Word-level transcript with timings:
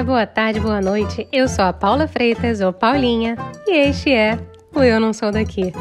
dia, 0.00 0.04
boa 0.04 0.26
tarde, 0.26 0.60
boa 0.60 0.80
noite. 0.80 1.28
Eu 1.30 1.46
sou 1.46 1.64
a 1.64 1.72
Paula 1.72 2.08
Freitas, 2.08 2.60
ou 2.60 2.72
Paulinha, 2.72 3.36
e 3.66 3.76
este 3.76 4.10
é 4.10 4.38
o 4.74 4.80
Eu 4.80 4.98
Não 4.98 5.12
Sou 5.12 5.30
Daqui. 5.30 5.72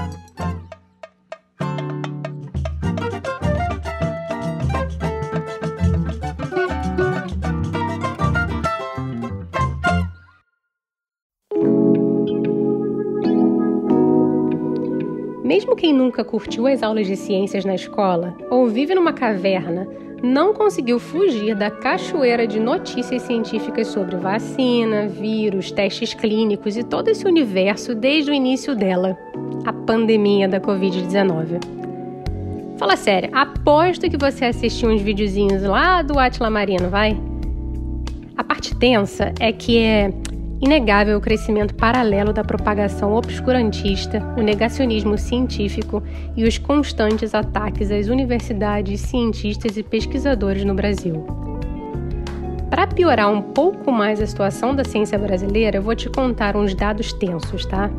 Mesmo 15.44 15.76
quem 15.76 15.94
nunca 15.94 16.24
curtiu 16.24 16.68
as 16.68 16.84
aulas 16.84 17.08
de 17.08 17.16
ciências 17.16 17.66
na 17.66 17.76
escola 17.76 18.36
ou 18.52 18.68
vive 18.68 18.94
numa 18.94 19.14
caverna, 19.14 19.88
não 20.22 20.54
conseguiu 20.54 21.00
fugir 21.00 21.56
da 21.56 21.72
cachoeira 21.72 22.46
de 22.46 22.60
notícias 22.60 23.22
científicas 23.24 23.88
sobre 23.88 24.16
vacina, 24.18 25.08
vírus, 25.08 25.72
testes 25.72 26.14
clínicos 26.14 26.78
e 26.78 26.84
todo 26.84 27.08
esse 27.08 27.26
universo 27.26 27.96
desde 27.96 28.32
o 28.32 28.34
início 28.34 28.76
dela, 28.76 29.18
a 29.66 29.74
pandemia 29.74 30.48
da 30.48 30.60
Covid-19. 30.60 31.60
Fala 32.78 32.96
sério, 32.96 33.30
aposto 33.34 34.10
que 34.10 34.18
você 34.18 34.46
assistiu 34.46 34.90
uns 34.90 35.02
videozinhos 35.02 35.64
lá 35.64 36.02
do 36.02 36.18
Atila 36.18 36.50
Marino, 36.50 36.90
vai? 36.90 37.20
A 38.38 38.44
parte 38.44 38.74
tensa 38.76 39.34
é 39.40 39.52
que 39.52 39.78
é 39.78 40.14
Inegável 40.62 41.18
o 41.18 41.22
crescimento 41.22 41.74
paralelo 41.74 42.34
da 42.34 42.44
propagação 42.44 43.14
obscurantista, 43.14 44.22
o 44.38 44.42
negacionismo 44.42 45.18
científico 45.18 46.04
e 46.36 46.44
os 46.44 46.58
constantes 46.58 47.34
ataques 47.34 47.90
às 47.90 48.08
universidades, 48.08 49.00
cientistas 49.00 49.78
e 49.78 49.84
pesquisadores 49.84 50.66
no 50.66 50.74
Brasil. 50.74 51.26
Para 52.70 52.86
piorar 52.88 53.32
um 53.32 53.42
pouco 53.42 53.90
mais 53.90 54.22
a 54.22 54.28
situação 54.28 54.76
da 54.76 54.84
ciência 54.84 55.18
brasileira, 55.18 55.78
eu 55.78 55.82
vou 55.82 55.96
te 55.96 56.10
contar 56.10 56.58
uns 56.58 56.76
dados 56.76 57.14
tensos, 57.14 57.66
tá? 57.66 57.90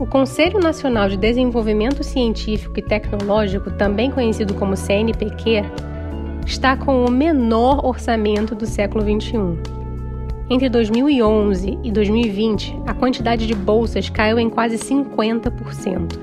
O 0.00 0.06
Conselho 0.06 0.58
Nacional 0.58 1.10
de 1.10 1.18
Desenvolvimento 1.18 2.02
Científico 2.02 2.78
e 2.78 2.82
Tecnológico, 2.82 3.70
também 3.72 4.10
conhecido 4.10 4.54
como 4.54 4.74
CNPq, 4.74 5.64
está 6.46 6.78
com 6.78 7.04
o 7.04 7.10
menor 7.10 7.84
orçamento 7.84 8.54
do 8.54 8.64
século 8.64 9.04
XXI. 9.04 9.79
Entre 10.52 10.68
2011 10.68 11.78
e 11.84 11.92
2020, 11.92 12.76
a 12.84 12.92
quantidade 12.92 13.46
de 13.46 13.54
bolsas 13.54 14.10
caiu 14.10 14.36
em 14.36 14.50
quase 14.50 14.76
50%. 14.78 16.18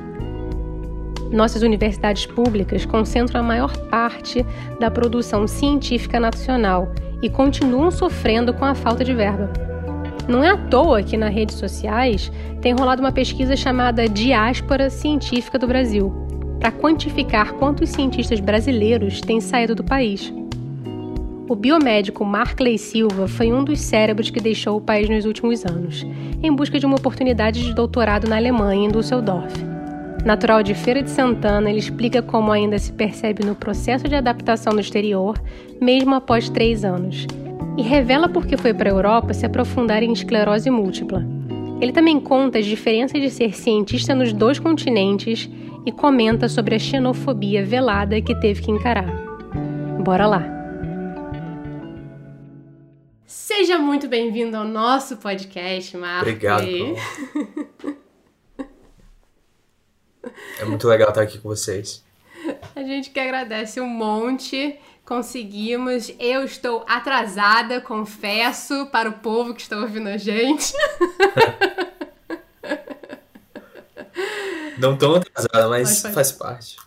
Nossas 1.32 1.62
universidades 1.62 2.26
públicas 2.26 2.86
concentram 2.86 3.40
a 3.40 3.44
maior 3.44 3.78
parte 3.88 4.46
da 4.82 4.92
produção 4.92 5.48
científica 5.48 6.20
nacional 6.20 6.92
e 7.22 7.30
continuam 7.30 7.90
sofrendo 7.90 8.54
com 8.54 8.66
a 8.66 8.76
falta 8.76 9.02
de 9.02 9.14
verba. 9.14 9.50
Não 10.28 10.44
é 10.44 10.50
à 10.50 10.58
toa 10.58 11.02
que 11.02 11.16
nas 11.16 11.34
redes 11.34 11.56
sociais 11.56 12.30
tem 12.62 12.74
rolado 12.74 13.02
uma 13.02 13.14
pesquisa 13.14 13.56
chamada 13.56 14.10
Diáspora 14.10 14.90
Científica 14.90 15.58
do 15.58 15.68
Brasil, 15.68 16.14
para 16.60 16.70
quantificar 16.70 17.54
quantos 17.54 17.92
cientistas 17.92 18.42
brasileiros 18.42 19.22
têm 19.22 19.40
saído 19.40 19.74
do 19.74 19.86
país. 19.86 20.34
O 21.50 21.56
biomédico 21.56 22.26
Markley 22.26 22.78
Silva 22.78 23.26
foi 23.26 23.54
um 23.54 23.64
dos 23.64 23.80
cérebros 23.80 24.30
que 24.30 24.42
deixou 24.42 24.76
o 24.76 24.82
país 24.82 25.08
nos 25.08 25.24
últimos 25.24 25.66
anos, 25.66 26.06
em 26.44 26.54
busca 26.54 26.78
de 26.78 26.86
uma 26.86 26.98
oportunidade 26.98 27.64
de 27.64 27.74
doutorado 27.74 28.28
na 28.28 28.36
Alemanha, 28.36 28.86
em 28.86 28.92
Düsseldorf. 28.92 29.56
Natural 30.26 30.62
de 30.62 30.74
Feira 30.74 31.02
de 31.02 31.10
Santana, 31.10 31.70
ele 31.70 31.80
explica 31.80 32.22
como 32.22 32.52
ainda 32.52 32.78
se 32.78 32.92
percebe 32.92 33.46
no 33.46 33.56
processo 33.56 34.10
de 34.10 34.16
adaptação 34.16 34.74
no 34.74 34.82
exterior, 34.82 35.42
mesmo 35.80 36.16
após 36.16 36.50
três 36.50 36.84
anos, 36.84 37.26
e 37.78 37.82
revela 37.82 38.28
por 38.28 38.46
que 38.46 38.58
foi 38.58 38.74
para 38.74 38.90
a 38.90 38.94
Europa 38.94 39.34
se 39.34 39.46
aprofundar 39.46 40.04
em 40.04 40.12
esclerose 40.12 40.70
múltipla. 40.70 41.26
Ele 41.80 41.94
também 41.94 42.20
conta 42.20 42.60
as 42.60 42.66
diferenças 42.66 43.22
de 43.22 43.30
ser 43.30 43.56
cientista 43.56 44.14
nos 44.14 44.34
dois 44.34 44.60
continentes 44.60 45.50
e 45.86 45.94
comenta 45.94 46.50
sobre 46.50 46.76
a 46.76 46.80
xenofobia 46.80 47.64
velada 47.64 48.20
que 48.20 48.36
teve 48.36 48.62
que 48.62 48.72
encarar. 48.72 49.08
Bora 50.04 50.28
lá! 50.28 50.57
Seja 53.28 53.78
muito 53.78 54.08
bem-vindo 54.08 54.56
ao 54.56 54.64
nosso 54.64 55.18
podcast, 55.18 55.98
Marco. 55.98 56.22
Obrigado. 56.22 56.64
é 60.58 60.64
muito 60.64 60.88
legal 60.88 61.10
estar 61.10 61.24
aqui 61.24 61.38
com 61.38 61.50
vocês. 61.50 62.06
A 62.74 62.82
gente 62.84 63.10
que 63.10 63.20
agradece 63.20 63.82
um 63.82 63.90
monte. 63.90 64.80
Conseguimos. 65.04 66.10
Eu 66.18 66.46
estou 66.46 66.86
atrasada, 66.88 67.82
confesso, 67.82 68.86
para 68.94 69.10
o 69.10 69.20
povo 69.20 69.54
que 69.54 69.60
está 69.62 69.76
ouvindo 69.76 70.08
a 70.08 70.16
gente. 70.16 70.72
Não 74.80 74.98
tão 74.98 75.16
atrasada, 75.16 75.68
mas, 75.68 75.90
mas 75.90 76.02
faz, 76.02 76.14
faz 76.14 76.32
parte. 76.32 76.78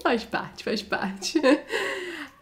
Faz 0.00 0.22
parte, 0.22 0.62
faz 0.62 0.82
parte. 0.84 1.40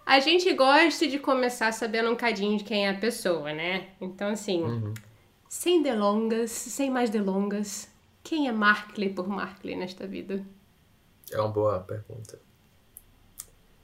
A 0.09 0.21
gente 0.21 0.51
gosta 0.55 1.07
de 1.07 1.19
começar 1.19 1.71
sabendo 1.71 2.11
um 2.11 2.17
cadinho 2.17 2.57
de 2.57 2.65
quem 2.65 2.87
é 2.87 2.91
a 2.93 2.95
pessoa, 2.95 3.53
né? 3.53 3.89
Então, 4.01 4.31
assim, 4.31 4.63
uhum. 4.63 4.95
sem 5.47 5.83
delongas, 5.83 6.51
sem 6.51 6.91
mais 6.91 7.11
delongas, 7.11 7.91
quem 8.25 8.49
é 8.49 8.53
Markley 8.53 9.11
por 9.11 9.29
Markley 9.29 9.77
nesta 9.77 10.07
vida? 10.07 10.43
É 11.31 11.39
uma 11.39 11.51
boa 11.51 11.81
pergunta. 11.81 12.41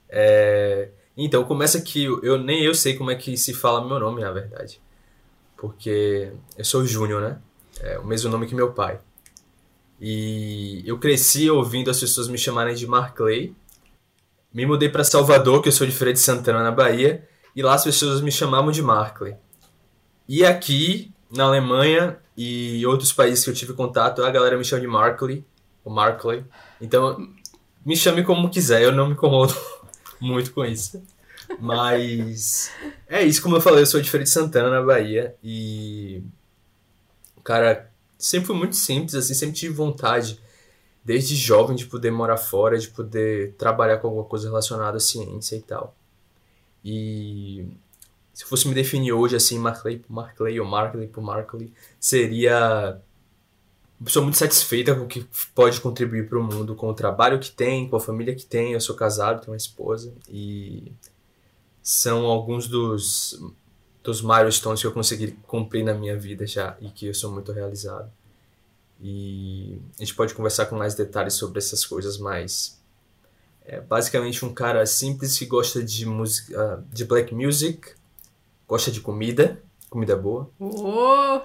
É... 0.09 0.89
Então, 1.15 1.43
começa 1.43 1.79
que 1.79 2.05
eu 2.05 2.39
nem 2.39 2.63
eu 2.63 2.73
sei 2.73 2.97
como 2.97 3.11
é 3.11 3.15
que 3.15 3.37
se 3.37 3.53
fala 3.53 3.87
meu 3.87 3.99
nome, 3.99 4.21
na 4.21 4.31
verdade. 4.31 4.81
Porque 5.55 6.33
eu 6.57 6.65
sou 6.65 6.83
Júnior, 6.87 7.21
né? 7.21 7.39
É 7.81 7.99
o 7.99 8.03
mesmo 8.03 8.31
nome 8.31 8.47
que 8.47 8.55
meu 8.55 8.73
pai. 8.73 8.99
E 10.01 10.81
eu 10.87 10.97
cresci 10.97 11.51
ouvindo 11.51 11.91
as 11.91 11.99
pessoas 11.99 12.27
me 12.27 12.37
chamarem 12.39 12.73
de 12.73 12.87
Markley 12.87 13.55
me 14.55 14.65
mudei 14.65 14.87
para 14.87 15.03
Salvador, 15.03 15.61
que 15.61 15.67
eu 15.67 15.71
sou 15.73 15.85
de 15.85 15.91
Feira 15.91 16.13
de 16.13 16.19
Santana, 16.19 16.63
na 16.63 16.71
Bahia, 16.71 17.27
e 17.53 17.61
lá 17.61 17.73
as 17.73 17.83
pessoas 17.83 18.21
me 18.21 18.31
chamavam 18.31 18.71
de 18.71 18.81
Markley. 18.81 19.35
E 20.29 20.45
aqui, 20.45 21.11
na 21.29 21.43
Alemanha 21.43 22.17
e 22.37 22.85
outros 22.85 23.11
países 23.11 23.43
que 23.43 23.49
eu 23.49 23.53
tive 23.53 23.73
contato, 23.73 24.23
a 24.23 24.31
galera 24.31 24.57
me 24.57 24.63
chama 24.63 24.79
de 24.79 24.87
Markley, 24.87 25.45
ou 25.83 25.91
Markley. 25.91 26.45
Então, 26.79 27.29
me 27.85 27.97
chame 27.97 28.23
como 28.23 28.49
quiser, 28.49 28.81
eu 28.81 28.93
não 28.93 29.07
me 29.07 29.11
incomodo 29.11 29.53
muito 30.21 30.53
com 30.53 30.63
isso. 30.63 31.03
Mas 31.59 32.71
é 33.09 33.23
isso, 33.23 33.41
como 33.41 33.57
eu 33.57 33.61
falei, 33.61 33.81
eu 33.81 33.85
sou 33.85 33.99
de 33.99 34.09
Feira 34.09 34.23
de 34.23 34.29
Santana, 34.29 34.69
na 34.69 34.81
Bahia, 34.81 35.35
e. 35.43 36.23
Cara, 37.43 37.91
sempre 38.17 38.47
foi 38.47 38.55
muito 38.55 38.77
simples, 38.77 39.15
assim, 39.15 39.33
sempre 39.33 39.55
tive 39.55 39.73
vontade 39.73 40.39
desde 41.05 41.35
jovem 41.35 41.75
de 41.75 41.85
poder 41.85 42.11
morar 42.11 42.37
fora, 42.37 42.77
de 42.79 42.89
poder 42.89 43.53
trabalhar 43.53 43.99
com 43.99 44.07
alguma 44.07 44.25
coisa 44.25 44.47
relacionada 44.47 44.97
à 44.97 44.99
ciência 44.99 45.55
e 45.55 45.61
tal. 45.61 45.95
E 46.83 47.67
se 48.33 48.43
fosse 48.43 48.67
me 48.67 48.73
definir 48.73 49.13
hoje 49.13 49.35
assim, 49.35 49.59
Markley 49.59 49.99
por 49.99 50.11
Markley 50.11 50.59
ou 50.59 50.65
Markley 50.65 51.07
por 51.07 51.21
Markley, 51.21 51.71
seria 51.99 52.99
uma 53.99 54.05
pessoa 54.05 54.23
muito 54.23 54.37
satisfeita 54.37 54.95
com 54.95 55.03
o 55.03 55.07
que 55.07 55.25
pode 55.53 55.79
contribuir 55.79 56.27
para 56.27 56.39
o 56.39 56.43
mundo, 56.43 56.75
com 56.75 56.89
o 56.89 56.93
trabalho 56.93 57.39
que 57.39 57.51
tem, 57.51 57.87
com 57.87 57.95
a 57.95 57.99
família 57.99 58.35
que 58.35 58.45
tem. 58.45 58.73
Eu 58.73 58.81
sou 58.81 58.95
casado, 58.95 59.41
tenho 59.41 59.51
uma 59.51 59.57
esposa 59.57 60.11
e 60.27 60.91
são 61.83 62.25
alguns 62.25 62.67
dos 62.67 63.39
dos 64.03 64.21
milestones 64.21 64.81
que 64.81 64.87
eu 64.87 64.91
consegui 64.91 65.31
cumprir 65.47 65.83
na 65.83 65.93
minha 65.93 66.15
vida 66.15 66.45
já 66.45 66.77
e 66.79 66.89
que 66.89 67.07
eu 67.07 67.13
sou 67.13 67.31
muito 67.31 67.51
realizado. 67.51 68.11
E 68.99 69.79
a 69.97 70.03
gente 70.03 70.15
pode 70.15 70.33
conversar 70.33 70.67
com 70.67 70.75
mais 70.75 70.95
detalhes 70.95 71.33
sobre 71.33 71.59
essas 71.59 71.85
coisas, 71.85 72.17
mas 72.17 72.79
é 73.65 73.79
basicamente 73.81 74.45
um 74.45 74.53
cara 74.53 74.85
simples 74.85 75.37
que 75.37 75.45
gosta 75.45 75.83
de 75.83 76.05
música, 76.05 76.83
de 76.91 77.03
black 77.03 77.33
music, 77.33 77.93
gosta 78.67 78.91
de 78.91 79.01
comida, 79.01 79.61
comida 79.89 80.15
boa. 80.15 80.49
Oh! 80.59 81.41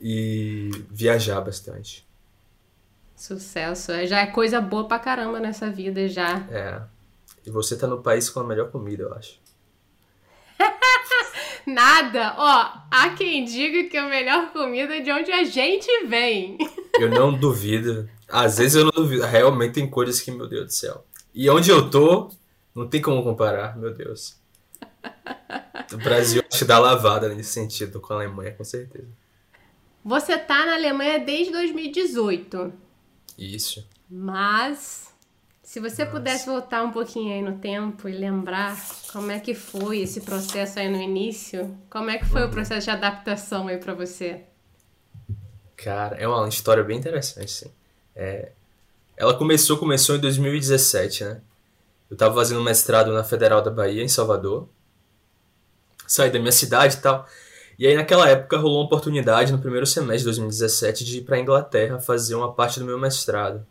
E 0.00 0.70
viajar 0.90 1.40
bastante. 1.40 2.06
Sucesso, 3.16 3.92
é, 3.92 4.06
já 4.06 4.20
é 4.20 4.26
coisa 4.26 4.60
boa 4.60 4.88
pra 4.88 4.98
caramba 4.98 5.38
nessa 5.38 5.70
vida 5.70 6.08
já. 6.08 6.46
É. 6.50 6.82
E 7.46 7.50
você 7.50 7.76
tá 7.76 7.86
no 7.86 8.02
país 8.02 8.28
com 8.28 8.40
a 8.40 8.44
melhor 8.44 8.70
comida, 8.70 9.04
eu 9.04 9.14
acho. 9.14 9.40
Nada. 11.66 12.34
Ó, 12.36 12.72
há 12.90 13.10
quem 13.16 13.44
diga 13.44 13.88
que 13.88 13.96
a 13.96 14.08
melhor 14.08 14.52
comida 14.52 14.96
é 14.96 15.00
de 15.00 15.10
onde 15.12 15.30
a 15.30 15.44
gente 15.44 15.88
vem. 16.06 16.58
Eu 16.98 17.10
não 17.10 17.32
duvido. 17.32 18.08
Às 18.28 18.58
vezes 18.58 18.76
eu 18.76 18.84
não 18.84 18.92
duvido. 18.92 19.24
Realmente 19.24 19.74
tem 19.74 19.88
coisas 19.88 20.20
que, 20.20 20.30
meu 20.30 20.48
Deus 20.48 20.66
do 20.66 20.72
céu. 20.72 21.04
E 21.34 21.48
onde 21.48 21.70
eu 21.70 21.90
tô, 21.90 22.30
não 22.74 22.88
tem 22.88 23.00
como 23.00 23.22
comparar, 23.22 23.76
meu 23.76 23.92
Deus. 23.92 24.36
O 25.92 25.96
Brasil 25.98 26.42
que 26.42 26.64
dá 26.64 26.78
lavada 26.78 27.28
nesse 27.28 27.50
sentido 27.52 28.00
com 28.00 28.12
a 28.12 28.16
Alemanha, 28.16 28.52
com 28.52 28.64
certeza. 28.64 29.08
Você 30.04 30.36
tá 30.38 30.66
na 30.66 30.74
Alemanha 30.74 31.18
desde 31.18 31.52
2018. 31.52 32.72
Isso. 33.38 33.86
Mas 34.10 35.12
Se 35.62 35.80
você 35.80 36.04
Nossa. 36.04 36.16
pudesse 36.16 36.46
voltar 36.46 36.82
um 36.82 36.90
pouquinho 36.90 37.32
aí 37.32 37.40
no 37.40 37.58
tempo 37.58 38.06
e 38.06 38.12
lembrar 38.12 38.76
como 39.10 39.30
é 39.30 39.40
que 39.40 39.54
foi 39.54 40.00
esse 40.00 40.20
processo 40.20 40.78
aí 40.78 40.90
no 40.90 41.00
início, 41.00 41.74
como 41.88 42.10
é 42.10 42.18
que 42.18 42.26
foi 42.26 42.42
uhum. 42.42 42.48
o 42.48 42.50
processo 42.50 42.84
de 42.84 42.90
adaptação 42.90 43.68
aí 43.68 43.78
para 43.78 43.94
você? 43.94 44.42
Cara, 45.82 46.16
é 46.16 46.28
uma 46.28 46.48
história 46.48 46.84
bem 46.84 46.96
interessante, 46.96 47.50
sim. 47.50 47.70
É, 48.14 48.52
ela 49.16 49.34
começou, 49.34 49.76
começou 49.76 50.16
em 50.16 50.20
2017, 50.20 51.24
né? 51.24 51.40
Eu 52.08 52.16
tava 52.16 52.34
fazendo 52.34 52.62
mestrado 52.62 53.12
na 53.12 53.24
Federal 53.24 53.62
da 53.62 53.70
Bahia, 53.70 54.02
em 54.02 54.08
Salvador. 54.08 54.68
Saí 56.06 56.30
da 56.30 56.38
minha 56.38 56.52
cidade 56.52 56.96
e 56.96 57.00
tal. 57.00 57.26
E 57.78 57.86
aí 57.86 57.96
naquela 57.96 58.28
época 58.28 58.58
rolou 58.58 58.80
uma 58.80 58.84
oportunidade 58.84 59.50
no 59.50 59.58
primeiro 59.58 59.86
semestre 59.86 60.18
de 60.18 60.24
2017 60.26 61.04
de 61.04 61.18
ir 61.18 61.22
para 61.22 61.40
Inglaterra 61.40 61.98
fazer 61.98 62.34
uma 62.34 62.52
parte 62.52 62.78
do 62.78 62.84
meu 62.84 62.98
mestrado. 62.98 63.66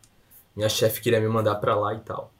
Minha 0.55 0.67
chefe 0.67 1.01
queria 1.01 1.21
me 1.21 1.27
mandar 1.29 1.55
para 1.55 1.75
lá 1.75 1.93
e 1.93 1.99
tal. 1.99 2.33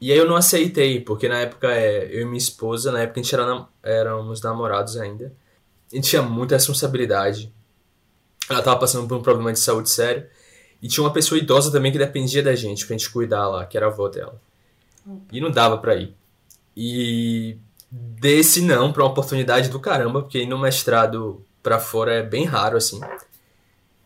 E 0.00 0.12
aí 0.12 0.18
eu 0.18 0.28
não 0.28 0.36
aceitei, 0.36 1.00
porque 1.00 1.28
na 1.28 1.38
época 1.38 1.72
é, 1.72 2.04
eu 2.14 2.22
e 2.22 2.24
minha 2.24 2.36
esposa, 2.36 2.92
na 2.92 3.00
época 3.02 3.20
a 3.20 3.22
gente 3.22 3.34
era, 3.34 3.66
éramos 3.82 4.42
namorados 4.42 4.96
ainda. 4.96 5.32
A 5.90 5.94
gente 5.94 6.10
tinha 6.10 6.22
muita 6.22 6.56
responsabilidade. 6.56 7.53
Ela 8.48 8.62
tava 8.62 8.78
passando 8.78 9.08
por 9.08 9.16
um 9.16 9.22
problema 9.22 9.52
de 9.52 9.58
saúde 9.58 9.90
sério. 9.90 10.26
E 10.82 10.88
tinha 10.88 11.02
uma 11.02 11.12
pessoa 11.12 11.38
idosa 11.38 11.72
também 11.72 11.90
que 11.90 11.98
dependia 11.98 12.42
da 12.42 12.54
gente 12.54 12.86
pra 12.86 12.96
gente 12.96 13.10
cuidar 13.10 13.48
lá, 13.48 13.64
que 13.64 13.76
era 13.76 13.86
a 13.86 13.88
avó 13.88 14.08
dela. 14.08 14.40
E 15.32 15.40
não 15.40 15.50
dava 15.50 15.78
pra 15.78 15.96
ir. 15.96 16.14
E 16.76 17.56
desse 17.90 18.60
não 18.60 18.92
pra 18.92 19.02
uma 19.02 19.10
oportunidade 19.10 19.68
do 19.68 19.80
caramba, 19.80 20.22
porque 20.22 20.38
ir 20.42 20.46
no 20.46 20.58
mestrado 20.58 21.44
pra 21.62 21.78
fora 21.78 22.14
é 22.14 22.22
bem 22.22 22.44
raro, 22.44 22.76
assim. 22.76 23.00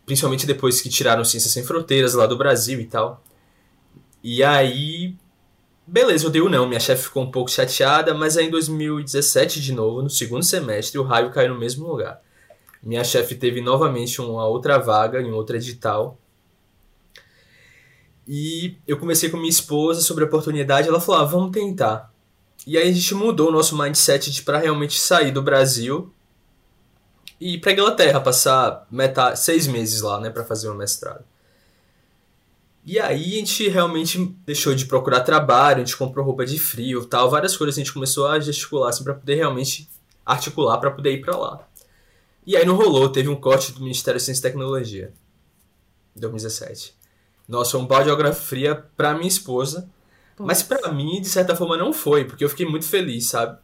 Principalmente 0.06 0.46
depois 0.46 0.81
que 0.81 0.88
tiraram 0.88 1.25
Ciências 1.25 1.52
Sem 1.52 1.64
Fronteiras 1.64 2.14
lá 2.14 2.26
do 2.26 2.37
Brasil 2.37 2.81
e 2.81 2.87
tal. 2.87 3.23
E 4.23 4.43
aí. 4.44 5.14
Beleza, 5.87 6.26
eu 6.26 6.31
dei 6.31 6.43
o 6.43 6.49
não. 6.49 6.69
Minha 6.69 6.81
chefe 6.81 7.05
ficou 7.05 7.23
um 7.23 7.31
pouco 7.31 7.50
chateada, 7.50 8.14
mas 8.14 8.37
aí 8.37 8.46
em 8.46 8.50
2017, 8.50 9.61
de 9.61 9.73
novo, 9.73 10.02
no 10.02 10.11
segundo 10.11 10.44
semestre, 10.44 10.99
o 10.99 11.02
raio 11.02 11.31
caiu 11.31 11.55
no 11.55 11.58
mesmo 11.58 11.87
lugar. 11.88 12.20
Minha 12.82 13.04
chefe 13.04 13.34
teve 13.34 13.60
novamente 13.60 14.20
uma 14.20 14.46
outra 14.46 14.78
vaga 14.78 15.20
em 15.20 15.30
outro 15.30 15.56
edital. 15.56 16.19
E 18.26 18.76
eu 18.86 18.98
comecei 18.98 19.30
com 19.30 19.36
minha 19.36 19.48
esposa 19.48 20.00
sobre 20.00 20.25
a 20.25 20.26
oportunidade. 20.26 20.88
Ela 20.88 21.00
falou: 21.00 21.20
ah, 21.22 21.25
vamos 21.25 21.50
tentar. 21.50 22.12
E 22.66 22.76
aí 22.76 22.88
a 22.88 22.92
gente 22.92 23.14
mudou 23.14 23.48
o 23.48 23.52
nosso 23.52 23.76
mindset 23.76 24.42
para 24.42 24.58
realmente 24.58 24.98
sair 25.00 25.30
do 25.30 25.42
Brasil 25.42 26.12
e 27.40 27.54
ir 27.54 27.60
para 27.60 27.72
Inglaterra, 27.72 28.20
passar 28.20 28.86
metade, 28.90 29.38
seis 29.38 29.66
meses 29.66 30.02
lá, 30.02 30.20
né, 30.20 30.28
para 30.28 30.44
fazer 30.44 30.69
o 30.69 30.75
mestrado. 30.75 31.25
E 32.84 32.98
aí 32.98 33.34
a 33.34 33.38
gente 33.38 33.69
realmente 33.69 34.19
deixou 34.46 34.75
de 34.75 34.86
procurar 34.86 35.20
trabalho, 35.20 35.76
a 35.76 35.84
gente 35.84 35.96
comprou 35.96 36.25
roupa 36.25 36.44
de 36.44 36.58
frio, 36.58 37.04
tal, 37.04 37.30
várias 37.30 37.56
coisas 37.56 37.76
a 37.76 37.78
gente 37.78 37.92
começou 37.92 38.26
a 38.26 38.40
gesticular 38.40 38.88
assim 38.88 39.04
para 39.04 39.14
poder 39.14 39.34
realmente 39.36 39.88
articular 40.25 40.78
para 40.78 40.90
poder 40.90 41.12
ir 41.12 41.20
para 41.20 41.36
lá. 41.36 41.67
E 42.48 42.56
aí 42.56 42.64
não 42.64 42.76
rolou, 42.76 43.10
teve 43.10 43.28
um 43.28 43.36
corte 43.36 43.72
do 43.72 43.82
Ministério 43.82 44.18
de 44.18 44.24
Ciência 44.24 44.40
e 44.40 44.42
Tecnologia. 44.42 45.12
Em 46.16 46.20
2017. 46.20 46.96
Nossa, 47.46 47.76
um 47.76 47.86
balde 47.86 48.08
de 48.08 48.32
fria 48.32 48.74
pra 48.96 49.12
minha 49.12 49.28
esposa. 49.28 49.86
Mas 50.38 50.62
para 50.62 50.90
mim, 50.90 51.20
de 51.20 51.28
certa 51.28 51.54
forma, 51.54 51.76
não 51.76 51.92
foi, 51.92 52.24
porque 52.24 52.42
eu 52.42 52.48
fiquei 52.48 52.64
muito 52.64 52.86
feliz, 52.86 53.26
sabe? 53.26 53.58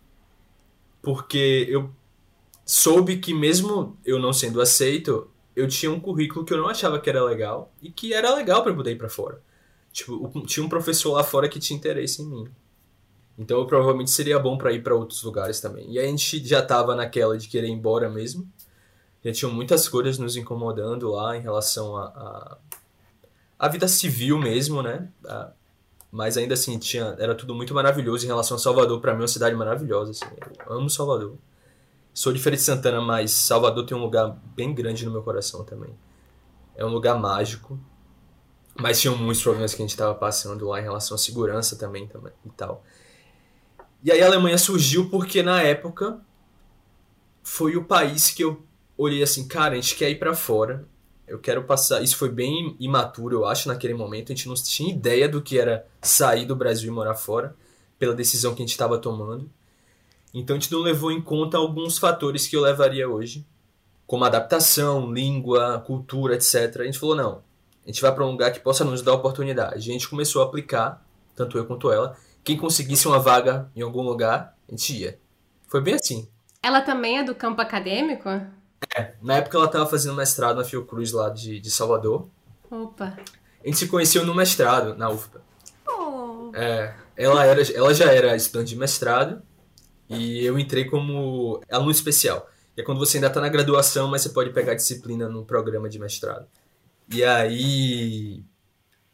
Porque 1.01 1.67
eu 1.67 1.91
soube 2.67 3.17
que 3.17 3.33
mesmo 3.33 3.97
eu 4.05 4.19
não 4.19 4.35
sendo 4.35 4.61
aceito, 4.61 5.31
eu 5.57 5.67
tinha 5.67 5.91
um 5.91 5.99
currículo 5.99 6.45
que 6.45 6.53
eu 6.53 6.59
não 6.59 6.69
achava 6.69 7.01
que 7.01 7.09
era 7.09 7.25
legal 7.25 7.73
e 7.81 7.91
que 7.91 8.13
era 8.13 8.35
legal 8.35 8.63
para 8.63 8.75
poder 8.75 8.93
ir 8.93 8.99
para 8.99 9.09
fora. 9.09 9.41
Tipo, 9.95 10.43
tinha 10.45 10.63
um 10.63 10.69
professor 10.69 11.15
lá 11.15 11.25
fora 11.25 11.49
que 11.49 11.59
tinha 11.59 11.79
interesse 11.79 12.21
em 12.21 12.27
mim. 12.27 12.49
Então 13.39 13.59
eu 13.59 13.67
provavelmente 13.67 14.11
seria 14.11 14.39
bom 14.39 14.59
para 14.59 14.73
ir 14.73 14.83
para 14.83 14.95
outros 14.95 15.23
lugares 15.23 15.59
também. 15.59 15.91
E 15.91 15.99
a 15.99 16.03
gente 16.03 16.47
já 16.47 16.61
tava 16.61 16.95
naquela 16.95 17.39
de 17.39 17.49
querer 17.49 17.69
ir 17.69 17.73
embora 17.73 18.11
mesmo. 18.11 18.47
Já 19.25 19.33
tinham 19.33 19.53
muitas 19.53 19.89
coisas 19.89 20.19
nos 20.19 20.37
incomodando 20.37 21.11
lá 21.11 21.37
em 21.37 21.41
relação 21.41 21.97
a, 21.97 22.05
a, 22.05 22.59
a 23.59 23.69
vida 23.69 23.89
civil 23.89 24.39
mesmo, 24.39 24.83
né? 24.83 25.09
A, 25.27 25.51
mas 26.11 26.37
ainda 26.37 26.55
assim 26.55 26.79
tinha 26.79 27.17
era 27.19 27.35
tudo 27.35 27.55
muito 27.55 27.75
maravilhoso 27.75 28.25
em 28.25 28.29
relação 28.29 28.57
a 28.57 28.61
Salvador 28.61 29.01
para 29.01 29.13
mim 29.13 29.19
é 29.19 29.23
uma 29.23 29.29
cidade 29.29 29.57
maravilhosa 29.57 30.13
assim. 30.13 30.25
eu 30.65 30.73
amo 30.73 30.89
Salvador 30.89 31.37
Sou 32.15 32.33
de 32.33 32.39
Feira 32.39 32.57
de 32.57 32.63
Santana, 32.63 33.01
mas 33.01 33.33
Salvador 33.33 33.85
tem 33.85 33.97
um 33.97 34.01
lugar 34.01 34.39
bem 34.55 34.73
grande 34.73 35.05
no 35.05 35.11
meu 35.11 35.21
coração 35.21 35.65
também. 35.65 35.93
É 36.77 36.85
um 36.85 36.91
lugar 36.91 37.19
mágico. 37.19 37.77
Mas 38.79 39.01
tinham 39.01 39.17
muitos 39.17 39.43
problemas 39.43 39.75
que 39.75 39.83
a 39.83 39.85
gente 39.85 39.91
estava 39.91 40.15
passando 40.15 40.69
lá 40.69 40.79
em 40.79 40.85
relação 40.85 41.17
à 41.17 41.19
segurança 41.19 41.75
também, 41.75 42.07
também 42.07 42.33
e 42.47 42.51
tal. 42.51 42.85
E 44.05 44.13
aí 44.13 44.23
a 44.23 44.27
Alemanha 44.27 44.57
surgiu 44.57 45.11
porque 45.11 45.43
na 45.43 45.61
época 45.61 46.21
foi 47.43 47.77
o 47.77 47.85
país 47.85 48.31
que 48.31 48.45
eu 48.45 48.63
olhei 48.97 49.23
assim, 49.23 49.47
cara, 49.47 49.75
a 49.75 49.77
gente 49.77 49.97
quer 49.97 50.11
ir 50.11 50.19
para 50.19 50.35
fora. 50.35 50.87
Eu 51.27 51.39
quero 51.39 51.65
passar. 51.65 52.03
Isso 52.03 52.17
foi 52.17 52.29
bem 52.29 52.77
imaturo, 52.79 53.37
eu 53.37 53.45
acho, 53.47 53.69
naquele 53.69 53.95
momento. 53.95 54.33
A 54.33 54.35
gente 54.35 54.49
não 54.49 54.55
tinha 54.55 54.93
ideia 54.93 55.29
do 55.29 55.41
que 55.41 55.59
era 55.59 55.87
sair 56.03 56.45
do 56.45 56.55
Brasil 56.55 56.91
e 56.91 56.95
morar 56.95 57.15
fora, 57.15 57.57
pela 57.99 58.15
decisão 58.15 58.55
que 58.55 58.63
a 58.63 58.65
gente 58.65 58.73
estava 58.73 58.99
tomando. 58.99 59.51
Então 60.33 60.57
a 60.57 60.59
gente 60.59 60.73
não 60.73 60.81
levou 60.81 61.13
em 61.13 61.23
conta 61.23 61.57
alguns 61.57 61.97
fatores 61.97 62.47
que 62.47 62.57
eu 62.57 62.61
levaria 62.61 63.09
hoje, 63.09 63.47
como 64.07 64.25
adaptação, 64.25 65.13
língua, 65.13 65.83
cultura, 65.87 66.35
etc. 66.35 66.81
A 66.81 66.85
gente 66.85 66.99
falou, 66.99 67.15
não, 67.15 67.43
a 67.85 67.87
gente 67.87 68.03
vai 68.03 68.13
para 68.13 68.27
um 68.27 68.33
lugar 68.33 68.53
que 68.53 68.61
possa 68.61 68.85
nos 68.85 69.01
dar 69.01 69.13
oportunidade. 69.13 69.77
A 69.77 69.93
gente 69.93 70.09
começou 70.09 70.43
a 70.43 70.45
aplicar, 70.47 71.07
tanto 71.37 71.57
eu 71.57 71.65
quanto 71.65 71.91
ela. 71.91 72.17
Quem 72.43 72.57
conseguisse 72.57 73.07
uma 73.07 73.19
vaga 73.19 73.71
em 73.77 73.83
algum 73.83 74.03
lugar, 74.03 74.57
a 74.69 74.73
gente 74.73 74.93
ia. 74.95 75.19
Foi 75.69 75.81
bem 75.81 75.95
assim. 75.95 76.29
Ela 76.63 76.81
também 76.81 77.19
é 77.19 77.25
do 77.25 77.35
campo 77.35 77.61
acadêmico? 77.61 78.29
É, 78.97 79.15
na 79.23 79.37
época 79.37 79.57
ela 79.57 79.67
estava 79.67 79.87
fazendo 79.87 80.15
mestrado 80.15 80.57
na 80.57 80.65
Fiocruz 80.65 81.13
lá 81.13 81.29
de, 81.29 81.61
de 81.61 81.71
Salvador. 81.71 82.29
Opa. 82.71 83.17
A 83.63 83.67
gente 83.67 83.79
se 83.79 83.89
conheceu 83.89 84.25
no 84.27 84.35
mestrado, 84.35 84.97
na 84.97 85.11
UFPA. 85.11 85.43
Oh. 85.89 86.51
É, 86.55 86.95
ela, 87.17 87.45
era, 87.45 87.63
ela 87.73 87.95
já 87.95 88.13
era 88.13 88.37
estudante 88.37 88.69
de 88.69 88.77
mestrado 88.77 89.43
e 90.09 90.45
eu 90.45 90.59
entrei 90.59 90.85
como 90.85 91.61
aluno 91.71 91.91
especial. 91.91 92.49
Que 92.75 92.81
é 92.81 92.85
quando 92.85 92.99
você 92.99 93.17
ainda 93.17 93.29
está 93.29 93.41
na 93.41 93.49
graduação, 93.49 94.09
mas 94.09 94.23
você 94.23 94.31
pode 94.31 94.51
pegar 94.51 94.75
disciplina 94.75 95.29
no 95.29 95.45
programa 95.45 95.89
de 95.89 95.99
mestrado. 95.99 96.47
E 97.09 97.23
aí. 97.25 98.45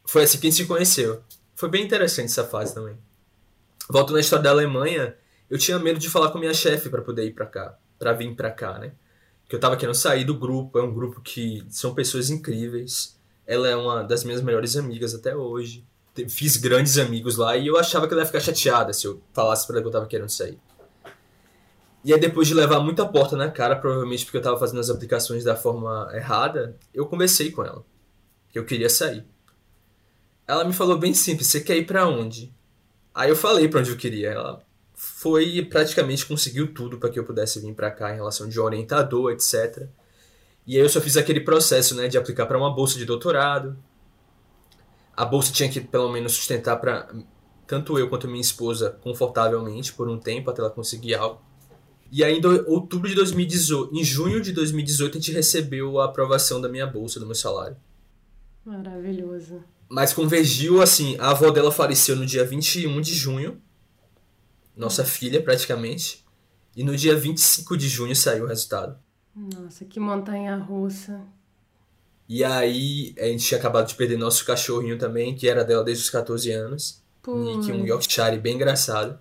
Foi 0.05 0.23
assim 0.23 0.39
que 0.39 0.47
a 0.47 0.49
gente 0.49 0.63
se 0.63 0.67
conheceu. 0.67 1.21
Foi 1.55 1.69
bem 1.69 1.85
interessante 1.85 2.25
essa 2.25 2.43
fase 2.43 2.73
também. 2.73 2.97
Volto 3.87 4.13
na 4.13 4.19
história 4.19 4.43
da 4.43 4.49
Alemanha, 4.49 5.15
eu 5.49 5.57
tinha 5.57 5.77
medo 5.77 5.99
de 5.99 6.09
falar 6.09 6.31
com 6.31 6.39
minha 6.39 6.53
chefe 6.53 6.89
para 6.89 7.01
poder 7.01 7.25
ir 7.25 7.33
para 7.33 7.45
cá, 7.45 7.77
para 7.99 8.13
vir 8.13 8.33
para 8.35 8.49
cá, 8.49 8.79
né? 8.79 8.93
Que 9.51 9.55
eu 9.57 9.59
tava 9.59 9.75
querendo 9.75 9.95
sair 9.95 10.23
do 10.23 10.33
grupo, 10.33 10.79
é 10.79 10.81
um 10.81 10.93
grupo 10.93 11.19
que 11.19 11.61
são 11.67 11.93
pessoas 11.93 12.29
incríveis. 12.29 13.19
Ela 13.45 13.67
é 13.67 13.75
uma 13.75 14.01
das 14.01 14.23
minhas 14.23 14.41
melhores 14.41 14.77
amigas 14.77 15.13
até 15.13 15.35
hoje. 15.35 15.85
Fiz 16.29 16.55
grandes 16.55 16.97
amigos 16.97 17.35
lá 17.35 17.57
e 17.57 17.67
eu 17.67 17.75
achava 17.75 18.07
que 18.07 18.13
ela 18.13 18.21
ia 18.21 18.25
ficar 18.25 18.39
chateada 18.39 18.93
se 18.93 19.05
eu 19.05 19.21
falasse 19.33 19.67
para 19.67 19.75
ela 19.75 19.81
que 19.81 19.87
eu 19.89 19.91
tava 19.91 20.05
querendo 20.07 20.29
sair. 20.29 20.57
E 22.01 22.13
aí, 22.13 22.19
depois 22.21 22.47
de 22.47 22.53
levar 22.53 22.79
muita 22.79 23.05
porta 23.05 23.35
na 23.35 23.51
cara, 23.51 23.75
provavelmente 23.75 24.23
porque 24.23 24.37
eu 24.37 24.41
tava 24.41 24.57
fazendo 24.57 24.79
as 24.79 24.89
aplicações 24.89 25.43
da 25.43 25.53
forma 25.53 26.09
errada, 26.13 26.77
eu 26.93 27.05
conversei 27.05 27.51
com 27.51 27.61
ela. 27.61 27.83
Que 28.47 28.57
eu 28.57 28.63
queria 28.63 28.89
sair. 28.89 29.25
Ela 30.47 30.63
me 30.63 30.71
falou 30.71 30.97
bem 30.97 31.13
simples: 31.13 31.47
você 31.47 31.59
quer 31.59 31.75
ir 31.75 31.85
para 31.85 32.07
onde? 32.07 32.53
Aí 33.13 33.29
eu 33.29 33.35
falei 33.35 33.67
para 33.67 33.81
onde 33.81 33.91
eu 33.91 33.97
queria. 33.97 34.29
Ela 34.29 34.65
foi 35.03 35.65
praticamente 35.65 36.27
conseguiu 36.27 36.71
tudo 36.71 36.99
para 36.99 37.09
que 37.09 37.17
eu 37.17 37.23
pudesse 37.23 37.59
vir 37.59 37.73
para 37.73 37.89
cá 37.89 38.11
em 38.11 38.17
relação 38.17 38.47
de 38.47 38.59
orientador, 38.59 39.31
etc. 39.31 39.87
E 40.65 40.77
aí 40.77 40.83
eu 40.83 40.87
só 40.87 41.01
fiz 41.01 41.17
aquele 41.17 41.39
processo, 41.41 41.95
né, 41.95 42.07
de 42.07 42.19
aplicar 42.19 42.45
para 42.45 42.55
uma 42.55 42.71
bolsa 42.71 42.99
de 42.99 43.05
doutorado. 43.05 43.75
A 45.17 45.25
bolsa 45.25 45.51
tinha 45.51 45.67
que 45.67 45.81
pelo 45.81 46.11
menos 46.11 46.33
sustentar 46.33 46.75
para 46.75 47.11
tanto 47.65 47.97
eu 47.97 48.09
quanto 48.09 48.27
minha 48.27 48.41
esposa 48.41 48.91
confortavelmente 49.01 49.91
por 49.91 50.07
um 50.07 50.19
tempo 50.19 50.51
até 50.51 50.61
ela 50.61 50.69
conseguir 50.69 51.15
algo. 51.15 51.41
E 52.11 52.23
aí, 52.23 52.37
em 52.37 52.45
outubro 52.67 53.09
de 53.09 53.15
2018, 53.15 53.97
em 53.97 54.03
junho 54.03 54.39
de 54.39 54.51
2018, 54.51 55.17
a 55.17 55.19
gente 55.19 55.31
recebeu 55.31 55.99
a 55.99 56.05
aprovação 56.05 56.61
da 56.61 56.69
minha 56.69 56.85
bolsa, 56.85 57.19
do 57.19 57.25
meu 57.25 57.33
salário. 57.33 57.75
Maravilhoso. 58.63 59.63
Mas 59.89 60.13
convergiu, 60.13 60.79
assim, 60.79 61.17
a 61.17 61.31
avó 61.31 61.49
dela 61.49 61.71
faleceu 61.71 62.15
no 62.15 62.25
dia 62.25 62.45
21 62.45 63.01
de 63.01 63.15
junho, 63.15 63.59
nossa 64.81 65.05
filha, 65.05 65.41
praticamente, 65.41 66.25
e 66.75 66.83
no 66.83 66.97
dia 66.97 67.15
25 67.15 67.77
de 67.77 67.87
junho 67.87 68.15
saiu 68.15 68.45
o 68.45 68.47
resultado. 68.47 68.97
Nossa, 69.35 69.85
que 69.85 69.99
montanha 69.99 70.57
russa. 70.57 71.21
E 72.27 72.43
aí, 72.43 73.13
a 73.19 73.25
gente 73.25 73.45
tinha 73.45 73.59
acabado 73.59 73.87
de 73.87 73.95
perder 73.95 74.17
nosso 74.17 74.43
cachorrinho 74.43 74.97
também, 74.97 75.35
que 75.35 75.47
era 75.47 75.63
dela 75.63 75.83
desde 75.83 76.03
os 76.03 76.09
14 76.09 76.51
anos. 76.51 77.01
Nick, 77.27 77.71
um 77.71 77.85
Yorkshire 77.85 78.39
bem 78.39 78.55
engraçado. 78.55 79.19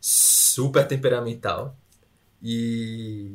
Super 0.00 0.86
temperamental. 0.86 1.76
E 2.40 3.34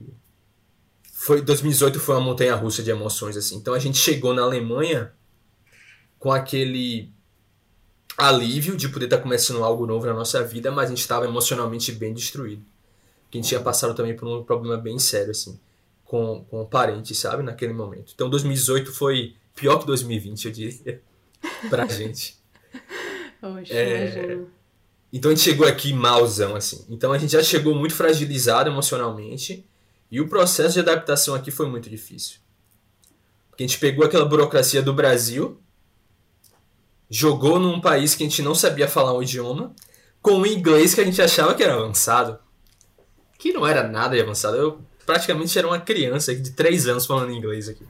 foi 1.12 1.42
2018 1.42 2.00
foi 2.00 2.16
uma 2.16 2.22
montanha 2.22 2.56
russa 2.56 2.82
de 2.82 2.92
emoções 2.92 3.36
assim. 3.36 3.58
Então 3.58 3.74
a 3.74 3.80
gente 3.80 3.98
chegou 3.98 4.34
na 4.34 4.44
Alemanha 4.44 5.12
com 6.18 6.32
aquele 6.32 7.12
alívio 8.18 8.76
de 8.76 8.90
poder 8.90 9.06
estar 9.06 9.18
tá 9.18 9.24
começando 9.24 9.64
algo 9.64 9.86
novo 9.86 10.06
na 10.06 10.14
nossa 10.14 10.44
vida, 10.44 10.72
mas 10.72 10.86
a 10.86 10.90
gente 10.90 11.02
estava 11.02 11.26
emocionalmente 11.26 11.92
bem 11.92 12.14
destruído. 12.14 12.64
Que 13.30 13.38
a 13.38 13.42
gente 13.42 13.50
tinha 13.50 13.62
passado 13.62 13.94
também 13.94 14.16
por 14.16 14.28
um 14.28 14.44
problema 14.44 14.78
bem 14.78 14.98
sério, 15.00 15.32
assim, 15.32 15.60
com, 16.04 16.46
com 16.50 16.66
parentes, 16.66 17.18
sabe, 17.18 17.44
naquele 17.44 17.74
momento. 17.74 18.12
Então 18.14 18.30
2018 18.30 18.92
foi 18.92 19.36
pior 19.54 19.80
que 19.80 19.86
2020, 19.86 20.46
eu 20.46 20.52
diria, 20.52 21.02
pra 21.70 21.88
gente. 21.88 22.38
Oxe, 23.42 23.74
é... 23.74 24.40
Então 25.12 25.32
a 25.32 25.34
gente 25.34 25.44
chegou 25.44 25.66
aqui 25.66 25.94
malzão, 25.94 26.56
assim. 26.56 26.86
Então 26.90 27.14
a 27.14 27.18
gente 27.18 27.32
já 27.32 27.42
chegou 27.42 27.74
muito 27.74 27.96
fragilizado 27.96 28.70
emocionalmente. 28.70 29.66
E 30.12 30.20
o 30.22 30.28
processo 30.28 30.74
de 30.74 30.80
adaptação 30.82 31.34
aqui 31.34 31.52
foi 31.52 31.68
muito 31.68 31.90
difícil. 31.90 32.40
Porque 33.50 33.64
a 33.64 33.68
gente 33.68 33.80
pegou 33.80 34.06
aquela 34.06 34.26
burocracia 34.26 34.82
do 34.82 34.94
Brasil, 34.94 35.58
jogou 37.10 37.60
num 37.60 37.80
país 37.80 38.16
que 38.16 38.24
a 38.24 38.28
gente 38.28 38.42
não 38.42 38.56
sabia 38.56 38.88
falar 38.88 39.14
o 39.14 39.24
idioma, 39.24 39.74
com 40.22 40.40
o 40.40 40.48
inglês 40.48 40.94
que 40.94 41.02
a 41.02 41.04
gente 41.06 41.22
achava 41.22 41.54
que 41.54 41.64
era 41.64 41.76
avançado. 41.76 42.40
Que 43.38 43.54
não 43.54 43.66
era 43.66 43.88
nada 43.88 44.16
de 44.16 44.22
avançado. 44.22 44.58
Eu 44.58 44.82
praticamente 45.06 45.58
era 45.58 45.68
uma 45.68 45.80
criança 45.80 46.36
de 46.36 46.52
3 46.52 46.88
anos 46.88 47.06
falando 47.06 47.32
inglês 47.32 47.70
aqui. 47.70 47.86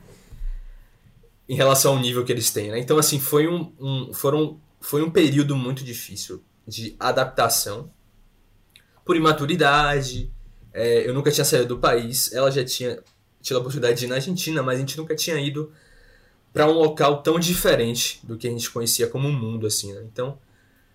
Em 1.48 1.56
relação 1.56 1.94
ao 1.94 2.00
nível 2.00 2.26
que 2.26 2.32
eles 2.32 2.52
têm, 2.52 2.72
né? 2.72 2.80
Então, 2.80 2.98
assim, 2.98 3.20
foi 3.20 3.48
um, 3.48 3.72
um, 3.80 4.14
foram, 4.14 4.60
foi 4.82 5.02
um 5.02 5.10
período 5.10 5.56
muito 5.56 5.84
difícil 5.84 6.44
de 6.68 6.96
adaptação. 7.00 7.90
Por 9.06 9.16
imaturidade. 9.16 10.32
É, 10.74 11.08
eu 11.08 11.14
nunca 11.14 11.32
tinha 11.32 11.46
saído 11.46 11.68
do 11.68 11.78
país. 11.78 12.34
Ela 12.34 12.52
já 12.52 12.66
tinha 12.66 13.00
tido 13.42 13.58
a 13.58 13.60
oportunidade 13.60 14.00
de 14.00 14.06
ir 14.06 14.08
na 14.10 14.16
Argentina, 14.16 14.62
mas 14.64 14.78
a 14.78 14.80
gente 14.80 14.98
nunca 14.98 15.16
tinha 15.16 15.40
ido 15.40 15.72
para 16.56 16.70
um 16.70 16.72
local 16.72 17.22
tão 17.22 17.38
diferente 17.38 18.22
do 18.24 18.38
que 18.38 18.48
a 18.48 18.50
gente 18.50 18.72
conhecia 18.72 19.08
como 19.08 19.30
mundo, 19.30 19.68
assim, 19.68 19.92
né? 19.92 20.02
Então, 20.10 20.40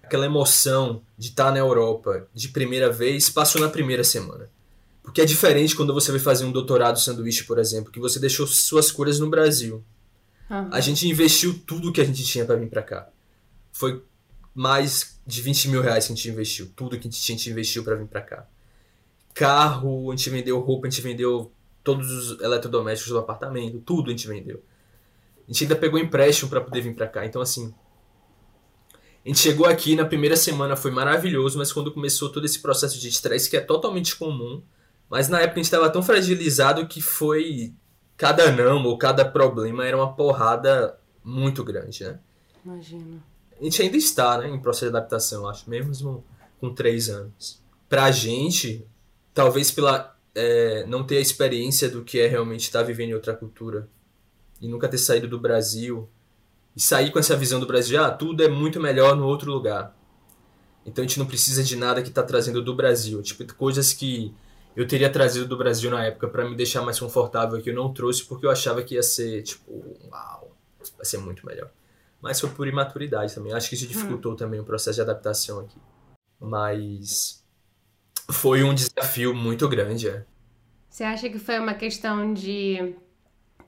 aquela 0.03 0.25
emoção 0.25 1.03
de 1.19 1.29
estar 1.29 1.45
tá 1.45 1.51
na 1.53 1.59
Europa 1.59 2.27
de 2.33 2.49
primeira 2.49 2.91
vez 2.91 3.29
passou 3.29 3.61
na 3.61 3.69
primeira 3.69 4.03
semana. 4.03 4.49
Porque 5.03 5.21
é 5.21 5.25
diferente 5.27 5.77
quando 5.77 5.93
você 5.93 6.11
vai 6.11 6.19
fazer 6.19 6.47
um 6.47 6.51
doutorado 6.51 6.99
sanduíche, 6.99 7.45
por 7.45 7.59
exemplo, 7.59 7.93
que 7.93 8.01
você 8.01 8.19
deixou 8.19 8.47
suas 8.47 8.91
curas 8.91 9.21
no 9.21 9.29
Brasil. 9.29 9.85
Uhum. 10.49 10.71
A 10.73 10.81
gente 10.81 11.07
investiu 11.07 11.61
tudo 11.67 11.93
que 11.93 12.01
a 12.01 12.05
gente 12.05 12.25
tinha 12.25 12.47
para 12.47 12.57
vir 12.57 12.71
para 12.71 12.83
cá. 12.83 13.11
Foi 13.71 14.03
mais 14.55 15.21
de 15.27 15.43
20 15.43 15.69
mil 15.69 15.83
reais 15.83 16.07
que 16.07 16.15
a 16.15 16.17
gente 16.17 16.31
investiu. 16.31 16.73
Tudo 16.75 16.99
que 16.99 17.07
a 17.07 17.11
gente, 17.11 17.21
tinha, 17.21 17.37
a 17.37 17.39
gente 17.39 17.51
investiu 17.51 17.85
para 17.85 17.97
vir 17.97 18.07
para 18.07 18.23
cá. 18.23 18.47
Carro, 19.35 20.11
a 20.11 20.17
gente 20.17 20.31
vendeu 20.31 20.59
roupa, 20.59 20.87
a 20.87 20.91
gente 20.91 21.03
vendeu 21.03 21.53
todos 21.85 22.11
os 22.11 22.41
eletrodomésticos 22.41 23.13
do 23.13 23.19
apartamento, 23.19 23.79
tudo 23.81 24.09
a 24.09 24.11
gente 24.11 24.27
vendeu. 24.27 24.63
A 25.51 25.53
gente 25.53 25.65
ainda 25.65 25.75
pegou 25.75 25.99
empréstimo 25.99 26.49
para 26.49 26.61
poder 26.61 26.81
vir 26.81 26.95
para 26.95 27.09
cá. 27.09 27.27
Então, 27.27 27.43
assim, 27.43 27.75
a 29.25 29.29
gente 29.29 29.41
chegou 29.41 29.67
aqui, 29.67 29.97
na 29.97 30.05
primeira 30.05 30.37
semana 30.37 30.77
foi 30.77 30.93
maravilhoso, 30.93 31.59
mas 31.59 31.73
quando 31.73 31.93
começou 31.93 32.31
todo 32.31 32.47
esse 32.47 32.61
processo 32.61 33.01
de 33.01 33.09
estresse, 33.09 33.51
que 33.51 33.57
é 33.57 33.61
totalmente 33.61 34.15
comum, 34.15 34.63
mas 35.09 35.29
na 35.29 35.41
época 35.41 35.55
a 35.55 35.57
gente 35.57 35.65
estava 35.65 35.91
tão 35.91 36.05
fragilizado 36.05 36.87
que 36.87 37.03
foi. 37.03 37.75
Cada 38.17 38.53
não 38.53 38.85
ou 38.85 38.97
cada 38.97 39.25
problema 39.25 39.85
era 39.85 39.97
uma 39.97 40.15
porrada 40.15 40.97
muito 41.25 41.65
grande, 41.65 42.05
né? 42.05 42.21
Imagina. 42.65 43.21
A 43.59 43.65
gente 43.65 43.83
ainda 43.83 43.97
está, 43.97 44.39
né, 44.39 44.49
em 44.49 44.61
processo 44.61 44.91
de 44.91 44.97
adaptação, 44.97 45.49
acho, 45.49 45.69
mesmo 45.69 46.23
com 46.61 46.73
três 46.73 47.09
anos. 47.09 47.61
Pra 47.89 48.11
gente, 48.13 48.87
talvez 49.35 49.71
pela 49.71 50.17
é, 50.33 50.85
não 50.87 51.03
ter 51.03 51.17
a 51.17 51.21
experiência 51.21 51.89
do 51.89 52.05
que 52.05 52.21
é 52.21 52.29
realmente 52.29 52.63
estar 52.63 52.83
vivendo 52.85 53.11
em 53.11 53.15
outra 53.15 53.35
cultura 53.35 53.89
e 54.61 54.69
nunca 54.69 54.89
ter 54.89 54.99
saído 54.99 55.27
do 55.27 55.39
Brasil 55.39 56.09
e 56.77 56.81
sair 56.81 57.11
com 57.11 57.19
essa 57.19 57.37
visão 57.37 57.59
do 57.59 57.67
Brasil, 57.67 58.03
ah, 58.03 58.11
tudo 58.11 58.43
é 58.43 58.49
muito 58.49 58.81
melhor 58.81 59.17
no 59.17 59.27
outro 59.27 59.51
lugar. 59.51 59.97
Então 60.85 61.05
a 61.05 61.07
gente 61.07 61.19
não 61.19 61.27
precisa 61.27 61.63
de 61.63 61.77
nada 61.77 62.03
que 62.03 62.09
está 62.09 62.23
trazendo 62.23 62.63
do 62.63 62.75
Brasil, 62.75 63.23
tipo 63.23 63.55
coisas 63.55 63.93
que 63.93 64.35
eu 64.77 64.87
teria 64.87 65.11
trazido 65.11 65.47
do 65.47 65.57
Brasil 65.57 65.91
na 65.91 66.05
época 66.05 66.29
para 66.29 66.49
me 66.49 66.57
deixar 66.57 66.83
mais 66.83 66.99
confortável 66.99 67.61
que 67.61 67.71
eu 67.71 67.75
não 67.75 67.93
trouxe 67.93 68.25
porque 68.25 68.47
eu 68.47 68.51
achava 68.51 68.83
que 68.83 68.95
ia 68.95 69.03
ser 69.03 69.43
tipo, 69.43 69.71
uau, 70.11 70.57
vai 70.97 71.05
ser 71.05 71.19
muito 71.19 71.45
melhor. 71.45 71.71
Mas 72.21 72.41
foi 72.41 72.51
por 72.51 72.69
imaturidade 72.69 73.35
também. 73.35 73.53
Acho 73.53 73.69
que 73.69 73.75
isso 73.75 73.87
dificultou 73.87 74.33
hum. 74.33 74.37
também 74.37 74.61
o 74.61 74.65
processo 74.65 74.97
de 74.97 75.01
adaptação 75.03 75.61
aqui. 75.61 75.79
Mas 76.39 77.43
foi 78.31 78.63
um 78.63 78.75
desafio 78.75 79.35
muito 79.35 79.69
grande, 79.69 80.09
é. 80.09 80.25
Você 80.89 81.05
acha 81.05 81.29
que 81.29 81.39
foi 81.39 81.59
uma 81.59 81.75
questão 81.75 82.35
de 82.35 82.95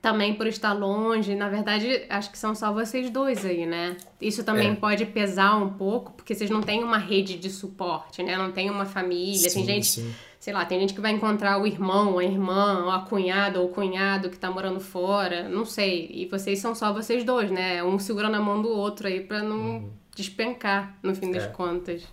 também 0.03 0.33
por 0.33 0.45
estar 0.47 0.73
longe, 0.73 1.33
na 1.33 1.47
verdade, 1.47 2.05
acho 2.09 2.29
que 2.29 2.37
são 2.37 2.53
só 2.53 2.73
vocês 2.73 3.09
dois 3.09 3.45
aí, 3.45 3.65
né? 3.65 3.95
Isso 4.19 4.43
também 4.43 4.71
é. 4.71 4.75
pode 4.75 5.05
pesar 5.05 5.55
um 5.55 5.69
pouco, 5.69 6.11
porque 6.11 6.35
vocês 6.35 6.49
não 6.49 6.61
têm 6.61 6.83
uma 6.83 6.97
rede 6.97 7.37
de 7.37 7.49
suporte, 7.49 8.21
né? 8.21 8.37
Não 8.37 8.51
tem 8.51 8.69
uma 8.69 8.85
família, 8.85 9.49
sim, 9.49 9.65
tem 9.65 9.75
gente, 9.75 9.87
sim. 9.87 10.13
sei 10.41 10.53
lá, 10.53 10.65
tem 10.65 10.77
gente 10.81 10.93
que 10.93 10.99
vai 10.99 11.13
encontrar 11.13 11.57
o 11.57 11.65
irmão, 11.65 12.19
a 12.19 12.23
irmã, 12.25 12.83
ou 12.83 12.91
a 12.91 12.99
cunhada 12.99 13.61
ou 13.61 13.67
o 13.67 13.69
cunhado 13.69 14.29
que 14.29 14.37
tá 14.37 14.51
morando 14.51 14.81
fora, 14.81 15.47
não 15.47 15.63
sei. 15.63 16.09
E 16.11 16.25
vocês 16.25 16.59
são 16.59 16.75
só 16.75 16.91
vocês 16.91 17.23
dois, 17.23 17.49
né? 17.49 17.81
Um 17.81 17.97
segurando 17.97 18.35
a 18.35 18.41
mão 18.41 18.61
do 18.61 18.67
outro 18.67 19.07
aí 19.07 19.21
para 19.21 19.41
não 19.41 19.55
uhum. 19.55 19.89
despencar, 20.13 20.99
no 21.01 21.15
fim 21.15 21.31
das 21.31 21.43
é. 21.43 21.47
contas. 21.47 22.03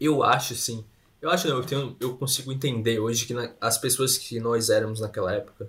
Eu 0.00 0.22
acho, 0.22 0.54
sim. 0.54 0.82
Eu 1.20 1.28
acho, 1.28 1.46
eu, 1.46 1.62
tenho, 1.62 1.94
eu 2.00 2.16
consigo 2.16 2.50
entender 2.50 2.98
hoje 2.98 3.26
que 3.26 3.34
na, 3.34 3.50
as 3.60 3.76
pessoas 3.76 4.16
que 4.16 4.40
nós 4.40 4.70
éramos 4.70 5.00
naquela 5.00 5.34
época, 5.34 5.68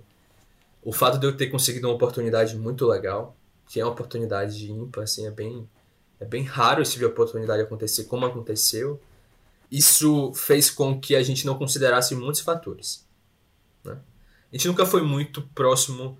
o 0.82 0.92
fato 0.92 1.18
de 1.18 1.26
eu 1.26 1.36
ter 1.36 1.48
conseguido 1.48 1.86
uma 1.88 1.94
oportunidade 1.94 2.56
muito 2.56 2.86
legal, 2.86 3.36
que 3.68 3.80
é 3.80 3.84
uma 3.84 3.92
oportunidade 3.92 4.70
ímpar, 4.70 5.04
assim, 5.04 5.26
é 5.26 5.30
bem, 5.30 5.68
é 6.18 6.24
bem 6.24 6.42
raro 6.42 6.82
esse 6.82 6.92
tipo 6.92 7.04
de 7.04 7.12
oportunidade 7.12 7.62
acontecer 7.62 8.04
como 8.04 8.26
aconteceu, 8.26 9.00
isso 9.70 10.32
fez 10.34 10.70
com 10.70 10.98
que 11.00 11.14
a 11.14 11.22
gente 11.22 11.46
não 11.46 11.56
considerasse 11.56 12.14
muitos 12.14 12.40
fatores. 12.40 13.06
Né? 13.84 13.92
A 13.92 14.56
gente 14.56 14.66
nunca 14.66 14.84
foi 14.84 15.02
muito 15.02 15.42
próximo, 15.54 16.18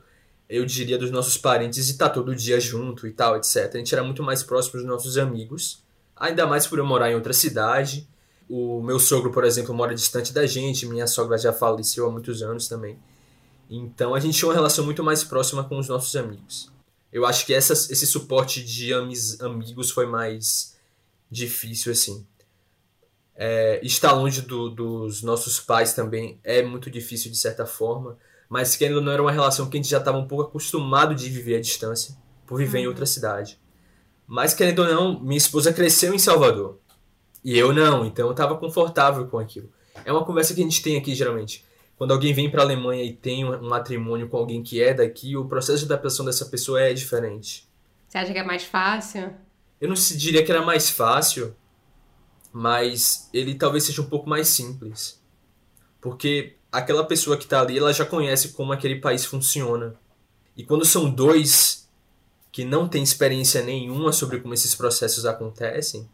eu 0.49 0.65
diria, 0.65 0.97
dos 0.97 1.11
nossos 1.11 1.37
parentes 1.37 1.89
e 1.89 1.99
tá 1.99 2.09
todo 2.09 2.35
dia 2.35 2.61
junto 2.61 3.07
e 3.07 3.13
tal, 3.13 3.37
etc. 3.37 3.71
A 3.75 3.79
gente 3.79 3.95
era 3.95 4.05
muito 4.05 4.23
mais 4.23 4.43
próximo 4.43 4.75
dos 4.75 4.85
nossos 4.85 5.19
amigos, 5.19 5.83
ainda 6.15 6.47
mais 6.47 6.67
por 6.67 6.79
eu 6.79 6.87
morar 6.87 7.11
em 7.11 7.15
outra 7.15 7.33
cidade 7.33 8.09
o 8.51 8.83
meu 8.83 8.99
sogro, 8.99 9.31
por 9.31 9.45
exemplo, 9.45 9.73
mora 9.73 9.95
distante 9.95 10.33
da 10.33 10.45
gente, 10.45 10.85
minha 10.85 11.07
sogra 11.07 11.39
já 11.39 11.53
faleceu 11.53 12.09
há 12.09 12.11
muitos 12.11 12.43
anos 12.43 12.67
também. 12.67 12.99
Então 13.71 14.17
a 14.17 14.21
gente 14.21 14.37
tinha 14.37 14.49
uma 14.49 14.55
relação 14.55 14.85
muito 14.85 15.05
mais 15.05 15.23
próxima 15.23 15.63
com 15.63 15.79
os 15.79 15.89
nossos 15.89 16.17
amigos. 16.17 16.73
Eu 17.13 17.25
acho 17.25 17.47
que 17.47 17.53
esse 17.53 18.07
suporte 18.07 18.65
de 18.65 18.93
amis, 18.93 19.41
amigos 19.41 19.91
foi 19.91 20.07
mais 20.07 20.77
difícil, 21.31 21.93
assim. 21.93 22.27
É, 23.37 23.81
estar 23.83 24.13
longe 24.13 24.43
do, 24.43 24.69
dos 24.69 25.23
nossos 25.23 25.61
pais 25.61 25.95
também 25.95 26.39
é 26.45 26.63
muito 26.63 26.91
difícil 26.91 27.31
de 27.31 27.39
certa 27.39 27.65
forma, 27.65 28.19
mas 28.49 28.77
que 28.77 28.85
ainda 28.85 29.01
não 29.01 29.13
era 29.13 29.23
uma 29.23 29.33
relação 29.33 29.71
que 29.71 29.79
a 29.79 29.81
gente 29.81 29.91
já 29.91 29.99
estava 29.99 30.19
um 30.19 30.27
pouco 30.27 30.45
acostumado 30.45 31.15
de 31.15 31.31
viver 31.31 31.57
à 31.57 31.61
distância, 31.61 32.17
por 32.47 32.59
viver 32.59 32.79
uhum. 32.79 32.85
em 32.85 32.89
outra 32.89 33.07
cidade. 33.07 33.59
Mas 34.27 34.53
querendo 34.53 34.81
ou 34.81 34.89
não, 34.89 35.21
minha 35.21 35.39
esposa 35.39 35.73
cresceu 35.73 36.13
em 36.13 36.19
Salvador. 36.19 36.79
E 37.43 37.57
eu 37.57 37.73
não, 37.73 38.05
então 38.05 38.27
eu 38.27 38.33
estava 38.33 38.57
confortável 38.57 39.27
com 39.27 39.39
aquilo. 39.39 39.73
É 40.05 40.13
uma 40.13 40.25
conversa 40.25 40.55
que 40.55 40.61
a 40.61 40.65
gente 40.65 40.83
tem 40.83 40.97
aqui 40.97 41.15
geralmente. 41.15 41.65
Quando 42.01 42.13
alguém 42.13 42.33
vem 42.33 42.51
para 42.51 42.63
a 42.63 42.65
Alemanha 42.65 43.05
e 43.05 43.13
tem 43.13 43.45
um 43.45 43.69
matrimônio 43.69 44.27
com 44.27 44.39
alguém 44.39 44.63
que 44.63 44.83
é 44.83 44.95
daqui, 44.95 45.37
o 45.37 45.45
processo 45.45 45.81
de 45.81 45.85
adaptação 45.85 46.25
dessa 46.25 46.47
pessoa 46.47 46.81
é 46.81 46.95
diferente. 46.95 47.69
Você 48.09 48.17
acha 48.17 48.33
que 48.33 48.39
é 48.39 48.43
mais 48.43 48.65
fácil? 48.65 49.35
Eu 49.79 49.87
não 49.87 49.95
diria 49.95 50.43
que 50.43 50.51
era 50.51 50.65
mais 50.65 50.89
fácil, 50.89 51.55
mas 52.51 53.29
ele 53.35 53.55
talvez 53.55 53.85
seja 53.85 54.01
um 54.01 54.07
pouco 54.07 54.27
mais 54.27 54.49
simples. 54.49 55.23
Porque 56.01 56.57
aquela 56.73 57.05
pessoa 57.05 57.37
que 57.37 57.45
está 57.45 57.61
ali, 57.61 57.77
ela 57.77 57.93
já 57.93 58.07
conhece 58.07 58.55
como 58.55 58.73
aquele 58.73 58.99
país 58.99 59.27
funciona. 59.27 59.95
E 60.57 60.65
quando 60.65 60.87
são 60.87 61.11
dois 61.11 61.87
que 62.51 62.65
não 62.65 62.89
têm 62.89 63.03
experiência 63.03 63.63
nenhuma 63.63 64.11
sobre 64.11 64.41
como 64.41 64.55
esses 64.55 64.75
processos 64.75 65.27
acontecem, 65.27 66.09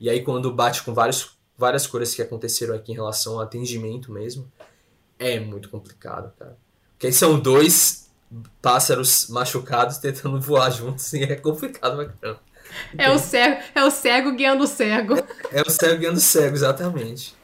e 0.00 0.10
aí 0.10 0.24
quando 0.24 0.52
bate 0.52 0.82
com 0.82 0.92
vários, 0.92 1.38
várias 1.56 1.86
coisas 1.86 2.12
que 2.16 2.20
aconteceram 2.20 2.74
aqui 2.74 2.90
em 2.90 2.96
relação 2.96 3.34
ao 3.34 3.42
atendimento 3.42 4.10
mesmo, 4.10 4.50
é 5.18 5.40
muito 5.40 5.68
complicado, 5.68 6.32
cara. 6.38 6.56
Porque 6.92 7.06
aí 7.08 7.12
são 7.12 7.38
dois 7.38 8.10
pássaros 8.60 9.28
machucados 9.28 9.98
tentando 9.98 10.40
voar 10.40 10.70
juntos 10.70 11.12
e 11.12 11.22
é 11.22 11.36
complicado 11.36 11.96
pra 11.96 12.06
caramba. 12.06 12.40
É 12.98 13.10
o 13.10 13.18
cego, 13.18 13.62
é 13.74 13.84
o 13.84 13.90
cego 13.90 14.32
guiando 14.32 14.64
o 14.64 14.66
cego. 14.66 15.14
É, 15.52 15.60
é 15.60 15.62
o 15.62 15.70
cego 15.70 15.98
guiando 15.98 16.18
o 16.18 16.20
cego, 16.20 16.56
exatamente. 16.56 17.36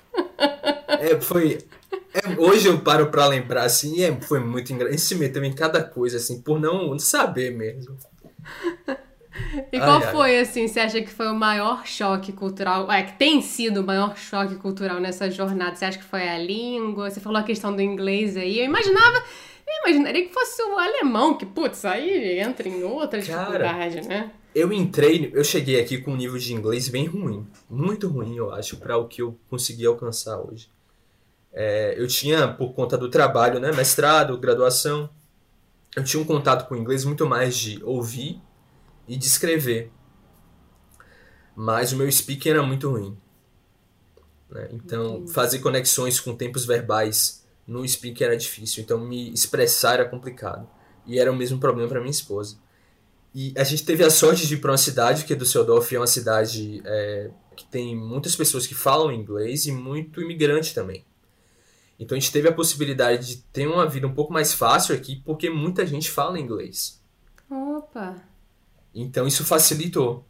É, 0.89 1.21
foi. 1.21 1.59
É, 2.12 2.41
hoje 2.41 2.69
eu 2.69 2.81
paro 2.81 3.11
pra 3.11 3.27
lembrar, 3.27 3.65
assim, 3.65 4.03
é, 4.03 4.21
foi 4.21 4.41
muito 4.41 4.73
engraçado. 4.73 4.93
Ele 4.93 4.99
se 4.99 5.15
meteu 5.15 5.45
em 5.45 5.53
cada 5.53 5.83
coisa, 5.83 6.17
assim, 6.17 6.41
por 6.41 6.59
não 6.59 6.99
saber 6.99 7.57
mesmo. 7.57 7.97
E 9.73 9.76
ai, 9.76 9.80
qual 9.80 10.02
ai. 10.02 10.12
foi, 10.12 10.38
assim, 10.40 10.66
você 10.68 10.80
acha 10.80 11.00
que 11.00 11.11
foi 11.11 11.28
o 11.28 11.35
maior 11.35 11.87
choque 11.87 12.32
cultural? 12.32 12.90
É, 12.90 13.02
que 13.02 13.18
tem 13.18 13.40
sido 13.42 13.80
o 13.80 13.85
maior 13.85 14.16
choque 14.16 14.56
cultural 14.56 15.00
nessa 15.00 15.30
jornada? 15.30 15.75
Você 15.75 15.85
acha 15.85 15.99
que 15.99 16.04
foi 16.04 16.28
a 16.28 16.38
língua? 16.38 17.11
Você 17.11 17.20
falou 17.20 17.38
a 17.38 17.42
questão 17.42 17.75
do 17.75 17.82
inglês 17.82 18.37
aí. 18.37 18.59
Eu 18.59 18.64
imaginava. 18.64 19.23
Eu 19.66 19.88
imaginaria 19.88 20.26
que 20.26 20.35
fosse 20.35 20.61
o 20.62 20.78
alemão, 20.78 21.37
que, 21.37 21.47
putz, 21.47 21.85
aí 21.85 22.40
entra 22.40 22.68
em 22.68 22.82
outra 22.82 23.20
dificuldade, 23.20 24.00
Cara, 24.00 24.09
né? 24.09 24.30
eu 24.54 24.73
entrei, 24.73 25.30
eu 25.32 25.44
cheguei 25.44 25.80
aqui 25.80 25.99
com 25.99 26.12
um 26.12 26.16
nível 26.16 26.38
de 26.38 26.52
inglês 26.52 26.88
bem 26.88 27.06
ruim, 27.06 27.47
muito 27.68 28.09
ruim, 28.09 28.37
eu 28.37 28.52
acho, 28.52 28.76
para 28.78 28.97
o 28.97 29.06
que 29.06 29.23
eu 29.23 29.38
consegui 29.49 29.87
alcançar 29.87 30.40
hoje. 30.40 30.68
É, 31.52 31.94
eu 31.97 32.06
tinha, 32.06 32.49
por 32.49 32.73
conta 32.75 32.97
do 32.99 33.09
trabalho, 33.09 33.61
né, 33.61 33.73
mestrado, 33.73 34.37
graduação, 34.38 35.09
eu 35.97 36.04
tinha 36.04 36.23
um 36.23 36.26
contato 36.26 36.68
com 36.68 36.75
o 36.75 36.78
inglês 36.78 37.04
muito 37.04 37.26
mais 37.26 37.56
de 37.56 37.82
ouvir 37.85 38.40
e 39.11 39.17
de 39.17 39.26
escrever. 39.26 39.90
Mas 41.57 41.93
o 41.93 41.97
meu 41.97 42.11
speaking 42.11 42.50
era 42.50 42.62
muito 42.62 42.88
ruim. 42.88 43.19
Né? 44.49 44.69
Então, 44.73 45.26
fazer 45.26 45.59
conexões 45.59 46.21
com 46.21 46.37
tempos 46.37 46.64
verbais 46.64 47.45
no 47.67 47.87
speaking 47.87 48.23
era 48.23 48.37
difícil. 48.37 48.85
Então, 48.85 49.00
me 49.00 49.33
expressar 49.33 49.95
era 49.95 50.09
complicado. 50.09 50.69
E 51.05 51.19
era 51.19 51.31
o 51.31 51.35
mesmo 51.35 51.59
problema 51.59 51.88
para 51.88 51.99
minha 51.99 52.12
esposa. 52.12 52.57
E 53.35 53.52
a 53.57 53.64
gente 53.64 53.85
teve 53.85 54.05
a 54.05 54.11
sorte 54.11 54.47
de 54.47 54.55
ir 54.55 54.59
para 54.59 54.71
uma 54.71 54.79
cidade 54.79 55.25
que 55.25 55.33
é 55.33 55.37
Düsseldorf 55.37 55.93
é 55.93 55.99
uma 55.99 56.07
cidade 56.07 56.81
é, 56.85 57.31
que 57.57 57.64
tem 57.64 57.97
muitas 57.97 58.37
pessoas 58.37 58.64
que 58.64 58.75
falam 58.75 59.12
inglês 59.12 59.67
e 59.67 59.73
muito 59.73 60.21
imigrante 60.21 60.73
também. 60.73 61.05
Então 61.99 62.17
a 62.17 62.21
gente 62.21 62.33
teve 62.33 62.49
a 62.49 62.52
possibilidade 62.52 63.26
de 63.26 63.37
ter 63.52 63.69
uma 63.69 63.88
vida 63.88 64.07
um 64.07 64.14
pouco 64.14 64.33
mais 64.33 64.52
fácil 64.52 64.95
aqui 64.95 65.23
porque 65.25 65.49
muita 65.49 65.87
gente 65.87 66.11
fala 66.11 66.40
inglês. 66.40 67.00
Opa! 67.49 68.30
Então 68.94 69.26
isso 69.26 69.44
facilitou. 69.44 70.26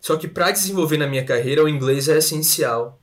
Só 0.00 0.16
que 0.16 0.28
para 0.28 0.50
desenvolver 0.50 0.98
na 0.98 1.06
minha 1.06 1.24
carreira 1.24 1.64
o 1.64 1.68
inglês 1.68 2.08
é 2.08 2.18
essencial. 2.18 3.00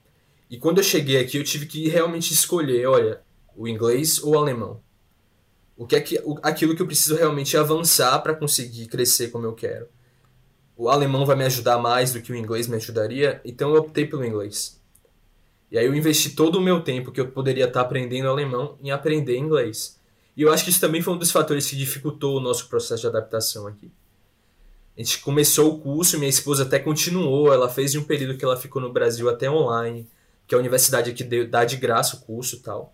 E 0.49 0.57
quando 0.57 0.77
eu 0.79 0.83
cheguei 0.83 1.17
aqui 1.19 1.37
eu 1.37 1.43
tive 1.43 1.65
que 1.65 1.87
realmente 1.89 2.33
escolher, 2.33 2.87
olha, 2.87 3.21
o 3.55 3.67
inglês 3.67 4.21
ou 4.21 4.33
o 4.33 4.37
alemão 4.37 4.81
o 5.75 5.87
que 5.87 5.95
é 5.95 6.01
que 6.01 6.21
aquilo 6.41 6.75
que 6.75 6.81
eu 6.81 6.85
preciso 6.85 7.15
realmente 7.15 7.57
avançar 7.57 8.19
para 8.19 8.35
conseguir 8.35 8.87
crescer 8.87 9.29
como 9.29 9.45
eu 9.45 9.53
quero. 9.53 9.87
O 10.75 10.89
alemão 10.89 11.25
vai 11.25 11.35
me 11.35 11.45
ajudar 11.45 11.77
mais 11.77 12.13
do 12.13 12.21
que 12.21 12.31
o 12.31 12.35
inglês 12.35 12.67
me 12.67 12.75
ajudaria, 12.75 13.41
então 13.43 13.73
eu 13.73 13.81
optei 13.81 14.05
pelo 14.05 14.25
inglês. 14.25 14.81
E 15.71 15.77
aí 15.77 15.85
eu 15.85 15.95
investi 15.95 16.31
todo 16.31 16.55
o 16.55 16.61
meu 16.61 16.81
tempo 16.81 17.11
que 17.11 17.19
eu 17.19 17.27
poderia 17.27 17.65
estar 17.65 17.81
aprendendo 17.81 18.27
alemão 18.27 18.77
em 18.81 18.91
aprender 18.91 19.37
inglês. 19.37 19.99
E 20.37 20.41
eu 20.41 20.51
acho 20.51 20.63
que 20.63 20.69
isso 20.69 20.79
também 20.79 21.01
foi 21.01 21.13
um 21.13 21.17
dos 21.17 21.31
fatores 21.31 21.67
que 21.67 21.75
dificultou 21.75 22.37
o 22.37 22.39
nosso 22.39 22.69
processo 22.69 23.01
de 23.01 23.07
adaptação 23.07 23.67
aqui. 23.67 23.91
A 24.95 25.01
gente 25.01 25.19
começou 25.19 25.73
o 25.73 25.79
curso, 25.79 26.19
minha 26.19 26.29
esposa 26.29 26.63
até 26.63 26.77
continuou, 26.77 27.51
ela 27.51 27.67
fez 27.67 27.95
um 27.95 28.03
período 28.03 28.37
que 28.37 28.45
ela 28.45 28.55
ficou 28.55 28.81
no 28.81 28.93
Brasil 28.93 29.27
até 29.27 29.49
online, 29.49 30.07
que 30.47 30.53
a 30.53 30.57
universidade 30.57 31.09
aqui 31.09 31.23
dá 31.45 31.65
de 31.65 31.77
graça 31.77 32.17
o 32.17 32.21
curso 32.21 32.57
e 32.57 32.59
tal. 32.59 32.93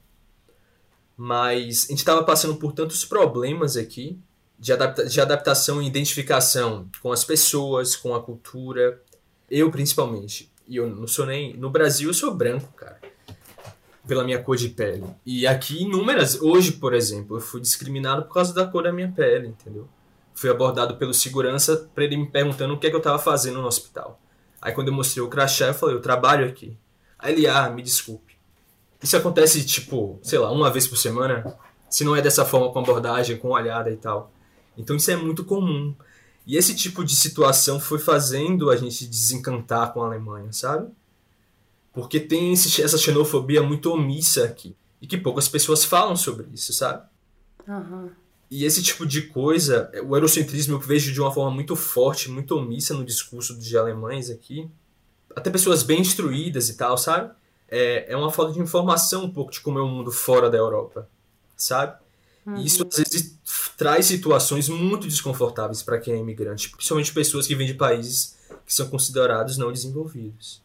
Mas 1.17 1.85
a 1.85 1.87
gente 1.89 1.99
estava 1.99 2.23
passando 2.23 2.55
por 2.55 2.71
tantos 2.71 3.03
problemas 3.03 3.75
aqui 3.75 4.17
de, 4.57 4.71
adapta 4.71 5.05
de 5.05 5.19
adaptação 5.19 5.81
e 5.81 5.87
identificação 5.87 6.87
com 7.01 7.11
as 7.11 7.25
pessoas, 7.25 7.97
com 7.97 8.15
a 8.15 8.21
cultura. 8.21 9.01
Eu, 9.51 9.69
principalmente. 9.69 10.49
E 10.67 10.77
eu 10.77 10.89
não 10.89 11.07
sou 11.07 11.25
nem. 11.25 11.57
No 11.57 11.69
Brasil, 11.69 12.09
eu 12.09 12.13
sou 12.13 12.33
branco, 12.33 12.71
cara. 12.73 12.99
Pela 14.07 14.23
minha 14.23 14.41
cor 14.41 14.55
de 14.55 14.69
pele. 14.69 15.03
E 15.25 15.45
aqui, 15.45 15.83
inúmeras. 15.83 16.41
Hoje, 16.41 16.71
por 16.73 16.93
exemplo, 16.93 17.35
eu 17.35 17.41
fui 17.41 17.59
discriminado 17.59 18.23
por 18.23 18.33
causa 18.33 18.53
da 18.53 18.65
cor 18.65 18.83
da 18.83 18.93
minha 18.93 19.11
pele, 19.11 19.47
entendeu? 19.47 19.87
Fui 20.39 20.49
abordado 20.49 20.95
pelo 20.95 21.13
segurança 21.13 21.89
para 21.93 22.05
ele 22.05 22.15
me 22.15 22.25
perguntando 22.25 22.73
o 22.73 22.79
que 22.79 22.87
é 22.87 22.89
que 22.89 22.95
eu 22.95 22.99
estava 22.99 23.19
fazendo 23.19 23.61
no 23.61 23.67
hospital. 23.67 24.17
Aí, 24.61 24.71
quando 24.71 24.87
eu 24.87 24.93
mostrei 24.93 25.21
o 25.21 25.27
crachá, 25.27 25.67
eu 25.67 25.73
falei: 25.73 25.97
eu 25.97 26.01
trabalho 26.01 26.47
aqui. 26.47 26.77
Aí 27.17 27.33
ele, 27.33 27.45
ah, 27.45 27.69
me 27.69 27.81
desculpe. 27.81 28.37
Isso 29.03 29.17
acontece, 29.17 29.65
tipo, 29.65 30.17
sei 30.23 30.39
lá, 30.39 30.49
uma 30.49 30.71
vez 30.71 30.87
por 30.87 30.95
semana, 30.95 31.57
se 31.89 32.05
não 32.05 32.15
é 32.15 32.21
dessa 32.21 32.45
forma, 32.45 32.71
com 32.71 32.79
abordagem, 32.79 33.35
com 33.35 33.49
olhada 33.49 33.91
e 33.91 33.97
tal. 33.97 34.31
Então 34.77 34.95
isso 34.95 35.11
é 35.11 35.17
muito 35.17 35.43
comum. 35.43 35.93
E 36.47 36.55
esse 36.55 36.73
tipo 36.73 37.03
de 37.03 37.17
situação 37.17 37.77
foi 37.77 37.99
fazendo 37.99 38.69
a 38.69 38.77
gente 38.77 39.05
desencantar 39.05 39.91
com 39.91 40.01
a 40.01 40.05
Alemanha, 40.05 40.53
sabe? 40.53 40.89
Porque 41.91 42.17
tem 42.17 42.53
esse, 42.53 42.81
essa 42.81 42.97
xenofobia 42.97 43.61
muito 43.61 43.91
omissa 43.91 44.45
aqui. 44.45 44.73
E 45.01 45.05
que 45.05 45.17
poucas 45.17 45.49
pessoas 45.49 45.83
falam 45.83 46.15
sobre 46.15 46.47
isso, 46.53 46.71
sabe? 46.71 47.05
Uhum. 47.67 48.09
E 48.49 48.65
esse 48.65 48.81
tipo 48.81 49.05
de 49.05 49.23
coisa, 49.23 49.91
o 50.03 50.15
eurocentrismo 50.15 50.75
eu 50.75 50.79
vejo 50.79 51.11
de 51.11 51.21
uma 51.21 51.31
forma 51.31 51.51
muito 51.51 51.75
forte, 51.75 52.31
muito 52.31 52.55
omissa 52.55 52.93
no 52.93 53.05
discurso 53.05 53.57
de 53.57 53.77
alemães 53.77 54.29
aqui. 54.29 54.69
Até 55.35 55.49
pessoas 55.51 55.83
bem 55.83 56.01
instruídas 56.01 56.69
e 56.69 56.75
tal, 56.75 56.97
sabe? 56.97 57.31
é, 57.69 58.11
é 58.11 58.17
uma 58.17 58.31
falta 58.31 58.53
de 58.53 58.59
informação 58.59 59.25
um 59.25 59.31
pouco 59.31 59.51
de 59.51 59.61
como 59.61 59.79
é 59.79 59.81
o 59.81 59.87
mundo 59.87 60.11
fora 60.11 60.49
da 60.49 60.57
Europa, 60.57 61.07
sabe? 61.55 61.97
Uhum. 62.45 62.57
E 62.57 62.65
isso 62.65 62.85
às 62.87 62.97
vezes 62.97 63.37
traz 63.77 64.07
situações 64.07 64.67
muito 64.67 65.07
desconfortáveis 65.07 65.83
para 65.83 65.99
quem 65.99 66.15
é 66.15 66.17
imigrante, 66.17 66.69
principalmente 66.69 67.13
pessoas 67.13 67.45
que 67.45 67.55
vêm 67.55 67.67
de 67.67 67.75
países 67.75 68.37
que 68.65 68.73
são 68.73 68.89
considerados 68.89 69.57
não 69.57 69.71
desenvolvidos. 69.71 70.61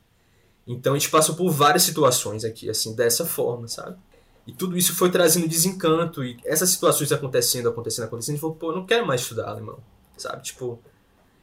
Então 0.67 0.95
a 0.95 0.99
gente 0.99 1.11
passou 1.11 1.35
por 1.35 1.51
várias 1.51 1.83
situações 1.83 2.45
aqui, 2.45 2.71
assim, 2.71 2.95
dessa 2.95 3.27
forma, 3.27 3.69
sabe? 3.69 3.99
E 4.47 4.53
tudo 4.53 4.77
isso 4.77 4.95
foi 4.95 5.11
trazendo 5.11 5.49
desencanto, 5.49 6.23
e 6.23 6.37
essas 6.45 6.71
situações 6.71 7.11
acontecendo, 7.11 7.69
acontecendo, 7.69 8.05
acontecendo, 8.05 8.35
a 8.35 8.37
gente 8.37 8.41
falou, 8.41 8.57
pô, 8.57 8.71
eu 8.71 8.77
não 8.77 8.87
quero 8.87 9.07
mais 9.07 9.23
estudar 9.23 9.49
alemão, 9.49 9.79
sabe? 10.17 10.43
Tipo, 10.43 10.79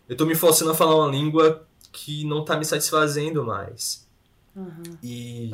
eu 0.08 0.16
tô 0.16 0.26
me 0.26 0.36
forçando 0.36 0.72
a 0.72 0.76
falar 0.76 0.96
uma 0.96 1.12
língua 1.12 1.66
que 1.92 2.24
não 2.26 2.46
tá 2.46 2.58
me 2.58 2.66
satisfazendo 2.66 3.44
mais. 3.44 4.08
Uhum. 4.56 4.98
E, 5.02 5.52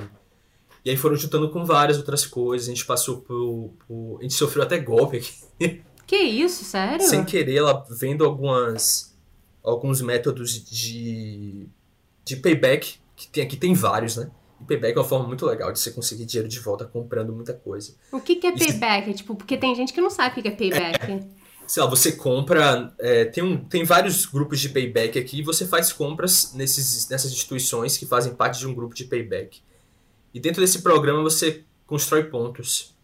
e 0.84 0.90
aí 0.90 0.98
foram 0.98 1.16
juntando 1.16 1.50
com 1.50 1.66
várias 1.66 1.98
outras 1.98 2.26
coisas. 2.26 2.68
A 2.68 2.72
gente 2.72 2.86
passou 2.86 3.22
por. 3.22 3.72
por 3.88 4.18
a 4.20 4.24
gente 4.24 4.34
sofreu 4.34 4.64
até 4.64 4.78
golpe 4.80 5.18
aqui. 5.18 5.82
Que 6.08 6.16
isso, 6.16 6.64
sério? 6.64 7.06
Sem 7.06 7.26
querer, 7.26 7.58
ela 7.58 7.86
vendo 7.90 8.24
algumas. 8.24 9.14
alguns 9.62 10.02
métodos 10.02 10.52
de. 10.52 11.68
de 12.24 12.38
payback, 12.38 12.98
que 13.14 13.28
tem, 13.28 13.44
aqui 13.44 13.58
tem 13.58 13.74
vários, 13.74 14.16
né? 14.16 14.32
E 14.60 14.64
payback 14.64 14.98
é 14.98 15.00
uma 15.00 15.08
forma 15.08 15.28
muito 15.28 15.46
legal 15.46 15.72
de 15.72 15.80
você 15.80 15.92
conseguir 15.92 16.26
dinheiro 16.26 16.50
de 16.50 16.60
volta 16.60 16.86
comprando 16.86 17.32
muita 17.34 17.54
coisa. 17.54 17.96
O 18.12 18.20
que, 18.20 18.36
que 18.36 18.48
é 18.48 18.52
payback? 18.52 19.14
Tipo, 19.14 19.36
porque 19.36 19.58
tem 19.58 19.76
gente 19.76 19.94
que 19.94 20.02
não 20.02 20.10
sabe 20.10 20.40
o 20.40 20.44
que 20.44 20.48
é 20.48 20.52
payback. 20.52 21.12
É, 21.12 21.20
sei 21.68 21.84
lá, 21.84 21.90
você 21.90 22.12
compra. 22.12 22.94
É, 23.00 23.26
tem, 23.26 23.44
um, 23.44 23.58
tem 23.58 23.84
vários 23.84 24.26
grupos 24.26 24.60
de 24.60 24.70
payback 24.70 25.20
aqui 25.20 25.40
e 25.40 25.44
você 25.44 25.66
faz 25.68 25.94
compras 25.94 26.54
nesses, 26.54 27.08
nessas 27.10 27.32
instituições 27.32 27.98
que 27.98 28.06
fazem 28.06 28.34
parte 28.34 28.60
de 28.60 28.68
um 28.68 28.74
grupo 28.74 28.96
de 28.96 29.06
payback. 29.06 29.62
E 30.34 30.40
dentro 30.40 30.62
desse 30.62 30.82
programa 30.82 31.22
você 31.22 31.64
constrói 31.86 32.24
pontos. 32.24 32.96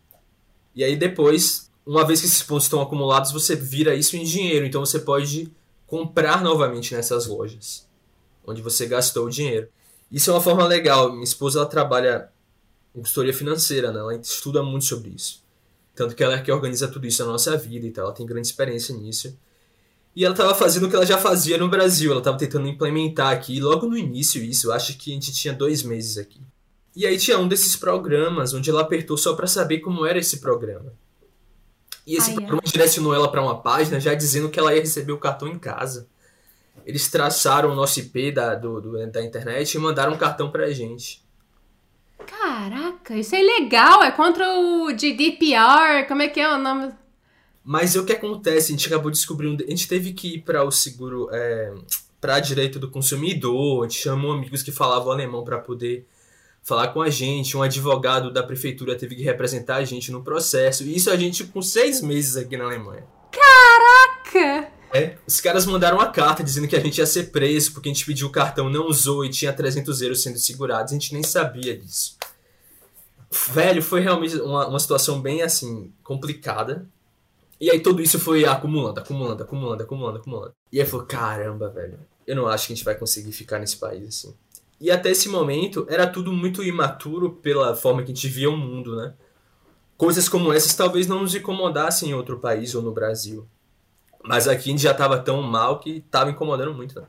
E 0.75 0.83
aí 0.83 0.95
depois, 0.95 1.71
uma 1.85 2.05
vez 2.05 2.19
que 2.19 2.25
esses 2.25 2.41
pontos 2.41 2.63
estão 2.63 2.81
acumulados, 2.81 3.31
você 3.31 3.55
vira 3.55 3.95
isso 3.95 4.17
em 4.17 4.23
dinheiro. 4.23 4.65
Então 4.65 4.83
você 4.83 4.99
pode 4.99 5.51
comprar 5.85 6.41
novamente 6.41 6.95
nessas 6.95 7.27
lojas 7.27 7.87
onde 8.45 8.61
você 8.61 8.85
gastou 8.85 9.25
o 9.25 9.29
dinheiro. 9.29 9.67
Isso 10.13 10.29
é 10.29 10.33
uma 10.33 10.41
forma 10.41 10.67
legal. 10.67 11.11
Minha 11.11 11.23
esposa 11.23 11.57
ela 11.57 11.67
trabalha 11.67 12.29
em 12.93 12.99
consultoria 12.99 13.33
financeira, 13.33 13.91
né? 13.91 13.99
ela 13.99 14.15
estuda 14.15 14.61
muito 14.61 14.85
sobre 14.85 15.09
isso. 15.09 15.41
Tanto 15.95 16.15
que 16.15 16.23
ela 16.23 16.35
é 16.35 16.41
que 16.41 16.51
organiza 16.51 16.87
tudo 16.87 17.07
isso 17.07 17.25
na 17.25 17.31
nossa 17.31 17.57
vida 17.57 17.87
e 17.87 17.91
tal, 17.91 18.05
ela 18.05 18.13
tem 18.13 18.23
grande 18.23 18.45
experiência 18.45 18.95
nisso. 18.95 19.35
E 20.15 20.23
ela 20.23 20.35
estava 20.35 20.53
fazendo 20.53 20.85
o 20.85 20.89
que 20.89 20.95
ela 20.95 21.05
já 21.05 21.17
fazia 21.17 21.57
no 21.57 21.67
Brasil, 21.67 22.11
ela 22.11 22.19
estava 22.19 22.37
tentando 22.37 22.67
implementar 22.67 23.31
aqui, 23.33 23.59
logo 23.59 23.87
no 23.87 23.97
início 23.97 24.43
isso, 24.43 24.67
eu 24.67 24.71
acho 24.71 24.95
que 24.97 25.09
a 25.09 25.13
gente 25.15 25.31
tinha 25.33 25.53
dois 25.53 25.81
meses 25.81 26.19
aqui. 26.19 26.39
E 26.95 27.07
aí 27.07 27.17
tinha 27.17 27.39
um 27.39 27.47
desses 27.47 27.75
programas 27.75 28.53
onde 28.53 28.69
ela 28.69 28.81
apertou 28.81 29.17
só 29.17 29.33
para 29.33 29.47
saber 29.47 29.79
como 29.79 30.05
era 30.05 30.19
esse 30.19 30.37
programa. 30.37 30.93
E 32.05 32.15
esse 32.15 32.29
ai, 32.29 32.35
programa 32.35 32.61
ai. 32.63 32.71
direcionou 32.71 33.15
ela 33.15 33.31
para 33.31 33.41
uma 33.41 33.59
página 33.59 33.99
já 33.99 34.13
dizendo 34.13 34.49
que 34.49 34.59
ela 34.59 34.75
ia 34.75 34.81
receber 34.81 35.11
o 35.11 35.17
cartão 35.17 35.47
em 35.47 35.57
casa. 35.57 36.07
Eles 36.85 37.09
traçaram 37.09 37.71
o 37.71 37.75
nosso 37.75 37.99
IP 37.99 38.31
da, 38.31 38.55
do, 38.55 38.81
do 38.81 39.11
da 39.11 39.23
internet 39.23 39.73
e 39.73 39.79
mandaram 39.79 40.13
um 40.13 40.17
cartão 40.17 40.51
pra 40.51 40.71
gente. 40.71 41.23
Caraca, 42.25 43.15
isso 43.15 43.35
é 43.35 43.41
ilegal, 43.41 44.03
é 44.03 44.11
contra 44.11 44.45
o 44.57 44.87
GDPR, 44.91 46.07
como 46.07 46.21
é 46.21 46.27
que 46.27 46.39
é 46.39 46.53
o 46.53 46.57
nome? 46.57 46.93
Mas 47.63 47.95
o 47.95 48.05
que 48.05 48.13
acontece, 48.13 48.71
a 48.71 48.75
gente 48.75 48.87
acabou 48.87 49.11
descobrindo, 49.11 49.63
a 49.63 49.69
gente 49.69 49.87
teve 49.87 50.13
que 50.13 50.35
ir 50.35 50.41
para 50.41 50.63
o 50.63 50.71
seguro, 50.71 51.29
é, 51.31 51.73
para 52.19 52.39
direito 52.39 52.79
do 52.79 52.89
consumidor, 52.89 53.85
a 53.85 53.89
gente 53.89 54.01
chamou 54.01 54.33
amigos 54.33 54.63
que 54.63 54.71
falavam 54.71 55.11
alemão 55.11 55.43
para 55.43 55.57
poder 55.59 56.05
falar 56.61 56.89
com 56.89 57.01
a 57.01 57.09
gente, 57.09 57.55
um 57.57 57.61
advogado 57.61 58.31
da 58.31 58.43
prefeitura 58.43 58.97
teve 58.97 59.15
que 59.15 59.23
representar 59.23 59.77
a 59.77 59.85
gente 59.85 60.11
no 60.11 60.23
processo, 60.23 60.83
e 60.83 60.95
isso 60.95 61.09
a 61.09 61.17
gente 61.17 61.43
com 61.45 61.61
seis 61.61 62.01
meses 62.01 62.37
aqui 62.37 62.57
na 62.57 62.65
Alemanha. 62.65 63.05
Caraca! 63.31 64.72
É, 64.93 65.17
os 65.27 65.41
caras 65.41 65.65
mandaram 65.65 65.97
uma 65.97 66.11
carta 66.11 66.43
dizendo 66.43 66.67
que 66.67 66.75
a 66.75 66.79
gente 66.79 66.99
ia 66.99 67.05
ser 67.07 67.31
preso 67.31 67.73
porque 67.73 67.89
a 67.89 67.91
gente 67.91 68.05
pediu 68.05 68.27
o 68.27 68.31
cartão, 68.31 68.69
não 68.69 68.85
usou 68.85 69.25
e 69.25 69.29
tinha 69.29 69.51
300 69.51 70.03
euros 70.03 70.21
sendo 70.21 70.37
segurados. 70.37 70.91
A 70.91 70.95
gente 70.95 71.13
nem 71.13 71.23
sabia 71.23 71.75
disso. 71.75 72.15
Velho, 73.51 73.81
foi 73.81 74.01
realmente 74.01 74.35
uma, 74.35 74.67
uma 74.67 74.79
situação 74.79 75.19
bem 75.19 75.41
assim, 75.41 75.91
complicada. 76.03 76.85
E 77.59 77.71
aí 77.71 77.79
tudo 77.79 78.03
isso 78.03 78.19
foi 78.19 78.45
acumulando, 78.45 78.99
acumulando, 78.99 79.41
acumulando, 79.41 79.81
acumulando, 79.81 80.17
acumulando. 80.19 80.53
E 80.71 80.79
aí 80.79 80.85
falou, 80.85 81.07
caramba, 81.07 81.69
velho, 81.69 81.97
eu 82.27 82.35
não 82.35 82.47
acho 82.47 82.67
que 82.67 82.73
a 82.73 82.75
gente 82.75 82.85
vai 82.85 82.93
conseguir 82.93 83.31
ficar 83.31 83.57
nesse 83.57 83.77
país 83.77 84.07
assim. 84.07 84.35
E 84.79 84.91
até 84.91 85.09
esse 85.09 85.27
momento 85.27 85.87
era 85.89 86.05
tudo 86.05 86.31
muito 86.31 86.63
imaturo 86.63 87.31
pela 87.31 87.75
forma 87.75 88.03
que 88.03 88.11
a 88.11 88.13
gente 88.13 88.27
via 88.27 88.49
o 88.49 88.57
mundo, 88.57 88.95
né? 88.95 89.15
Coisas 89.97 90.29
como 90.29 90.53
essas 90.53 90.75
talvez 90.75 91.07
não 91.07 91.21
nos 91.21 91.33
incomodassem 91.33 92.09
em 92.09 92.13
outro 92.13 92.37
país 92.37 92.75
ou 92.75 92.83
no 92.83 92.91
Brasil 92.91 93.47
Mas 94.23 94.47
aqui 94.47 94.69
a 94.69 94.71
gente 94.71 94.81
já 94.81 94.93
tava 94.93 95.19
tão 95.19 95.41
mal 95.41 95.79
que 95.79 96.01
tava 96.09 96.31
incomodando 96.31 96.73
muito, 96.73 96.99
né? 96.99 97.05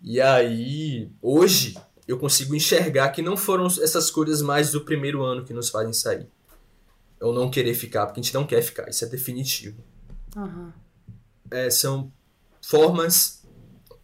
E 0.00 0.20
aí, 0.20 1.10
hoje, 1.20 1.76
eu 2.06 2.18
consigo 2.18 2.54
enxergar 2.54 3.10
que 3.10 3.20
não 3.20 3.36
foram 3.36 3.66
essas 3.66 4.10
coisas 4.10 4.40
mais 4.40 4.70
do 4.70 4.80
primeiro 4.80 5.22
ano 5.22 5.44
que 5.44 5.52
nos 5.52 5.68
fazem 5.68 5.92
sair. 5.92 6.26
Ou 7.20 7.34
não 7.34 7.50
querer 7.50 7.74
ficar, 7.74 8.06
porque 8.06 8.20
a 8.20 8.22
gente 8.22 8.34
não 8.34 8.46
quer 8.46 8.62
ficar, 8.62 8.88
isso 8.88 9.04
é 9.04 9.08
definitivo. 9.08 9.82
Uhum. 10.36 10.72
É, 11.50 11.68
são 11.68 12.12
formas 12.62 13.44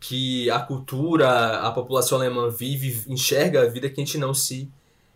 que 0.00 0.50
a 0.50 0.60
cultura, 0.60 1.60
a 1.60 1.70
população 1.70 2.18
alemã 2.18 2.50
vive, 2.50 3.04
enxerga 3.10 3.62
a 3.62 3.66
vida 3.66 3.88
que 3.88 4.00
a 4.00 4.04
gente 4.04 4.18
não 4.18 4.34
se 4.34 4.70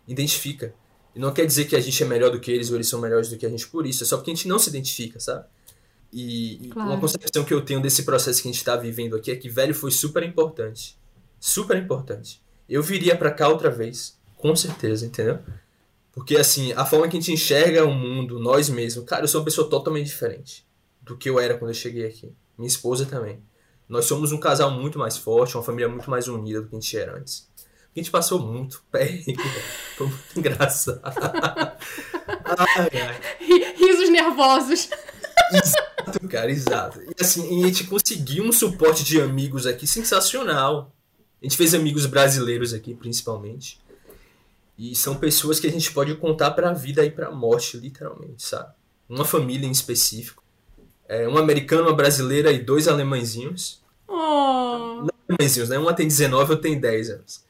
identifica. 0.06 0.72
E 1.14 1.18
não 1.18 1.32
quer 1.32 1.44
dizer 1.44 1.66
que 1.66 1.76
a 1.76 1.80
gente 1.80 2.02
é 2.02 2.06
melhor 2.06 2.30
do 2.30 2.40
que 2.40 2.50
eles 2.50 2.70
ou 2.70 2.76
eles 2.76 2.88
são 2.88 3.00
melhores 3.00 3.28
do 3.28 3.36
que 3.36 3.44
a 3.44 3.50
gente 3.50 3.66
por 3.66 3.86
isso, 3.86 4.04
é 4.04 4.06
só 4.06 4.16
porque 4.16 4.30
a 4.30 4.34
gente 4.34 4.48
não 4.48 4.58
se 4.58 4.70
identifica, 4.70 5.20
sabe? 5.20 5.44
E, 6.12 6.70
claro. 6.72 6.90
uma 6.90 7.00
concepção 7.00 7.44
que 7.44 7.52
eu 7.52 7.62
tenho 7.62 7.80
desse 7.80 8.02
processo 8.02 8.40
que 8.40 8.48
a 8.48 8.50
gente 8.50 8.58
está 8.58 8.76
vivendo 8.76 9.14
aqui 9.16 9.30
é 9.30 9.36
que 9.36 9.48
velho 9.48 9.74
foi 9.74 9.90
super 9.90 10.22
importante. 10.22 10.98
Super 11.38 11.76
importante. 11.76 12.42
Eu 12.68 12.82
viria 12.82 13.16
para 13.16 13.30
cá 13.30 13.48
outra 13.48 13.70
vez, 13.70 14.18
com 14.36 14.54
certeza, 14.56 15.06
entendeu? 15.06 15.38
Porque 16.12 16.36
assim, 16.36 16.72
a 16.72 16.84
forma 16.84 17.08
que 17.08 17.16
a 17.16 17.20
gente 17.20 17.32
enxerga 17.32 17.84
o 17.84 17.94
mundo, 17.94 18.40
nós 18.40 18.68
mesmos, 18.68 19.04
cara, 19.04 19.24
eu 19.24 19.28
sou 19.28 19.40
uma 19.40 19.44
pessoa 19.44 19.68
totalmente 19.68 20.06
diferente 20.06 20.66
do 21.00 21.16
que 21.16 21.30
eu 21.30 21.38
era 21.38 21.56
quando 21.56 21.70
eu 21.70 21.74
cheguei 21.74 22.06
aqui. 22.06 22.32
Minha 22.56 22.68
esposa 22.68 23.06
também. 23.06 23.40
Nós 23.88 24.04
somos 24.04 24.32
um 24.32 24.38
casal 24.38 24.70
muito 24.70 24.98
mais 24.98 25.16
forte, 25.16 25.56
uma 25.56 25.62
família 25.62 25.88
muito 25.88 26.10
mais 26.10 26.28
unida 26.28 26.60
do 26.60 26.68
que 26.68 26.76
a 26.76 26.80
gente 26.80 26.98
era 26.98 27.16
antes. 27.16 27.48
A 27.94 27.98
gente 27.98 28.10
passou 28.10 28.38
muito 28.38 28.82
perrengue, 28.92 29.36
foi 29.96 30.06
muito 30.06 30.38
engraçado. 30.38 31.00
ai, 31.04 32.90
ai. 32.92 33.74
Risos 33.76 34.10
nervosos. 34.10 34.90
Exato, 35.52 36.28
cara, 36.28 36.50
exato. 36.50 37.00
E 37.02 37.14
assim, 37.20 37.62
a 37.62 37.66
gente 37.66 37.84
conseguiu 37.84 38.44
um 38.44 38.52
suporte 38.52 39.04
de 39.04 39.20
amigos 39.20 39.66
aqui 39.66 39.86
sensacional. 39.86 40.92
A 41.40 41.44
gente 41.44 41.56
fez 41.56 41.74
amigos 41.74 42.06
brasileiros 42.06 42.72
aqui, 42.72 42.94
principalmente. 42.94 43.80
E 44.76 44.94
são 44.94 45.16
pessoas 45.16 45.58
que 45.58 45.66
a 45.66 45.70
gente 45.70 45.92
pode 45.92 46.14
contar 46.16 46.52
pra 46.52 46.72
vida 46.72 47.04
e 47.04 47.10
pra 47.10 47.30
morte, 47.30 47.76
literalmente, 47.76 48.42
sabe? 48.42 48.72
Uma 49.08 49.24
família 49.24 49.66
em 49.66 49.72
específico. 49.72 50.42
É, 51.08 51.26
um 51.26 51.38
americano, 51.38 51.88
uma 51.88 51.96
brasileira 51.96 52.52
e 52.52 52.58
dois 52.58 52.86
alemãezinhos. 52.86 53.82
Oh. 54.06 55.02
Não 55.02 55.08
alemãezinhos, 55.28 55.68
né? 55.68 55.78
Uma 55.78 55.94
tem 55.94 56.06
19, 56.06 56.52
outra 56.52 56.62
tem 56.62 56.78
10 56.78 57.10
anos. 57.10 57.44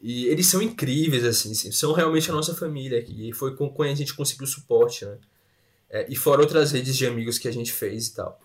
E 0.00 0.26
eles 0.26 0.46
são 0.46 0.60
incríveis, 0.60 1.24
assim, 1.24 1.54
são 1.54 1.94
realmente 1.94 2.30
a 2.30 2.34
nossa 2.34 2.54
família 2.54 2.98
aqui. 2.98 3.30
E 3.30 3.32
foi 3.32 3.56
com 3.56 3.72
quem 3.72 3.90
a 3.90 3.94
gente 3.94 4.14
conseguiu 4.14 4.46
suporte, 4.46 5.06
né? 5.06 5.16
É, 5.94 6.04
e 6.08 6.16
fora 6.16 6.40
outras 6.40 6.72
redes 6.72 6.96
de 6.96 7.06
amigos 7.06 7.38
que 7.38 7.46
a 7.46 7.52
gente 7.52 7.72
fez 7.72 8.08
e 8.08 8.14
tal. 8.16 8.40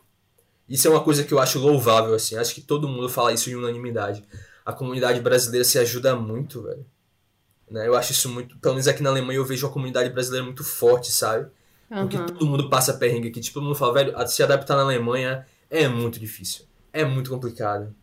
Isso 0.70 0.88
é 0.88 0.92
uma 0.92 1.04
coisa 1.04 1.24
que 1.24 1.34
eu 1.34 1.40
acho 1.40 1.58
louvável, 1.58 2.14
assim. 2.14 2.36
Acho 2.36 2.54
que 2.54 2.62
todo 2.62 2.88
mundo 2.88 3.10
fala 3.10 3.34
isso 3.34 3.50
em 3.50 3.56
unanimidade. 3.56 4.24
A 4.64 4.72
comunidade 4.72 5.20
brasileira 5.20 5.66
se 5.66 5.80
ajuda 5.80 6.16
muito, 6.16 6.62
velho. 6.62 6.86
Né? 7.68 7.88
Eu 7.88 7.96
acho 7.96 8.12
isso 8.12 8.30
muito. 8.30 8.56
Pelo 8.60 8.76
menos 8.76 8.88
aqui 8.88 9.02
na 9.02 9.10
Alemanha 9.10 9.38
eu 9.38 9.46
vejo 9.46 9.66
a 9.66 9.72
comunidade 9.72 10.12
brasileira 10.12 10.46
muito 10.46 10.64
forte, 10.64 11.12
sabe? 11.12 11.50
Uhum. 11.90 12.08
Porque 12.08 12.20
todo 12.20 12.46
mundo 12.46 12.70
passa 12.70 12.94
perrengue 12.94 13.30
aqui. 13.30 13.42
Tipo, 13.42 13.56
todo 13.56 13.64
mundo 13.64 13.76
fala, 13.76 13.94
velho, 13.94 14.28
se 14.28 14.44
adaptar 14.44 14.76
na 14.76 14.84
Alemanha 14.84 15.44
é 15.72 15.88
muito 15.88 16.20
difícil. 16.20 16.66
É 16.94 17.04
muito 17.04 17.32
complicado. 17.32 17.96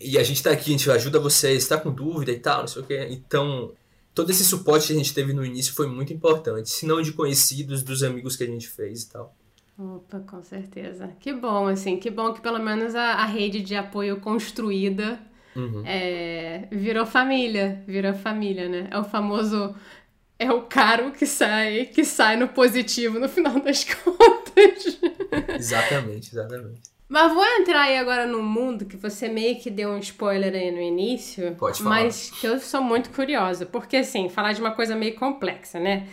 E 0.00 0.16
a 0.16 0.22
gente 0.22 0.42
tá 0.42 0.50
aqui, 0.50 0.70
a 0.70 0.78
gente 0.78 0.90
ajuda 0.90 1.20
vocês, 1.20 1.68
tá 1.68 1.76
com 1.76 1.92
dúvida 1.92 2.32
e 2.32 2.38
tal, 2.38 2.60
não 2.60 2.68
sei 2.68 2.80
o 2.80 2.86
quê. 2.86 3.06
Então, 3.10 3.74
todo 4.14 4.30
esse 4.30 4.44
suporte 4.44 4.88
que 4.88 4.92
a 4.92 4.96
gente 4.96 5.14
teve 5.14 5.32
no 5.32 5.44
início 5.44 5.72
foi 5.74 5.86
muito 5.86 6.12
importante. 6.12 6.70
Se 6.70 6.86
não 6.86 7.00
de 7.00 7.12
conhecidos, 7.12 7.82
dos 7.82 8.02
amigos 8.02 8.36
que 8.36 8.44
a 8.44 8.46
gente 8.46 8.68
fez 8.68 9.02
e 9.02 9.10
tal. 9.10 9.34
Opa, 9.78 10.20
com 10.20 10.42
certeza. 10.42 11.08
Que 11.18 11.32
bom, 11.32 11.66
assim, 11.66 11.98
que 11.98 12.10
bom 12.10 12.32
que 12.32 12.40
pelo 12.40 12.58
menos 12.58 12.94
a, 12.94 13.14
a 13.14 13.24
rede 13.24 13.60
de 13.60 13.74
apoio 13.74 14.20
construída 14.20 15.18
uhum. 15.56 15.82
é, 15.84 16.68
virou 16.70 17.06
família, 17.06 17.82
virou 17.86 18.14
família, 18.14 18.68
né? 18.68 18.88
É 18.90 18.98
o 18.98 19.04
famoso 19.04 19.74
é 20.38 20.50
o 20.52 20.62
caro 20.62 21.12
que 21.12 21.24
sai, 21.24 21.86
que 21.86 22.04
sai 22.04 22.36
no 22.36 22.48
positivo 22.48 23.18
no 23.18 23.28
final 23.28 23.60
das 23.60 23.84
contas. 24.04 24.98
Exatamente, 25.56 26.30
exatamente. 26.32 26.91
Mas 27.12 27.34
vou 27.34 27.44
entrar 27.44 27.82
aí 27.82 27.98
agora 27.98 28.26
no 28.26 28.42
mundo 28.42 28.86
que 28.86 28.96
você 28.96 29.28
meio 29.28 29.60
que 29.60 29.68
deu 29.68 29.90
um 29.90 29.98
spoiler 29.98 30.54
aí 30.54 30.70
no 30.70 30.80
início. 30.80 31.54
Pode 31.56 31.82
falar. 31.82 31.96
Mas 32.04 32.30
que 32.30 32.46
eu 32.46 32.58
sou 32.58 32.80
muito 32.80 33.10
curiosa. 33.10 33.66
Porque, 33.66 33.98
assim, 33.98 34.30
falar 34.30 34.54
de 34.54 34.62
uma 34.62 34.70
coisa 34.70 34.96
meio 34.96 35.14
complexa, 35.14 35.78
né? 35.78 36.08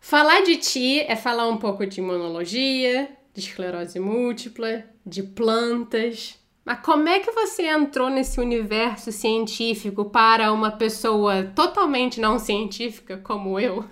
Falar 0.00 0.42
de 0.42 0.56
ti 0.56 0.98
é 0.98 1.14
falar 1.14 1.46
um 1.46 1.58
pouco 1.58 1.86
de 1.86 2.00
imunologia, 2.00 3.08
de 3.32 3.40
esclerose 3.40 4.00
múltipla, 4.00 4.82
de 5.06 5.22
plantas. 5.22 6.36
Mas 6.64 6.80
como 6.80 7.08
é 7.08 7.20
que 7.20 7.30
você 7.30 7.68
entrou 7.68 8.10
nesse 8.10 8.40
universo 8.40 9.12
científico 9.12 10.06
para 10.06 10.52
uma 10.52 10.72
pessoa 10.72 11.44
totalmente 11.54 12.20
não 12.20 12.36
científica 12.36 13.16
como 13.18 13.60
eu? 13.60 13.84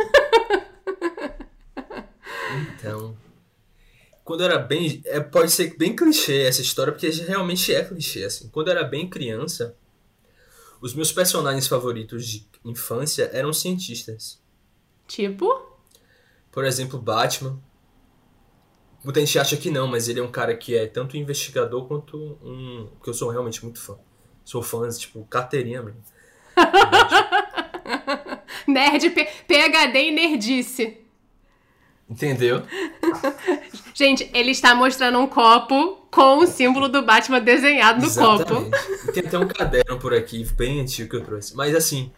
então, 2.75 3.15
quando 4.29 4.43
eu 4.43 4.47
era 4.47 4.59
bem. 4.59 5.01
É, 5.07 5.21
pode 5.21 5.51
ser 5.51 5.75
bem 5.79 5.97
clichê 5.97 6.43
essa 6.43 6.61
história, 6.61 6.93
porque 6.93 7.09
realmente 7.09 7.75
é 7.75 7.83
clichê. 7.83 8.25
Assim. 8.25 8.51
Quando 8.51 8.69
eu 8.69 8.77
era 8.77 8.85
bem 8.85 9.09
criança, 9.09 9.75
os 10.83 10.93
meus 10.93 11.11
personagens 11.11 11.67
favoritos 11.67 12.27
de 12.27 12.47
infância 12.63 13.31
eram 13.33 13.55
cientistas. 13.55 14.39
Tipo? 15.07 15.51
Por 16.53 16.67
exemplo, 16.67 17.01
Batman. 17.01 17.59
Muita 19.03 19.21
gente 19.21 19.39
acha 19.39 19.57
que 19.57 19.71
não, 19.71 19.89
mas 19.89 20.09
ele 20.09 20.21
é 20.21 20.23
um 20.23 20.31
cara 20.31 20.55
que 20.55 20.77
é 20.77 20.87
tanto 20.87 21.17
investigador 21.17 21.89
quanto 21.89 22.39
um. 22.43 22.87
que 23.03 23.09
eu 23.09 23.15
sou 23.15 23.31
realmente 23.31 23.65
muito 23.65 23.81
fã. 23.81 23.97
Sou 24.45 24.63
fã, 24.63 24.87
tipo, 24.91 25.25
carteirinha 25.25 25.83
mesmo. 25.83 26.03
Nerd, 28.69 29.09
PHD 29.09 30.03
e 30.03 30.11
nerdice. 30.11 31.08
Entendeu? 32.09 32.63
Gente, 33.95 34.31
ele 34.33 34.51
está 34.51 34.75
mostrando 34.75 35.19
um 35.19 35.27
copo 35.27 36.07
com 36.11 36.39
o 36.39 36.47
símbolo 36.47 36.89
do 36.89 37.03
Batman 37.03 37.41
desenhado 37.41 38.01
no 38.01 38.07
Exatamente. 38.07 38.71
copo. 38.71 39.13
Tem 39.13 39.27
até 39.27 39.39
um 39.39 39.47
caderno 39.47 39.99
por 39.99 40.15
aqui, 40.15 40.45
bem 40.57 40.81
antigo 40.81 41.11
que 41.11 41.17
eu 41.17 41.25
trouxe. 41.25 41.55
Mas 41.55 41.75
assim. 41.75 42.11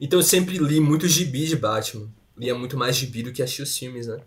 Então 0.00 0.18
eu 0.18 0.22
sempre 0.22 0.58
li 0.58 0.80
muito 0.80 1.08
gibi 1.08 1.46
de 1.46 1.56
Batman. 1.56 2.08
Lia 2.36 2.54
muito 2.54 2.76
mais 2.76 2.94
gibi 2.94 3.22
do 3.22 3.32
que 3.32 3.42
assistia 3.42 3.64
os 3.64 3.76
filmes, 3.76 4.06
né? 4.06 4.18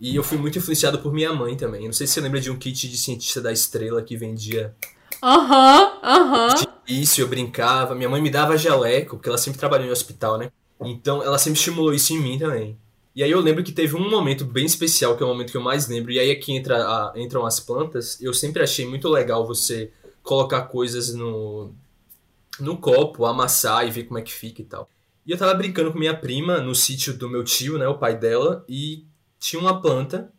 E 0.00 0.16
eu 0.16 0.22
fui 0.22 0.38
muito 0.38 0.58
influenciado 0.58 0.98
por 0.98 1.12
minha 1.12 1.32
mãe 1.32 1.56
também. 1.56 1.84
Não 1.84 1.92
sei 1.92 2.06
se 2.06 2.14
você 2.14 2.20
lembra 2.20 2.40
de 2.40 2.50
um 2.50 2.56
kit 2.56 2.88
de 2.88 2.96
cientista 2.96 3.40
da 3.40 3.52
estrela 3.52 4.02
que 4.02 4.16
vendia. 4.16 4.74
Aham, 5.22 6.00
aham. 6.02 6.48
Isso, 6.88 7.20
eu 7.20 7.28
brincava. 7.28 7.94
Minha 7.94 8.08
mãe 8.08 8.20
me 8.20 8.30
dava 8.30 8.56
jaleco, 8.56 9.16
porque 9.16 9.28
ela 9.28 9.38
sempre 9.38 9.58
trabalhou 9.58 9.86
em 9.86 9.90
hospital, 9.90 10.38
né? 10.38 10.50
Então 10.80 11.22
ela 11.22 11.38
sempre 11.38 11.58
estimulou 11.58 11.94
isso 11.94 12.12
em 12.12 12.20
mim 12.20 12.38
também. 12.38 12.76
E 13.14 13.22
aí 13.22 13.30
eu 13.30 13.40
lembro 13.40 13.62
que 13.62 13.72
teve 13.72 13.94
um 13.94 14.08
momento 14.08 14.44
bem 14.44 14.64
especial, 14.64 15.16
que 15.16 15.22
é 15.22 15.26
o 15.26 15.28
momento 15.28 15.50
que 15.50 15.56
eu 15.56 15.62
mais 15.62 15.86
lembro, 15.86 16.12
e 16.12 16.18
aí 16.18 16.30
é 16.30 16.34
que 16.34 16.52
entra 16.52 16.76
a, 16.76 17.12
entram 17.16 17.44
as 17.44 17.60
plantas. 17.60 18.20
Eu 18.20 18.32
sempre 18.32 18.62
achei 18.62 18.86
muito 18.86 19.08
legal 19.08 19.46
você 19.46 19.92
colocar 20.22 20.62
coisas 20.62 21.14
no, 21.14 21.74
no 22.58 22.78
copo, 22.78 23.26
amassar 23.26 23.86
e 23.86 23.90
ver 23.90 24.04
como 24.04 24.18
é 24.18 24.22
que 24.22 24.32
fica 24.32 24.62
e 24.62 24.64
tal. 24.64 24.88
E 25.26 25.30
eu 25.30 25.38
tava 25.38 25.54
brincando 25.54 25.92
com 25.92 25.98
minha 25.98 26.16
prima 26.16 26.58
no 26.58 26.74
sítio 26.74 27.12
do 27.12 27.28
meu 27.28 27.44
tio, 27.44 27.78
né, 27.78 27.86
o 27.86 27.98
pai 27.98 28.16
dela, 28.16 28.64
e 28.68 29.04
tinha 29.38 29.60
uma 29.60 29.80
planta. 29.80 30.32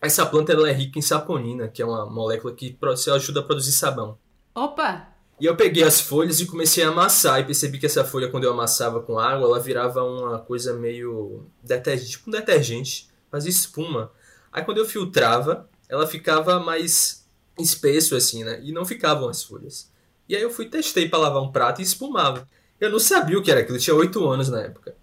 Essa 0.00 0.26
planta 0.26 0.52
ela 0.52 0.68
é 0.68 0.72
rica 0.72 0.98
em 0.98 1.02
saponina, 1.02 1.68
que 1.68 1.80
é 1.80 1.86
uma 1.86 2.04
molécula 2.06 2.52
que 2.52 2.76
ajuda 3.14 3.40
a 3.40 3.42
produzir 3.42 3.72
sabão. 3.72 4.18
Opa! 4.54 5.11
E 5.40 5.46
eu 5.46 5.56
peguei 5.56 5.82
as 5.82 6.00
folhas 6.00 6.40
e 6.40 6.46
comecei 6.46 6.84
a 6.84 6.88
amassar 6.88 7.40
e 7.40 7.44
percebi 7.44 7.78
que 7.78 7.86
essa 7.86 8.04
folha, 8.04 8.28
quando 8.28 8.44
eu 8.44 8.52
amassava 8.52 9.00
com 9.00 9.18
água, 9.18 9.46
ela 9.46 9.58
virava 9.58 10.02
uma 10.04 10.38
coisa 10.38 10.74
meio 10.74 11.46
detergente, 11.62 12.10
tipo 12.12 12.30
um 12.30 12.32
detergente, 12.32 13.08
fazia 13.30 13.50
espuma. 13.50 14.12
Aí 14.52 14.62
quando 14.62 14.78
eu 14.78 14.86
filtrava, 14.86 15.68
ela 15.88 16.06
ficava 16.06 16.60
mais 16.60 17.26
espesso 17.58 18.14
assim, 18.14 18.44
né? 18.44 18.60
E 18.62 18.72
não 18.72 18.84
ficavam 18.84 19.28
as 19.28 19.42
folhas. 19.42 19.90
E 20.28 20.36
aí 20.36 20.42
eu 20.42 20.50
fui 20.50 20.66
testei 20.66 21.08
para 21.08 21.18
lavar 21.18 21.42
um 21.42 21.50
prato 21.50 21.80
e 21.80 21.84
espumava. 21.84 22.48
Eu 22.80 22.90
não 22.90 22.98
sabia 22.98 23.38
o 23.38 23.42
que 23.42 23.50
era 23.50 23.60
aquilo, 23.60 23.76
eu 23.76 23.82
tinha 23.82 23.96
8 23.96 24.28
anos 24.28 24.48
na 24.48 24.60
época. 24.62 24.94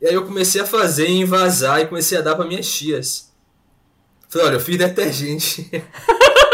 E 0.00 0.06
aí 0.06 0.14
eu 0.14 0.24
comecei 0.24 0.60
a 0.60 0.66
fazer, 0.66 1.08
envasar 1.08 1.80
e 1.80 1.86
comecei 1.86 2.16
a 2.18 2.20
dar 2.20 2.36
para 2.36 2.46
minhas 2.46 2.70
tias. 2.70 3.32
Falei, 4.28 4.48
olha, 4.48 4.56
eu 4.56 4.60
fiz 4.60 4.78
detergente. 4.78 5.68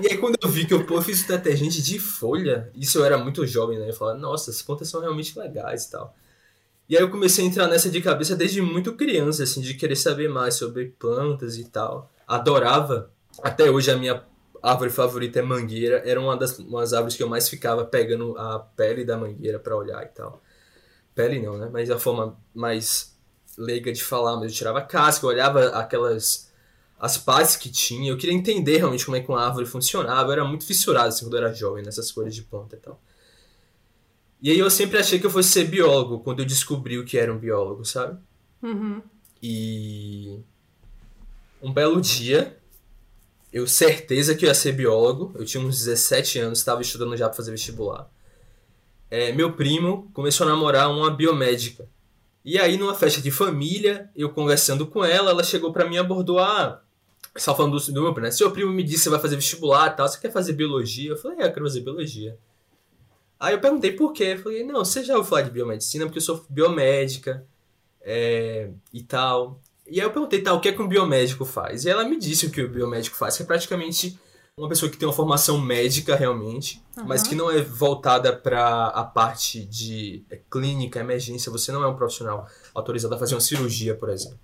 E 0.00 0.06
aí 0.06 0.16
quando 0.18 0.36
eu 0.42 0.48
vi 0.48 0.66
que 0.66 0.74
eu, 0.74 0.84
pô, 0.84 0.96
eu 0.96 1.02
fiz 1.02 1.24
o 1.24 1.28
detergente 1.28 1.82
de 1.82 1.98
folha, 1.98 2.70
isso 2.74 2.98
eu 2.98 3.04
era 3.04 3.18
muito 3.18 3.46
jovem, 3.46 3.78
né? 3.78 3.88
Eu 3.90 3.94
falava, 3.94 4.18
nossa, 4.18 4.50
as 4.50 4.62
plantas 4.62 4.88
são 4.88 5.00
realmente 5.00 5.38
legais 5.38 5.84
e 5.84 5.90
tal. 5.90 6.14
E 6.88 6.96
aí 6.96 7.02
eu 7.02 7.10
comecei 7.10 7.44
a 7.44 7.48
entrar 7.48 7.66
nessa 7.68 7.90
de 7.90 8.00
cabeça 8.00 8.34
desde 8.34 8.62
muito 8.62 8.94
criança, 8.94 9.42
assim, 9.42 9.60
de 9.60 9.74
querer 9.74 9.96
saber 9.96 10.28
mais 10.28 10.54
sobre 10.54 10.86
plantas 10.98 11.58
e 11.58 11.64
tal. 11.68 12.10
Adorava. 12.26 13.10
Até 13.42 13.70
hoje 13.70 13.90
a 13.90 13.96
minha 13.96 14.24
árvore 14.62 14.90
favorita 14.90 15.38
é 15.38 15.42
mangueira. 15.42 16.02
Era 16.06 16.20
uma 16.20 16.36
das 16.36 16.58
umas 16.58 16.94
árvores 16.94 17.16
que 17.16 17.22
eu 17.22 17.28
mais 17.28 17.48
ficava 17.48 17.84
pegando 17.84 18.36
a 18.38 18.58
pele 18.58 19.04
da 19.04 19.18
mangueira 19.18 19.58
para 19.58 19.76
olhar 19.76 20.02
e 20.02 20.08
tal. 20.08 20.42
Pele 21.14 21.40
não, 21.40 21.58
né? 21.58 21.68
Mas 21.70 21.90
a 21.90 21.98
forma 21.98 22.38
mais 22.54 23.14
leiga 23.56 23.92
de 23.92 24.02
falar, 24.02 24.36
mas 24.36 24.52
eu 24.52 24.56
tirava 24.56 24.80
casca, 24.80 25.26
eu 25.26 25.30
olhava 25.30 25.68
aquelas 25.70 26.47
as 26.98 27.16
partes 27.16 27.56
que 27.56 27.70
tinha. 27.70 28.10
Eu 28.10 28.16
queria 28.16 28.34
entender 28.34 28.78
realmente 28.78 29.04
como 29.04 29.16
é 29.16 29.20
que 29.20 29.28
uma 29.28 29.44
árvore 29.44 29.66
funcionava. 29.66 30.28
Eu 30.28 30.32
era 30.32 30.44
muito 30.44 30.66
fissurado 30.66 31.08
assim, 31.08 31.24
quando 31.24 31.34
eu 31.34 31.44
era 31.44 31.54
jovem 31.54 31.84
nessas 31.84 32.10
coisas 32.10 32.34
de 32.34 32.42
planta 32.42 32.76
e 32.76 32.78
tal. 32.78 33.00
E 34.40 34.50
aí 34.50 34.58
eu 34.58 34.70
sempre 34.70 34.98
achei 34.98 35.18
que 35.18 35.26
eu 35.26 35.30
fosse 35.30 35.50
ser 35.50 35.64
biólogo 35.64 36.20
quando 36.20 36.40
eu 36.40 36.44
descobri 36.44 36.98
o 36.98 37.04
que 37.04 37.18
era 37.18 37.32
um 37.32 37.38
biólogo, 37.38 37.84
sabe? 37.84 38.18
Uhum. 38.62 39.02
E 39.42 40.40
um 41.62 41.72
belo 41.72 42.00
dia, 42.00 42.56
eu 43.52 43.66
certeza 43.66 44.34
que 44.34 44.44
eu 44.44 44.48
ia 44.48 44.54
ser 44.54 44.72
biólogo. 44.72 45.32
Eu 45.36 45.44
tinha 45.44 45.62
uns 45.62 45.78
17 45.78 46.38
anos, 46.38 46.58
estava 46.58 46.82
estudando 46.82 47.16
já 47.16 47.28
para 47.28 47.36
fazer 47.36 47.50
vestibular. 47.50 48.08
É, 49.10 49.32
meu 49.32 49.52
primo 49.52 50.10
começou 50.12 50.46
a 50.46 50.50
namorar 50.50 50.90
uma 50.90 51.10
biomédica. 51.10 51.88
E 52.44 52.58
aí, 52.58 52.76
numa 52.76 52.94
festa 52.94 53.20
de 53.20 53.30
família, 53.30 54.10
eu 54.14 54.30
conversando 54.30 54.86
com 54.86 55.04
ela, 55.04 55.30
ela 55.30 55.42
chegou 55.42 55.72
para 55.72 55.88
mim 55.88 55.96
e 55.96 55.98
abordou: 55.98 56.38
Ah, 56.38 56.82
só 57.36 57.54
falando 57.54 57.78
do, 57.78 57.92
do 57.92 58.02
meu 58.02 58.12
primo, 58.12 58.26
né? 58.26 58.30
Seu 58.30 58.50
primo 58.50 58.72
me 58.72 58.82
disse 58.82 58.98
que 58.98 59.04
você 59.04 59.10
vai 59.10 59.20
fazer 59.20 59.36
vestibular 59.36 59.92
e 59.92 59.96
tal, 59.96 60.08
você 60.08 60.18
quer 60.18 60.32
fazer 60.32 60.52
biologia? 60.52 61.10
Eu 61.10 61.16
falei: 61.16 61.38
É, 61.38 61.46
eu 61.46 61.52
quero 61.52 61.66
fazer 61.66 61.80
biologia. 61.80 62.38
Aí 63.38 63.54
eu 63.54 63.60
perguntei 63.60 63.92
por 63.92 64.12
quê. 64.12 64.34
Eu 64.36 64.38
falei: 64.38 64.64
Não, 64.64 64.84
você 64.84 65.04
já 65.04 65.14
ouviu 65.14 65.28
falar 65.28 65.42
de 65.42 65.50
biomedicina? 65.50 66.04
Porque 66.04 66.18
eu 66.18 66.22
sou 66.22 66.44
biomédica 66.48 67.46
é, 68.00 68.70
e 68.92 69.02
tal. 69.02 69.60
E 69.86 70.00
aí 70.00 70.06
eu 70.06 70.10
perguntei, 70.10 70.42
tá, 70.42 70.52
o 70.52 70.60
que 70.60 70.68
é 70.68 70.72
que 70.72 70.82
um 70.82 70.88
biomédico 70.88 71.44
faz? 71.44 71.84
E 71.84 71.90
ela 71.90 72.04
me 72.04 72.18
disse 72.18 72.46
o 72.46 72.50
que 72.50 72.62
o 72.62 72.68
biomédico 72.68 73.16
faz, 73.16 73.36
que 73.36 73.42
é 73.42 73.46
praticamente 73.46 74.18
uma 74.56 74.68
pessoa 74.68 74.90
que 74.90 74.98
tem 74.98 75.08
uma 75.08 75.14
formação 75.14 75.58
médica 75.58 76.14
realmente, 76.14 76.82
uhum. 76.96 77.04
mas 77.06 77.22
que 77.22 77.34
não 77.34 77.50
é 77.50 77.62
voltada 77.62 78.34
para 78.34 78.86
a 78.88 79.04
parte 79.04 79.64
de 79.64 80.24
é, 80.30 80.38
clínica, 80.50 81.00
emergência. 81.00 81.50
Você 81.50 81.72
não 81.72 81.82
é 81.82 81.86
um 81.86 81.96
profissional 81.96 82.46
autorizado 82.74 83.14
a 83.14 83.18
fazer 83.18 83.34
uma 83.34 83.40
cirurgia, 83.40 83.94
por 83.94 84.10
exemplo. 84.10 84.38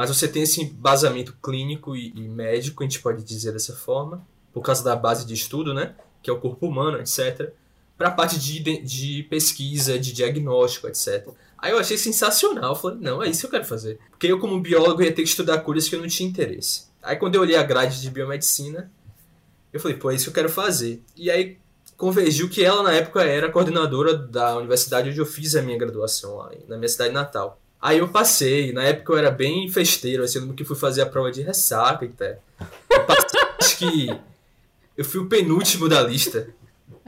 Mas 0.00 0.08
você 0.08 0.26
tem 0.26 0.44
esse 0.44 0.62
embasamento 0.62 1.36
clínico 1.42 1.94
e, 1.94 2.10
e 2.16 2.26
médico, 2.26 2.82
a 2.82 2.86
gente 2.86 3.02
pode 3.02 3.22
dizer 3.22 3.52
dessa 3.52 3.76
forma, 3.76 4.26
por 4.50 4.62
causa 4.62 4.82
da 4.82 4.96
base 4.96 5.26
de 5.26 5.34
estudo, 5.34 5.74
né? 5.74 5.94
Que 6.22 6.30
é 6.30 6.32
o 6.32 6.40
corpo 6.40 6.66
humano, 6.66 6.98
etc. 6.98 7.52
Para 7.98 8.08
a 8.08 8.10
parte 8.10 8.38
de, 8.38 8.80
de 8.80 9.22
pesquisa, 9.24 9.98
de 9.98 10.14
diagnóstico, 10.14 10.88
etc. 10.88 11.28
Aí 11.58 11.72
eu 11.72 11.78
achei 11.78 11.98
sensacional. 11.98 12.74
Falei, 12.74 12.96
não, 12.98 13.22
é 13.22 13.28
isso 13.28 13.40
que 13.40 13.46
eu 13.48 13.50
quero 13.50 13.66
fazer. 13.66 13.98
Porque 14.08 14.26
eu, 14.26 14.40
como 14.40 14.58
biólogo, 14.58 15.02
ia 15.02 15.12
ter 15.12 15.22
que 15.22 15.28
estudar 15.28 15.58
coisas 15.58 15.86
que 15.86 15.94
eu 15.94 16.00
não 16.00 16.08
tinha 16.08 16.26
interesse. 16.26 16.84
Aí 17.02 17.16
quando 17.16 17.34
eu 17.34 17.42
olhei 17.42 17.56
a 17.56 17.62
grade 17.62 18.00
de 18.00 18.08
biomedicina, 18.08 18.90
eu 19.70 19.78
falei, 19.78 19.98
pô, 19.98 20.10
é 20.10 20.14
isso 20.14 20.24
que 20.24 20.30
eu 20.30 20.34
quero 20.34 20.48
fazer. 20.48 21.02
E 21.14 21.30
aí 21.30 21.58
convergiu 21.98 22.48
que 22.48 22.64
ela, 22.64 22.82
na 22.82 22.94
época, 22.94 23.22
era 23.22 23.52
coordenadora 23.52 24.16
da 24.16 24.56
universidade 24.56 25.10
onde 25.10 25.18
eu 25.18 25.26
fiz 25.26 25.54
a 25.56 25.60
minha 25.60 25.76
graduação, 25.76 26.36
lá, 26.36 26.50
na 26.66 26.78
minha 26.78 26.88
cidade 26.88 27.12
natal. 27.12 27.60
Aí 27.80 27.98
eu 27.98 28.08
passei, 28.08 28.72
na 28.72 28.84
época 28.84 29.12
eu 29.12 29.16
era 29.16 29.30
bem 29.30 29.68
festeiro, 29.70 30.22
assim, 30.22 30.38
eu 30.38 30.54
que 30.54 30.64
fui 30.64 30.76
fazer 30.76 31.02
a 31.02 31.06
prova 31.06 31.30
de 31.30 31.40
ressaca 31.40 32.04
até. 32.04 32.38
Eu 32.90 33.06
passei, 33.06 33.40
acho 33.58 33.78
que 33.78 34.20
eu 34.96 35.04
fui 35.04 35.20
o 35.20 35.26
penúltimo 35.26 35.88
da 35.88 36.02
lista 36.02 36.48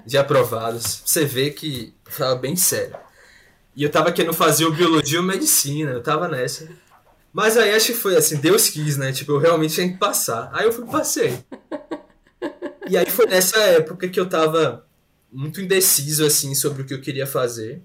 de 0.07 0.17
aprovados. 0.17 1.03
Você 1.05 1.25
vê 1.25 1.51
que 1.51 1.93
tava 2.17 2.37
bem 2.37 2.57
sério. 2.57 2.97
E 3.77 3.83
eu 3.83 3.91
tava 3.91 4.13
querendo 4.13 4.35
fazer 4.35 4.65
o 4.65 4.73
biologia 4.73 5.21
ou 5.21 5.25
medicina, 5.25 5.91
eu 5.93 6.03
tava 6.03 6.27
nessa. 6.29 6.69
Mas 7.33 7.57
aí 7.57 7.75
acho 7.75 7.89
que 7.89 7.95
foi 7.95 8.17
assim, 8.17 8.37
Deus 8.37 8.69
quis, 8.69 8.97
né? 8.97 9.13
Tipo, 9.13 9.33
eu 9.33 9.39
realmente 9.39 9.75
tinha 9.75 9.91
que 9.91 9.99
passar. 9.99 10.51
Aí 10.53 10.65
eu 10.65 10.73
fui 10.73 10.87
passei. 10.87 11.39
E 12.89 12.97
aí 12.97 13.09
foi 13.11 13.27
nessa 13.27 13.59
época 13.59 14.09
que 14.09 14.21
eu 14.21 14.29
tava 14.29 14.87
muito 15.33 15.61
indeciso, 15.61 16.27
assim, 16.27 16.55
sobre 16.55 16.83
o 16.83 16.85
que 16.85 16.93
eu 16.93 17.01
queria 17.01 17.27
fazer. 17.27 17.81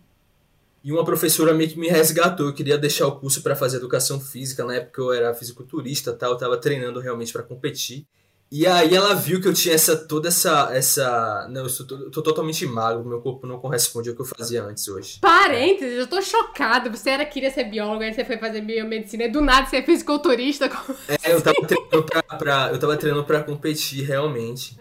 E 0.88 0.92
uma 0.94 1.04
professora 1.04 1.54
meio 1.54 1.70
que 1.70 1.78
me 1.78 1.90
resgatou. 1.90 2.46
Eu 2.46 2.54
queria 2.54 2.78
deixar 2.78 3.08
o 3.08 3.20
curso 3.20 3.44
para 3.44 3.58
fazer 3.58 3.76
educação 3.76 4.22
física. 4.22 4.64
Na 4.64 4.76
época 4.76 5.02
eu 5.02 5.12
era 5.12 5.34
fisiculturista 5.34 6.14
tal, 6.14 6.32
eu 6.32 6.38
tava 6.38 6.56
treinando 6.56 7.02
realmente 7.02 7.34
para 7.34 7.44
competir. 7.44 8.08
E 8.50 8.66
aí 8.66 8.96
ela 8.96 9.14
viu 9.14 9.42
que 9.42 9.50
eu 9.50 9.54
tinha 9.54 9.76
essa 9.76 9.98
toda 9.98 10.30
essa 10.30 10.70
essa, 10.72 11.46
não, 11.52 11.64
eu 11.64 11.70
sou, 11.70 11.86
eu 11.90 12.10
tô 12.10 12.22
totalmente 12.22 12.66
magro, 12.66 13.04
meu 13.04 13.20
corpo 13.20 13.46
não 13.46 13.60
corresponde 13.60 14.08
ao 14.08 14.16
que 14.16 14.22
eu 14.22 14.26
fazia 14.26 14.64
antes 14.64 14.88
hoje. 14.88 15.20
Parênteses, 15.20 16.00
eu 16.00 16.08
tô 16.08 16.22
chocado. 16.22 16.90
Você 16.90 17.10
era 17.10 17.26
queria 17.26 17.52
ser 17.52 17.66
biólogo, 17.66 18.04
aí 18.04 18.14
você 18.14 18.24
foi 18.24 18.38
fazer 18.38 18.62
biomedicina, 18.62 19.26
e 19.26 19.30
do 19.30 19.42
nada 19.42 19.68
você 19.68 19.76
é 19.76 19.84
fisiculturista. 19.84 20.72
É, 21.10 21.34
eu 21.34 21.42
tava 21.42 21.68
treinando 21.68 22.04
pra, 22.04 22.22
pra, 22.22 22.70
eu 22.72 22.80
tava 22.80 22.96
treinando 22.96 23.26
para 23.26 23.44
competir 23.44 24.06
realmente. 24.06 24.80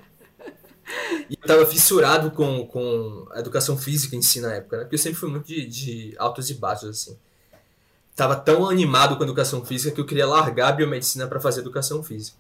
E 1.29 1.35
eu 1.41 1.47
tava 1.47 1.67
fissurado 1.67 2.31
com, 2.31 2.67
com 2.67 3.27
a 3.33 3.41
educação 3.41 3.77
física 3.77 4.15
em 4.15 4.23
si 4.23 4.41
na 4.41 4.55
época, 4.55 4.77
né? 4.77 4.83
Porque 4.85 4.95
eu 4.95 4.99
sempre 4.99 5.19
fui 5.19 5.29
muito 5.29 5.47
de, 5.47 5.67
de 5.67 6.15
altos 6.19 6.49
e 6.51 6.55
baixos 6.55 6.91
assim. 6.91 7.19
Tava 8.15 8.37
tão 8.37 8.69
animado 8.69 9.17
com 9.17 9.23
a 9.23 9.27
educação 9.27 9.65
física 9.65 9.95
que 9.95 10.01
eu 10.01 10.07
queria 10.07 10.27
largar 10.27 10.69
a 10.69 10.73
biomedicina 10.73 11.27
para 11.27 11.41
fazer 11.41 11.61
educação 11.61 12.03
física. 12.03 12.39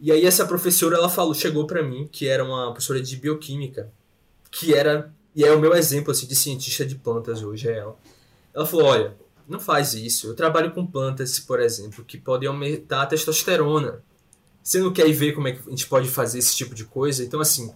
E 0.00 0.10
aí 0.10 0.26
essa 0.26 0.44
professora, 0.46 0.96
ela 0.96 1.08
falou, 1.08 1.34
chegou 1.34 1.66
para 1.66 1.82
mim, 1.82 2.08
que 2.10 2.26
era 2.26 2.44
uma 2.44 2.72
professora 2.72 3.00
de 3.00 3.16
bioquímica, 3.16 3.90
que 4.50 4.74
era, 4.74 5.12
e 5.34 5.44
é 5.44 5.52
o 5.52 5.60
meu 5.60 5.74
exemplo 5.74 6.10
assim, 6.10 6.26
de 6.26 6.34
cientista 6.34 6.84
de 6.84 6.96
plantas 6.96 7.42
hoje, 7.42 7.68
é 7.68 7.78
ela. 7.78 7.96
Ela 8.52 8.66
falou, 8.66 8.86
olha, 8.86 9.16
não 9.48 9.60
faz 9.60 9.94
isso. 9.94 10.28
Eu 10.28 10.34
trabalho 10.34 10.72
com 10.72 10.86
plantas, 10.86 11.38
por 11.38 11.60
exemplo, 11.60 12.04
que 12.04 12.18
podem 12.18 12.48
aumentar 12.48 13.02
a 13.02 13.06
testosterona. 13.06 14.02
Você 14.64 14.78
não 14.78 14.90
quer 14.90 15.06
ir 15.06 15.12
ver 15.12 15.32
como 15.32 15.46
é 15.46 15.52
que 15.52 15.60
a 15.66 15.70
gente 15.70 15.86
pode 15.86 16.08
fazer 16.08 16.38
esse 16.38 16.56
tipo 16.56 16.74
de 16.74 16.86
coisa? 16.86 17.22
Então, 17.22 17.38
assim. 17.38 17.70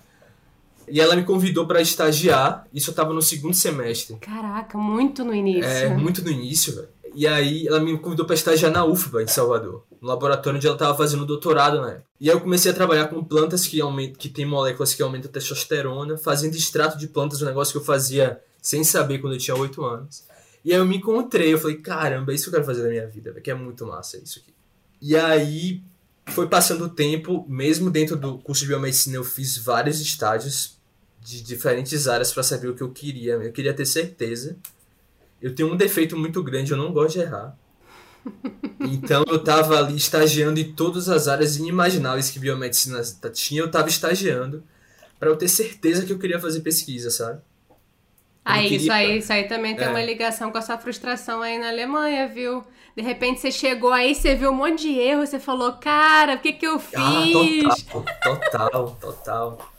E 0.91 0.99
ela 1.03 1.15
me 1.15 1.23
convidou 1.23 1.67
para 1.67 1.83
estagiar, 1.83 2.67
isso 2.73 2.89
eu 2.91 2.95
tava 2.95 3.13
no 3.13 3.21
segundo 3.21 3.55
semestre. 3.55 4.17
Caraca, 4.17 4.79
muito 4.79 5.23
no 5.23 5.35
início. 5.35 5.71
É, 5.71 5.95
muito 5.95 6.25
no 6.25 6.31
início, 6.31 6.75
velho. 6.75 6.89
E 7.15 7.27
aí 7.27 7.67
ela 7.67 7.79
me 7.79 7.99
convidou 7.99 8.25
para 8.25 8.35
estagiar 8.35 8.73
na 8.73 8.87
UFBA, 8.87 9.23
em 9.23 9.27
Salvador, 9.27 9.85
no 10.01 10.09
laboratório 10.09 10.57
onde 10.57 10.67
ela 10.67 10.77
estava 10.77 10.97
fazendo 10.97 11.27
doutorado 11.27 11.79
na 11.79 11.91
época. 11.91 12.05
E 12.19 12.31
aí 12.31 12.37
eu 12.37 12.41
comecei 12.41 12.71
a 12.73 12.75
trabalhar 12.75 13.09
com 13.09 13.23
plantas 13.23 13.67
que, 13.67 13.79
aumentam, 13.83 14.15
que 14.15 14.31
tem 14.31 14.47
moléculas 14.47 14.95
que 14.95 15.03
aumentam 15.03 15.29
a 15.29 15.33
testosterona, 15.33 16.17
fazendo 16.17 16.55
extrato 16.55 16.97
de 16.97 17.07
plantas, 17.07 17.43
um 17.43 17.47
negócio 17.47 17.73
que 17.73 17.79
eu 17.79 17.85
fazia 17.85 18.41
sem 18.63 18.83
saber 18.83 19.19
quando 19.19 19.35
eu 19.35 19.39
tinha 19.39 19.57
8 19.57 19.85
anos. 19.85 20.25
E 20.65 20.73
aí 20.73 20.79
eu 20.79 20.87
me 20.87 20.97
encontrei, 20.97 21.53
eu 21.53 21.59
falei, 21.59 21.77
caramba, 21.77 22.33
é 22.33 22.35
isso 22.35 22.45
que 22.45 22.49
eu 22.49 22.55
quero 22.55 22.65
fazer 22.65 22.83
na 22.83 22.89
minha 22.89 23.07
vida, 23.07 23.33
que 23.41 23.51
é 23.51 23.55
muito 23.55 23.87
massa 23.87 24.17
isso 24.17 24.39
aqui. 24.39 24.55
E 25.03 25.17
aí 25.17 25.83
foi 26.31 26.49
passando 26.49 26.85
o 26.85 26.89
tempo, 26.89 27.45
mesmo 27.49 27.91
dentro 27.91 28.17
do 28.17 28.39
curso 28.39 28.63
de 28.63 28.69
biomedicina 28.69 29.17
eu 29.17 29.25
fiz 29.25 29.57
vários 29.57 30.01
estágios 30.01 30.79
de 31.21 31.43
diferentes 31.43 32.09
áreas 32.09 32.33
para 32.33 32.43
saber 32.43 32.69
o 32.69 32.75
que 32.75 32.83
eu 32.83 32.91
queria. 32.91 33.35
Eu 33.35 33.53
queria 33.53 33.75
ter 33.75 33.87
certeza 33.87 34.57
eu 35.41 35.55
tenho 35.55 35.73
um 35.73 35.77
defeito 35.77 36.17
muito 36.17 36.43
grande, 36.43 36.73
eu 36.73 36.77
não 36.77 36.93
gosto 36.93 37.15
de 37.15 37.21
errar. 37.21 37.57
Então 38.81 39.25
eu 39.27 39.43
tava 39.43 39.77
ali 39.77 39.97
estagiando 39.97 40.61
em 40.61 40.73
todas 40.73 41.09
as 41.09 41.27
áreas 41.27 41.57
inimagináveis 41.57 42.31
que 42.31 42.39
biomedicina 42.39 43.03
tinha, 43.33 43.61
eu 43.61 43.71
tava 43.71 43.89
estagiando 43.89 44.63
para 45.19 45.29
eu 45.29 45.37
ter 45.37 45.49
certeza 45.49 46.07
que 46.07 46.13
eu 46.13 46.19
queria 46.19 46.39
fazer 46.39 46.61
pesquisa, 46.61 47.11
sabe? 47.11 47.41
Aí, 48.45 48.69
queria... 48.69 48.77
isso 48.77 48.93
aí, 48.93 49.19
isso 49.19 49.33
aí 49.33 49.49
também 49.49 49.75
tem 49.75 49.87
é. 49.87 49.91
uma 49.91 50.01
ligação 50.01 50.53
com 50.53 50.59
a 50.59 50.63
sua 50.63 50.79
frustração 50.79 51.43
aí 51.43 51.59
na 51.59 51.69
Alemanha, 51.69 52.29
viu? 52.29 52.65
De 52.99 53.05
repente 53.05 53.41
você 53.41 53.53
chegou 53.53 53.93
aí, 53.93 54.13
você 54.13 54.35
viu 54.35 54.51
um 54.51 54.55
monte 54.55 54.83
de 54.83 54.99
erro, 54.99 55.25
você 55.25 55.39
falou, 55.39 55.75
cara, 55.75 56.35
o 56.35 56.41
que 56.41 56.53
que 56.53 56.67
eu 56.67 56.81
fiz? 56.81 56.99
Ah, 56.99 57.93
total, 57.93 58.37
total, 58.41 58.99
total. 59.01 59.75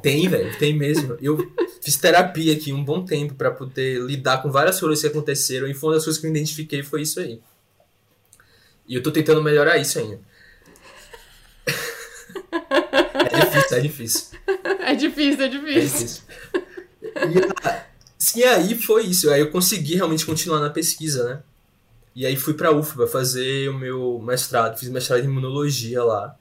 Tem, 0.00 0.28
velho, 0.28 0.56
tem 0.56 0.72
mesmo. 0.72 1.18
Eu 1.20 1.52
fiz 1.82 1.96
terapia 1.96 2.52
aqui 2.52 2.72
um 2.72 2.84
bom 2.84 3.04
tempo 3.04 3.34
para 3.34 3.50
poder 3.50 4.00
lidar 4.02 4.42
com 4.42 4.48
várias 4.48 4.78
coisas 4.78 5.00
que 5.00 5.08
aconteceram 5.08 5.66
e 5.66 5.74
foi 5.74 5.88
uma 5.88 5.96
das 5.96 6.04
coisas 6.04 6.20
que 6.20 6.26
eu 6.28 6.30
identifiquei 6.30 6.84
foi 6.84 7.02
isso 7.02 7.18
aí. 7.18 7.40
E 8.86 8.94
eu 8.94 9.02
tô 9.02 9.10
tentando 9.10 9.42
melhorar 9.42 9.76
isso 9.78 9.98
ainda. 9.98 10.20
é 13.32 13.40
difícil, 13.40 13.76
é 13.76 13.80
difícil. 13.80 14.38
É 14.84 14.94
difícil, 14.94 15.44
é 15.44 15.48
difícil. 15.48 15.80
É 15.80 15.84
difícil. 15.84 16.22
E, 17.02 18.02
sim, 18.18 18.44
aí 18.44 18.80
foi 18.80 19.06
isso. 19.06 19.28
Aí 19.30 19.40
eu 19.40 19.50
consegui 19.50 19.96
realmente 19.96 20.24
continuar 20.24 20.60
na 20.60 20.70
pesquisa, 20.70 21.24
né? 21.24 21.42
E 22.14 22.26
aí 22.26 22.36
fui 22.36 22.54
pra 22.54 22.72
UFBA 22.72 23.06
fazer 23.06 23.68
o 23.68 23.78
meu 23.78 24.20
mestrado, 24.22 24.78
fiz 24.78 24.88
mestrado 24.88 25.20
em 25.20 25.24
imunologia 25.24 26.04
lá. 26.04 26.36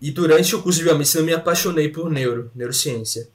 E 0.00 0.10
durante 0.10 0.54
o 0.54 0.62
curso 0.62 0.78
de 0.78 0.84
biomedicina 0.84 1.20
eu 1.20 1.26
me 1.26 1.34
apaixonei 1.34 1.88
por 1.88 2.10
neuro, 2.10 2.50
neurociência. 2.54 3.28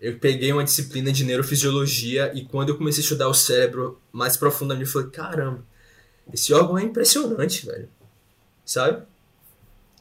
Eu 0.00 0.18
peguei 0.18 0.52
uma 0.52 0.64
disciplina 0.64 1.10
de 1.10 1.24
neurofisiologia 1.24 2.30
e 2.34 2.44
quando 2.44 2.68
eu 2.68 2.78
comecei 2.78 3.00
a 3.00 3.04
estudar 3.04 3.28
o 3.28 3.34
cérebro 3.34 4.00
mais 4.12 4.36
profundamente, 4.36 4.86
eu 4.86 4.92
falei, 4.92 5.08
caramba, 5.08 5.64
esse 6.32 6.52
órgão 6.52 6.78
é 6.78 6.82
impressionante, 6.82 7.66
velho. 7.66 7.88
Sabe? 8.64 9.02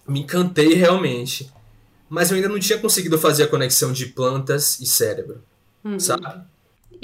Me 0.07 0.19
encantei 0.21 0.73
realmente. 0.73 1.51
Mas 2.09 2.29
eu 2.29 2.35
ainda 2.35 2.49
não 2.49 2.59
tinha 2.59 2.77
conseguido 2.77 3.17
fazer 3.17 3.43
a 3.43 3.47
conexão 3.47 3.91
de 3.91 4.07
plantas 4.07 4.79
e 4.79 4.85
cérebro. 4.85 5.43
Uhum. 5.83 5.99
Sabe? 5.99 6.45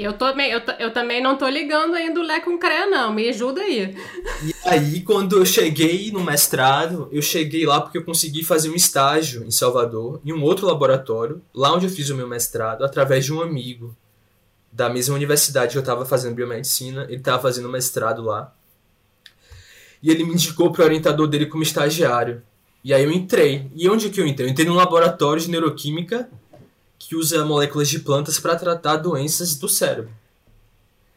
Eu, 0.01 0.13
tô, 0.13 0.29
eu, 0.29 0.61
eu 0.79 0.91
também 0.91 1.21
não 1.21 1.37
tô 1.37 1.47
ligando 1.47 1.93
ainda 1.93 2.19
o 2.19 2.23
Lé 2.23 2.39
com 2.39 2.57
CREA, 2.57 2.87
não. 2.87 3.13
Me 3.13 3.29
ajuda 3.29 3.61
aí. 3.61 3.95
E 4.43 4.53
aí, 4.65 5.01
quando 5.01 5.37
eu 5.37 5.45
cheguei 5.45 6.11
no 6.11 6.23
mestrado, 6.23 7.07
eu 7.11 7.21
cheguei 7.21 7.65
lá 7.65 7.79
porque 7.79 7.97
eu 7.97 8.03
consegui 8.03 8.43
fazer 8.43 8.69
um 8.69 8.75
estágio 8.75 9.43
em 9.43 9.51
Salvador, 9.51 10.19
em 10.25 10.33
um 10.33 10.41
outro 10.41 10.65
laboratório, 10.65 11.41
lá 11.53 11.73
onde 11.73 11.85
eu 11.85 11.91
fiz 11.91 12.09
o 12.09 12.15
meu 12.15 12.27
mestrado, 12.27 12.83
através 12.83 13.25
de 13.25 13.31
um 13.31 13.41
amigo 13.41 13.95
da 14.71 14.89
mesma 14.89 15.15
universidade 15.15 15.71
que 15.71 15.77
eu 15.77 15.81
estava 15.81 16.05
fazendo 16.05 16.33
biomedicina. 16.33 17.03
Ele 17.03 17.17
estava 17.17 17.41
fazendo 17.41 17.69
mestrado 17.69 18.23
lá. 18.23 18.53
E 20.01 20.09
ele 20.09 20.23
me 20.23 20.33
indicou 20.33 20.71
para 20.71 20.81
o 20.81 20.85
orientador 20.85 21.27
dele 21.27 21.45
como 21.45 21.61
estagiário. 21.61 22.41
E 22.83 22.93
aí 22.93 23.03
eu 23.03 23.11
entrei. 23.11 23.69
E 23.75 23.87
onde 23.87 24.09
que 24.09 24.19
eu 24.19 24.25
entrei? 24.25 24.47
Eu 24.47 24.51
entrei 24.51 24.67
num 24.67 24.73
laboratório 24.73 25.41
de 25.41 25.49
neuroquímica 25.49 26.29
que 27.07 27.15
usa 27.15 27.43
moléculas 27.43 27.89
de 27.89 27.99
plantas 27.99 28.39
para 28.39 28.55
tratar 28.55 28.97
doenças 28.97 29.55
do 29.55 29.67
cérebro. 29.67 30.11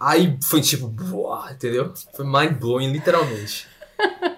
Aí 0.01 0.39
foi 0.43 0.61
tipo, 0.61 0.89
boa, 0.89 1.53
entendeu? 1.53 1.93
Foi 2.15 2.25
mind 2.25 2.59
blowing, 2.59 2.91
literalmente. 2.91 3.69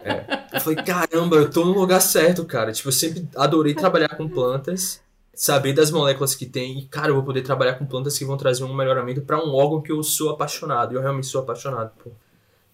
É. 0.05 0.47
Eu 0.53 0.61
falei, 0.61 0.83
caramba, 0.85 1.37
eu 1.37 1.51
tô 1.51 1.65
no 1.65 1.73
lugar 1.73 2.01
certo, 2.01 2.45
cara. 2.45 2.73
Tipo, 2.73 2.89
eu 2.89 2.93
sempre 2.93 3.29
adorei 3.37 3.75
trabalhar 3.75 4.17
com 4.17 4.29
plantas, 4.29 5.01
saber 5.35 5.73
das 5.73 5.91
moléculas 5.91 6.35
que 6.35 6.47
tem, 6.47 6.79
e, 6.79 6.87
cara, 6.87 7.09
eu 7.09 7.15
vou 7.15 7.25
poder 7.25 7.43
trabalhar 7.43 7.75
com 7.75 7.87
plantas 7.87 8.19
que 8.19 8.25
vão 8.25 8.37
trazer 8.37 8.65
um 8.65 8.75
melhoramento 8.75 9.23
para 9.23 9.43
um 9.43 9.55
órgão 9.55 9.81
que 9.81 9.93
eu 9.93 10.03
sou 10.03 10.31
apaixonado. 10.31 10.95
Eu 10.95 11.01
realmente 11.01 11.27
sou 11.27 11.41
apaixonado 11.41 11.93
por, 12.03 12.13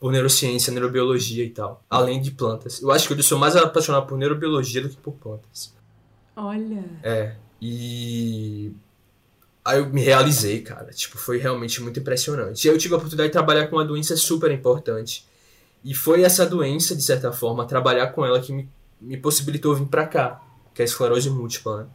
por 0.01 0.11
neurociência, 0.11 0.73
neurobiologia 0.73 1.45
e 1.45 1.51
tal. 1.51 1.83
Além 1.89 2.21
de 2.21 2.31
plantas. 2.31 2.81
Eu 2.81 2.91
acho 2.91 3.07
que 3.07 3.15
eu 3.15 3.23
sou 3.23 3.39
mais 3.39 3.55
apaixonado 3.55 4.07
por 4.07 4.17
neurobiologia 4.17 4.83
do 4.83 4.89
que 4.89 4.97
por 4.97 5.13
plantas. 5.13 5.75
Olha. 6.35 6.85
É. 7.03 7.37
E 7.65 8.73
Aí 9.65 9.79
eu 9.79 9.87
me 9.87 10.03
realizei, 10.03 10.61
cara. 10.61 10.91
Tipo, 10.91 11.17
foi 11.17 11.39
realmente 11.39 11.81
muito 11.81 12.01
impressionante. 12.01 12.65
E 12.65 12.69
aí 12.69 12.75
eu 12.75 12.79
tive 12.79 12.95
a 12.95 12.97
oportunidade 12.97 13.29
de 13.29 13.33
trabalhar 13.33 13.69
com 13.69 13.77
uma 13.77 13.85
doença 13.85 14.17
super 14.17 14.51
importante. 14.51 15.25
E 15.85 15.95
foi 15.95 16.23
essa 16.23 16.45
doença, 16.45 16.97
de 16.97 17.03
certa 17.03 17.33
forma, 17.33 17.65
trabalhar 17.65 18.09
com 18.09 18.27
ela 18.27 18.41
que 18.41 18.53
me, 18.53 18.69
me 19.01 19.17
possibilitou 19.17 19.75
vir 19.75 19.87
para 19.87 20.07
cá, 20.07 20.43
que 20.75 20.83
é 20.83 20.85
a 20.85 20.87
esclerose 20.87 21.31
múltipla. 21.31 21.83
Né? 21.83 21.87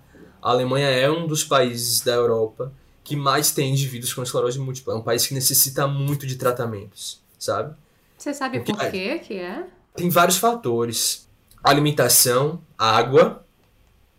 A 0.41 0.51
Alemanha 0.51 0.87
é 0.87 1.11
um 1.11 1.27
dos 1.27 1.43
países 1.43 2.01
da 2.01 2.13
Europa 2.13 2.71
que 3.03 3.15
mais 3.15 3.51
tem 3.51 3.71
indivíduos 3.71 4.13
com 4.13 4.23
esclerose 4.23 4.59
múltipla. 4.59 4.93
É 4.93 4.97
um 4.97 5.01
país 5.01 5.27
que 5.27 5.33
necessita 5.33 5.87
muito 5.87 6.25
de 6.25 6.35
tratamentos, 6.35 7.21
sabe? 7.37 7.75
Você 8.17 8.33
sabe 8.33 8.59
Porque, 8.59 8.73
por 8.73 8.91
quê 8.91 9.19
que 9.19 9.35
é? 9.35 9.65
Tem 9.95 10.09
vários 10.09 10.37
fatores. 10.37 11.27
Alimentação, 11.63 12.61
água, 12.77 13.45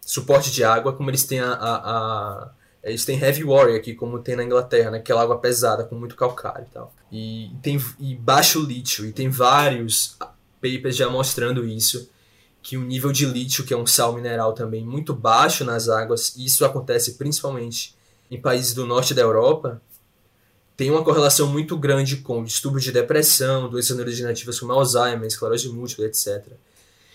suporte 0.09 0.51
de 0.51 0.65
água, 0.65 0.95
como 0.95 1.11
eles 1.11 1.25
têm 1.25 1.39
a, 1.39 1.53
a, 1.53 1.75
a 1.77 2.51
eles 2.83 3.05
têm 3.05 3.21
heavy 3.21 3.45
warrior 3.45 3.77
aqui, 3.77 3.95
como 3.95 4.19
tem 4.21 4.37
na 4.37 4.43
Inglaterra, 4.43 4.91
né? 4.91 4.99
Aquela 4.99 5.21
água 5.21 5.39
pesada, 5.39 5.85
com 5.85 5.95
muito 5.97 6.17
calcário 6.17 6.67
e 6.67 6.73
tal. 6.73 6.95
E 7.13 7.51
tem 7.63 7.79
e 7.99 8.15
baixo 8.15 8.59
lítio, 8.59 9.05
e 9.05 9.13
tem 9.13 9.29
vários 9.29 10.17
papers 10.63 10.97
já 10.97 11.11
mostrando 11.11 11.67
isso, 11.67 12.09
que 12.63 12.79
o 12.79 12.85
nível 12.85 13.13
de 13.13 13.27
lítio, 13.27 13.65
que 13.65 13.75
é 13.75 13.77
um 13.77 13.87
sal 13.87 14.15
mineral 14.15 14.55
também 14.55 14.83
muito 14.83 15.15
baixo 15.15 15.63
nas 15.63 15.91
águas, 15.91 16.35
e 16.37 16.47
isso 16.47 16.65
acontece 16.65 17.15
principalmente 17.15 17.95
em 18.31 18.41
países 18.41 18.73
do 18.73 18.87
norte 18.87 19.13
da 19.13 19.21
Europa, 19.21 19.83
tem 20.75 20.91
uma 20.91 21.05
correlação 21.05 21.49
muito 21.49 21.77
grande 21.77 22.19
com 22.19 22.43
distúrbios 22.43 22.85
de 22.85 22.93
depressão, 22.93 23.69
doenças 23.69 23.95
neurodegenerativas 23.95 24.59
como 24.59 24.73
Alzheimer, 24.73 25.27
esclerose 25.27 25.69
múltipla, 25.69 26.07
etc. 26.07 26.47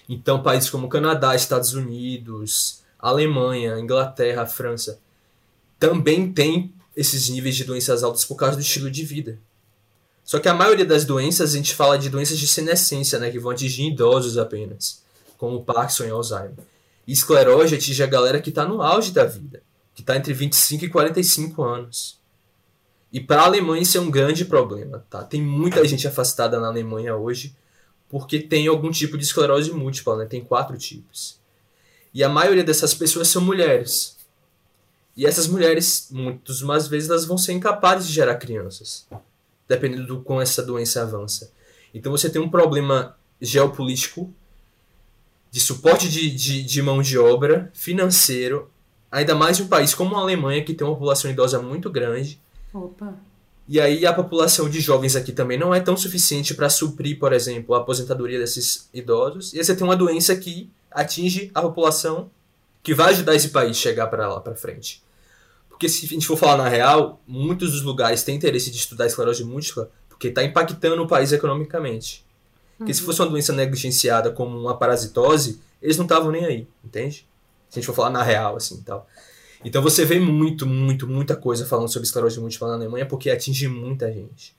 Então, 0.08 0.44
países 0.44 0.70
como 0.70 0.90
Canadá, 0.90 1.34
Estados 1.34 1.74
Unidos, 1.74 2.83
Alemanha, 3.10 3.78
Inglaterra, 3.78 4.46
França, 4.46 4.98
também 5.78 6.32
tem 6.32 6.74
esses 6.96 7.28
níveis 7.28 7.54
de 7.54 7.66
doenças 7.66 8.02
altas 8.02 8.24
por 8.24 8.36
causa 8.36 8.56
do 8.56 8.62
estilo 8.62 8.90
de 8.90 9.04
vida. 9.04 9.38
Só 10.24 10.40
que 10.40 10.48
a 10.48 10.54
maioria 10.54 10.86
das 10.86 11.04
doenças, 11.04 11.54
a 11.54 11.58
gente 11.58 11.76
fala 11.76 11.98
de 11.98 12.10
doenças 12.10 12.40
de 12.40 12.48
senescência, 12.48 13.20
né, 13.20 13.30
que 13.30 13.40
vão 13.40 13.52
atingir 13.52 13.90
idosos 13.90 14.38
apenas, 14.38 15.04
como 15.38 15.66
Parkinson 15.66 16.06
e 16.06 16.12
Alzheimer. 16.12 16.54
E 17.06 17.12
esclerose 17.12 17.76
atinge 17.76 18.02
a 18.02 18.08
galera 18.08 18.40
que 18.40 18.50
está 18.50 18.64
no 18.66 18.82
auge 18.82 19.12
da 19.12 19.26
vida, 19.26 19.62
que 19.94 20.02
está 20.02 20.16
entre 20.16 20.32
25 20.32 20.86
e 20.86 20.90
45 20.90 21.62
anos. 21.62 22.18
E 23.12 23.20
para 23.20 23.42
a 23.42 23.46
Alemanha 23.46 23.84
isso 23.84 23.98
é 23.98 24.02
um 24.02 24.10
grande 24.10 24.46
problema. 24.46 25.06
Tá? 25.10 25.26
Tem 25.26 25.42
muita 25.42 25.86
gente 25.86 26.08
afastada 26.08 26.58
na 26.58 26.68
Alemanha 26.68 27.18
hoje 27.18 27.54
porque 28.08 28.40
tem 28.40 28.68
algum 28.68 28.92
tipo 28.92 29.18
de 29.18 29.26
esclerose 29.26 29.72
múltipla, 29.74 30.16
né? 30.16 30.26
tem 30.26 30.42
quatro 30.42 30.78
tipos. 30.78 31.43
E 32.14 32.24
a 32.24 32.30
maioria 32.30 32.64
dessas 32.64 32.94
pessoas 32.94 33.28
são 33.28 33.42
mulheres. 33.42 34.18
E 35.16 35.26
essas 35.26 35.48
mulheres, 35.48 36.08
muitas 36.12 36.88
vezes, 36.88 37.10
elas 37.10 37.26
vão 37.26 37.38
ser 37.38 37.54
incapazes 37.54 38.08
de 38.08 38.14
gerar 38.14 38.36
crianças, 38.36 39.08
dependendo 39.68 40.08
do 40.08 40.22
como 40.22 40.42
essa 40.42 40.62
doença 40.62 41.02
avança. 41.02 41.52
Então 41.94 42.12
você 42.12 42.30
tem 42.30 42.42
um 42.42 42.50
problema 42.50 43.16
geopolítico, 43.42 44.34
de 45.52 45.60
suporte 45.60 46.10
de, 46.10 46.32
de, 46.32 46.64
de 46.64 46.82
mão 46.82 47.02
de 47.02 47.18
obra, 47.18 47.72
financeiro, 47.76 48.72
ainda 49.12 49.36
mais 49.36 49.60
em 49.60 49.64
um 49.64 49.68
país 49.68 49.94
como 49.94 50.16
a 50.16 50.20
Alemanha, 50.20 50.64
que 50.64 50.74
tem 50.74 50.86
uma 50.86 50.96
população 50.96 51.30
idosa 51.30 51.62
muito 51.62 51.92
grande. 51.92 52.42
Opa. 52.74 53.14
E 53.68 53.80
aí 53.80 54.06
a 54.06 54.12
população 54.12 54.68
de 54.68 54.82
jovens 54.82 55.16
aqui 55.16 55.32
também 55.32 55.58
não 55.58 55.74
é 55.74 55.80
tão 55.80 55.96
suficiente 55.96 56.54
para 56.54 56.70
suprir, 56.70 57.20
por 57.20 57.32
exemplo, 57.32 57.76
a 57.76 57.78
aposentadoria 57.78 58.40
desses 58.40 58.90
idosos. 58.94 59.54
E 59.54 59.60
aí 59.60 59.64
você 59.64 59.76
tem 59.76 59.86
uma 59.86 59.96
doença 59.96 60.36
que 60.36 60.70
atinge 60.94 61.52
a 61.54 61.62
população 61.62 62.30
que 62.82 62.94
vai 62.94 63.12
ajudar 63.12 63.36
esse 63.36 63.50
país 63.50 63.72
a 63.72 63.80
chegar 63.80 64.08
para 64.08 64.28
lá 64.28 64.40
para 64.40 64.56
frente. 64.56 65.02
Porque 65.70 65.88
se 65.88 66.06
a 66.06 66.10
gente 66.10 66.28
for 66.28 66.38
falar 66.38 66.58
na 66.58 66.70
real, 66.70 67.22
muitos 67.26 67.72
dos 67.72 67.82
lugares 67.82 68.24
têm 68.24 68.36
interesse 68.36 68.70
de 68.70 68.78
estudar 68.78 69.08
esclerose 69.08 69.44
múltipla 69.44 69.90
porque 70.10 70.28
está 70.28 70.44
impactando 70.44 71.02
o 71.02 71.08
país 71.08 71.32
economicamente. 71.32 72.26
Porque 72.78 72.92
uhum. 72.92 72.98
se 72.98 73.02
fosse 73.02 73.22
uma 73.22 73.30
doença 73.30 73.54
negligenciada 73.54 74.32
como 74.32 74.58
uma 74.58 74.78
parasitose, 74.78 75.60
eles 75.82 75.98
não 75.98 76.06
estavam 76.06 76.32
nem 76.32 76.46
aí, 76.46 76.68
entende? 76.84 77.28
Se 77.70 77.80
a 77.80 77.82
gente 77.82 77.86
for 77.86 77.96
falar 77.96 78.10
na 78.10 78.22
real, 78.22 78.56
assim, 78.56 78.82
tal. 78.82 79.08
Então 79.66 79.82
você 79.82 80.06
vê 80.06 80.20
muito, 80.20 80.66
muito, 80.66 81.08
muita 81.08 81.36
coisa 81.36 81.66
falando 81.66 81.88
sobre 81.88 82.06
esclerose 82.06 82.40
múltipla 82.40 82.68
na 82.68 82.76
Alemanha 82.76 83.06
porque 83.06 83.30
atinge 83.30 83.68
muita 83.68 84.12
gente. 84.12 84.56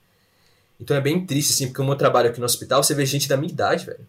Então 0.79 0.97
é 0.97 1.01
bem 1.01 1.25
triste, 1.25 1.53
assim, 1.53 1.67
porque 1.67 1.77
como 1.77 1.91
eu 1.91 1.95
trabalho 1.95 2.29
aqui 2.29 2.39
no 2.39 2.45
hospital, 2.45 2.83
você 2.83 2.93
vê 2.93 3.05
gente 3.05 3.29
da 3.29 3.37
minha 3.37 3.51
idade, 3.51 3.85
velho 3.85 4.05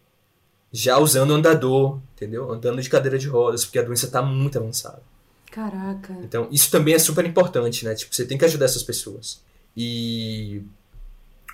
já 0.72 0.98
usando 0.98 1.32
andador, 1.32 2.00
entendeu? 2.14 2.50
Andando 2.50 2.82
de 2.82 2.90
cadeira 2.90 3.18
de 3.18 3.28
rodas, 3.28 3.64
porque 3.64 3.78
a 3.78 3.82
doença 3.82 4.06
está 4.06 4.20
muito 4.20 4.58
avançada. 4.58 5.02
Caraca. 5.50 6.12
Então, 6.22 6.48
isso 6.50 6.70
também 6.70 6.94
é 6.94 6.98
super 6.98 7.24
importante, 7.24 7.84
né? 7.84 7.94
Tipo, 7.94 8.14
você 8.14 8.26
tem 8.26 8.36
que 8.36 8.44
ajudar 8.44 8.66
essas 8.66 8.82
pessoas. 8.82 9.42
E 9.76 10.62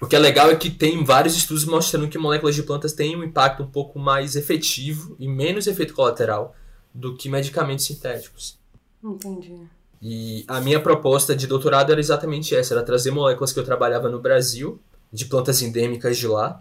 o 0.01 0.07
que 0.07 0.17
é 0.17 0.19
legal 0.19 0.51
é 0.51 0.57
que 0.57 0.71
tem 0.71 1.05
vários 1.05 1.37
estudos 1.37 1.65
mostrando 1.65 2.09
que 2.09 2.19
moléculas 2.19 2.55
de 2.55 2.63
plantas 2.63 2.93
têm 2.93 3.17
um 3.17 3.23
impacto 3.23 3.63
um 3.63 3.71
pouco 3.71 3.99
mais 3.99 4.35
efetivo 4.35 5.15
e 5.19 5.29
menos 5.29 5.67
efeito 5.67 5.95
colateral 5.95 6.57
do 6.93 7.17
que 7.17 7.29
medicamentos 7.29 7.85
sintéticos. 7.85 8.59
Entendi. 9.03 9.63
E 10.01 10.45
a 10.49 10.61
minha 10.61 10.81
proposta 10.81 11.37
de 11.37 11.47
doutorado 11.47 11.93
era 11.93 12.01
exatamente 12.01 12.57
essa, 12.57 12.75
era 12.75 12.83
trazer 12.83 13.13
moléculas 13.13 13.53
que 13.53 13.61
eu 13.61 13.65
trabalhava 13.65 14.09
no 14.09 14.21
Brasil, 14.21 14.81
de 15.13 15.27
plantas 15.27 15.63
endêmicas 15.63 16.19
de 16.19 16.27
lá, 16.27 16.61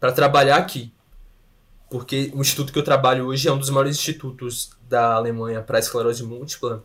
para 0.00 0.10
trabalhar 0.10 0.56
aqui 0.56 0.92
porque 1.90 2.30
o 2.34 2.40
instituto 2.40 2.72
que 2.72 2.78
eu 2.78 2.84
trabalho 2.84 3.26
hoje 3.26 3.48
é 3.48 3.52
um 3.52 3.58
dos 3.58 3.68
maiores 3.68 3.96
institutos 3.96 4.70
da 4.88 5.14
Alemanha 5.14 5.60
para 5.60 5.80
esclerose 5.80 6.22
múltipla, 6.22 6.84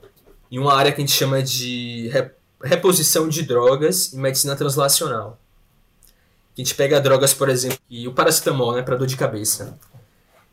em 0.52 0.58
uma 0.58 0.74
área 0.74 0.92
que 0.92 1.00
a 1.00 1.06
gente 1.06 1.16
chama 1.16 1.44
de 1.44 2.12
reposição 2.62 3.30
de 3.30 3.44
drogas 3.44 4.12
e 4.12 4.18
medicina 4.18 4.56
translacional. 4.56 5.40
A 6.58 6.62
gente 6.62 6.74
pega 6.74 7.00
drogas, 7.00 7.34
por 7.34 7.50
exemplo, 7.50 7.78
e 7.90 8.08
o 8.08 8.14
paracetamol, 8.14 8.74
né, 8.74 8.82
para 8.82 8.96
dor 8.96 9.06
de 9.06 9.16
cabeça. 9.16 9.78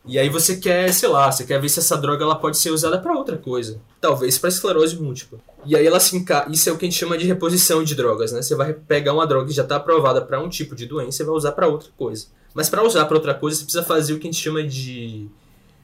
E 0.05 0.19
aí 0.19 0.29
você 0.29 0.57
quer, 0.57 0.93
sei 0.93 1.09
lá, 1.09 1.31
você 1.31 1.45
quer 1.45 1.61
ver 1.61 1.69
se 1.69 1.79
essa 1.79 1.97
droga 1.97 2.25
ela 2.25 2.35
pode 2.35 2.59
ser 2.59 2.71
usada 2.71 2.99
para 2.99 3.17
outra 3.17 3.37
coisa, 3.37 3.81
talvez 4.01 4.37
para 4.37 4.49
esclerose 4.49 4.97
múltipla. 4.97 5.39
E 5.65 5.77
aí 5.77 5.87
ela 5.87 6.01
se 6.01 6.17
enca... 6.17 6.47
isso 6.51 6.69
é 6.69 6.73
o 6.73 6.77
que 6.77 6.85
a 6.85 6.89
gente 6.91 6.99
chama 6.99 7.17
de 7.17 7.25
reposição 7.25 7.85
de 7.85 7.95
drogas, 7.95 8.33
né? 8.33 8.43
Você 8.43 8.57
vai 8.57 8.73
pegar 8.73 9.13
uma 9.13 9.27
droga 9.27 9.47
que 9.47 9.55
já 9.55 9.63
está 9.63 9.77
aprovada 9.77 10.21
para 10.21 10.41
um 10.41 10.49
tipo 10.49 10.75
de 10.75 10.87
doença 10.87 11.23
e 11.23 11.27
vai 11.27 11.35
usar 11.35 11.53
para 11.53 11.69
outra 11.69 11.89
coisa. 11.97 12.27
Mas 12.53 12.69
para 12.69 12.83
usar 12.83 13.05
para 13.05 13.17
outra 13.17 13.33
coisa, 13.33 13.57
você 13.57 13.65
precisa 13.65 13.85
fazer 13.85 14.13
o 14.13 14.19
que 14.19 14.27
a 14.27 14.31
gente 14.31 14.43
chama 14.43 14.63
de 14.65 15.29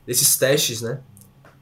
desses 0.04 0.37
testes, 0.37 0.83
né? 0.83 1.00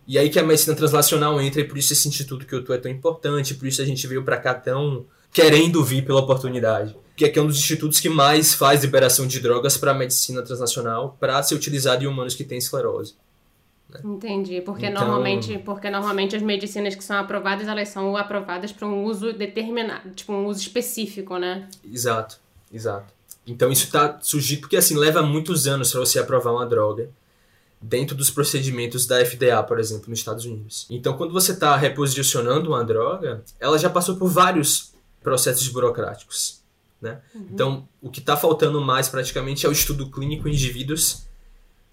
E 0.08 0.16
aí 0.18 0.30
que 0.30 0.38
a 0.38 0.42
medicina 0.42 0.74
translacional 0.74 1.38
entra 1.40 1.60
e 1.60 1.64
por 1.64 1.76
isso 1.76 1.92
esse 1.92 2.08
instituto 2.08 2.46
que 2.46 2.54
eu 2.54 2.64
tô 2.64 2.72
é 2.72 2.78
tão 2.78 2.90
importante, 2.90 3.54
por 3.54 3.66
isso 3.66 3.82
a 3.82 3.84
gente 3.84 4.06
veio 4.06 4.24
para 4.24 4.36
cá 4.38 4.54
tão 4.54 5.04
querendo 5.32 5.84
vir 5.84 6.04
pela 6.06 6.20
oportunidade 6.20 6.96
que 7.16 7.24
aqui 7.24 7.38
é 7.38 7.42
um 7.42 7.46
dos 7.46 7.58
institutos 7.58 7.98
que 7.98 8.10
mais 8.10 8.52
faz 8.52 8.82
liberação 8.82 9.26
de 9.26 9.40
drogas 9.40 9.78
para 9.78 9.92
a 9.92 9.94
medicina 9.94 10.42
transnacional 10.42 11.16
para 11.18 11.42
ser 11.42 11.54
utilizado 11.54 12.04
em 12.04 12.06
humanos 12.06 12.34
que 12.34 12.44
têm 12.44 12.58
esclerose. 12.58 13.14
Né? 13.88 14.00
Entendi, 14.04 14.60
porque 14.60 14.86
então... 14.86 15.02
normalmente, 15.02 15.58
porque 15.58 15.88
normalmente 15.88 16.36
as 16.36 16.42
medicinas 16.42 16.94
que 16.94 17.02
são 17.02 17.16
aprovadas, 17.16 17.66
elas 17.66 17.88
são 17.88 18.16
aprovadas 18.16 18.70
para 18.70 18.86
um 18.86 19.04
uso 19.04 19.32
determinado, 19.32 20.10
tipo 20.10 20.32
um 20.32 20.46
uso 20.46 20.60
específico, 20.60 21.38
né? 21.38 21.68
Exato, 21.90 22.38
exato. 22.72 23.14
Então 23.46 23.70
isso 23.72 23.84
está 23.84 24.18
surgindo 24.20 24.60
porque 24.60 24.76
assim 24.76 24.96
leva 24.96 25.22
muitos 25.22 25.66
anos 25.66 25.90
para 25.90 26.00
você 26.00 26.18
aprovar 26.18 26.52
uma 26.52 26.66
droga 26.66 27.08
dentro 27.80 28.16
dos 28.16 28.30
procedimentos 28.30 29.06
da 29.06 29.24
FDA, 29.24 29.62
por 29.62 29.78
exemplo, 29.78 30.10
nos 30.10 30.18
Estados 30.18 30.44
Unidos. 30.44 30.86
Então 30.90 31.16
quando 31.16 31.32
você 31.32 31.52
está 31.52 31.76
reposicionando 31.76 32.70
uma 32.70 32.84
droga, 32.84 33.42
ela 33.58 33.78
já 33.78 33.88
passou 33.88 34.16
por 34.16 34.28
vários 34.28 34.92
processos 35.22 35.68
burocráticos. 35.68 36.65
Né? 37.06 37.20
Uhum. 37.34 37.46
Então, 37.52 37.88
o 38.02 38.10
que 38.10 38.20
está 38.20 38.36
faltando 38.36 38.80
mais 38.80 39.08
praticamente 39.08 39.64
é 39.64 39.68
o 39.68 39.72
estudo 39.72 40.10
clínico 40.10 40.48
em 40.48 40.52
indivíduos, 40.52 41.26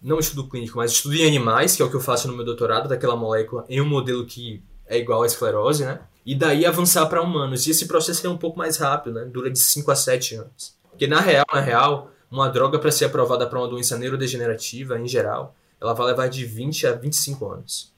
não 0.01 0.19
estudo 0.19 0.49
clínico, 0.49 0.77
mas 0.77 0.91
estudo 0.91 1.15
em 1.15 1.25
animais, 1.25 1.75
que 1.75 1.81
é 1.81 1.85
o 1.85 1.89
que 1.89 1.95
eu 1.95 2.01
faço 2.01 2.27
no 2.27 2.35
meu 2.35 2.43
doutorado, 2.43 2.89
daquela 2.89 3.15
molécula 3.15 3.65
em 3.69 3.79
um 3.79 3.85
modelo 3.87 4.25
que 4.25 4.61
é 4.85 4.97
igual 4.97 5.23
à 5.23 5.25
esclerose, 5.25 5.85
né? 5.85 6.01
E 6.25 6.35
daí 6.35 6.65
avançar 6.65 7.05
para 7.07 7.21
humanos. 7.21 7.67
E 7.67 7.71
esse 7.71 7.87
processo 7.87 8.25
é 8.25 8.29
um 8.29 8.37
pouco 8.37 8.57
mais 8.57 8.77
rápido, 8.77 9.13
né? 9.13 9.25
Dura 9.25 9.49
de 9.49 9.59
5 9.59 9.91
a 9.91 9.95
7 9.95 10.35
anos. 10.35 10.75
Porque 10.89 11.07
na 11.07 11.19
real, 11.19 11.45
na 11.53 11.59
real, 11.59 12.11
uma 12.29 12.49
droga 12.49 12.79
para 12.79 12.91
ser 12.91 13.05
aprovada 13.05 13.47
para 13.47 13.59
uma 13.59 13.67
doença 13.67 13.97
neurodegenerativa, 13.97 14.99
em 14.99 15.07
geral, 15.07 15.55
ela 15.79 15.93
vai 15.93 16.07
levar 16.07 16.27
de 16.27 16.45
20 16.45 16.87
a 16.87 16.93
25 16.93 17.49
anos. 17.49 17.93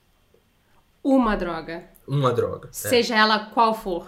Uma 1.02 1.36
droga. 1.36 1.84
Uma 2.06 2.32
droga. 2.32 2.68
é. 2.68 2.72
Seja 2.72 3.14
ela 3.16 3.46
qual 3.46 3.74
for. 3.74 4.06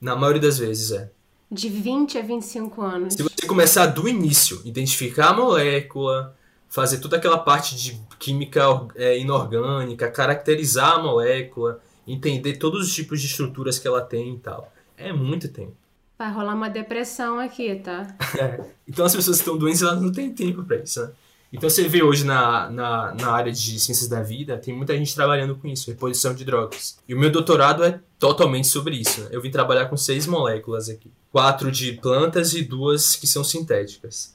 Na 0.00 0.16
maioria 0.16 0.42
das 0.42 0.58
vezes 0.58 0.90
é. 0.90 1.10
De 1.50 1.68
20 1.68 2.18
a 2.18 2.22
25 2.22 2.82
anos. 2.82 3.14
Se 3.14 3.22
você 3.22 3.46
começar 3.46 3.86
do 3.86 4.08
início, 4.08 4.60
identificar 4.64 5.28
a 5.28 5.32
molécula, 5.32 6.36
fazer 6.68 6.98
toda 6.98 7.16
aquela 7.16 7.38
parte 7.38 7.76
de 7.76 8.00
química 8.18 8.62
é, 8.96 9.18
inorgânica, 9.18 10.10
caracterizar 10.10 10.94
a 10.94 11.02
molécula, 11.02 11.80
entender 12.06 12.56
todos 12.56 12.86
os 12.86 12.94
tipos 12.94 13.20
de 13.20 13.26
estruturas 13.26 13.78
que 13.78 13.86
ela 13.86 14.00
tem 14.00 14.34
e 14.34 14.38
tal. 14.38 14.72
É 14.96 15.12
muito 15.12 15.48
tempo. 15.48 15.74
Vai 16.18 16.32
rolar 16.32 16.54
uma 16.54 16.70
depressão 16.70 17.38
aqui, 17.38 17.76
tá? 17.76 18.14
É. 18.38 18.64
Então 18.88 19.04
as 19.04 19.14
pessoas 19.14 19.36
que 19.36 19.42
estão 19.42 19.56
doentes, 19.56 19.82
elas 19.82 20.00
não 20.00 20.10
têm 20.10 20.32
tempo 20.32 20.62
para 20.64 20.76
isso, 20.76 21.00
né? 21.00 21.12
Então 21.52 21.70
você 21.70 21.86
vê 21.88 22.02
hoje 22.02 22.24
na, 22.24 22.68
na, 22.70 23.14
na 23.14 23.30
área 23.30 23.52
de 23.52 23.78
ciências 23.78 24.08
da 24.08 24.20
vida, 24.20 24.58
tem 24.58 24.74
muita 24.74 24.96
gente 24.96 25.14
trabalhando 25.14 25.54
com 25.54 25.68
isso, 25.68 25.90
reposição 25.90 26.34
de 26.34 26.44
drogas. 26.44 26.98
E 27.08 27.14
o 27.14 27.18
meu 27.18 27.30
doutorado 27.30 27.84
é 27.84 28.00
totalmente 28.18 28.66
sobre 28.66 28.96
isso. 28.96 29.20
Né? 29.22 29.28
Eu 29.30 29.40
vim 29.40 29.50
trabalhar 29.50 29.86
com 29.86 29.96
seis 29.96 30.26
moléculas 30.26 30.88
aqui. 30.88 31.10
Quatro 31.36 31.70
de 31.70 31.92
plantas 31.92 32.54
e 32.54 32.62
duas 32.62 33.14
que 33.14 33.26
são 33.26 33.44
sintéticas. 33.44 34.34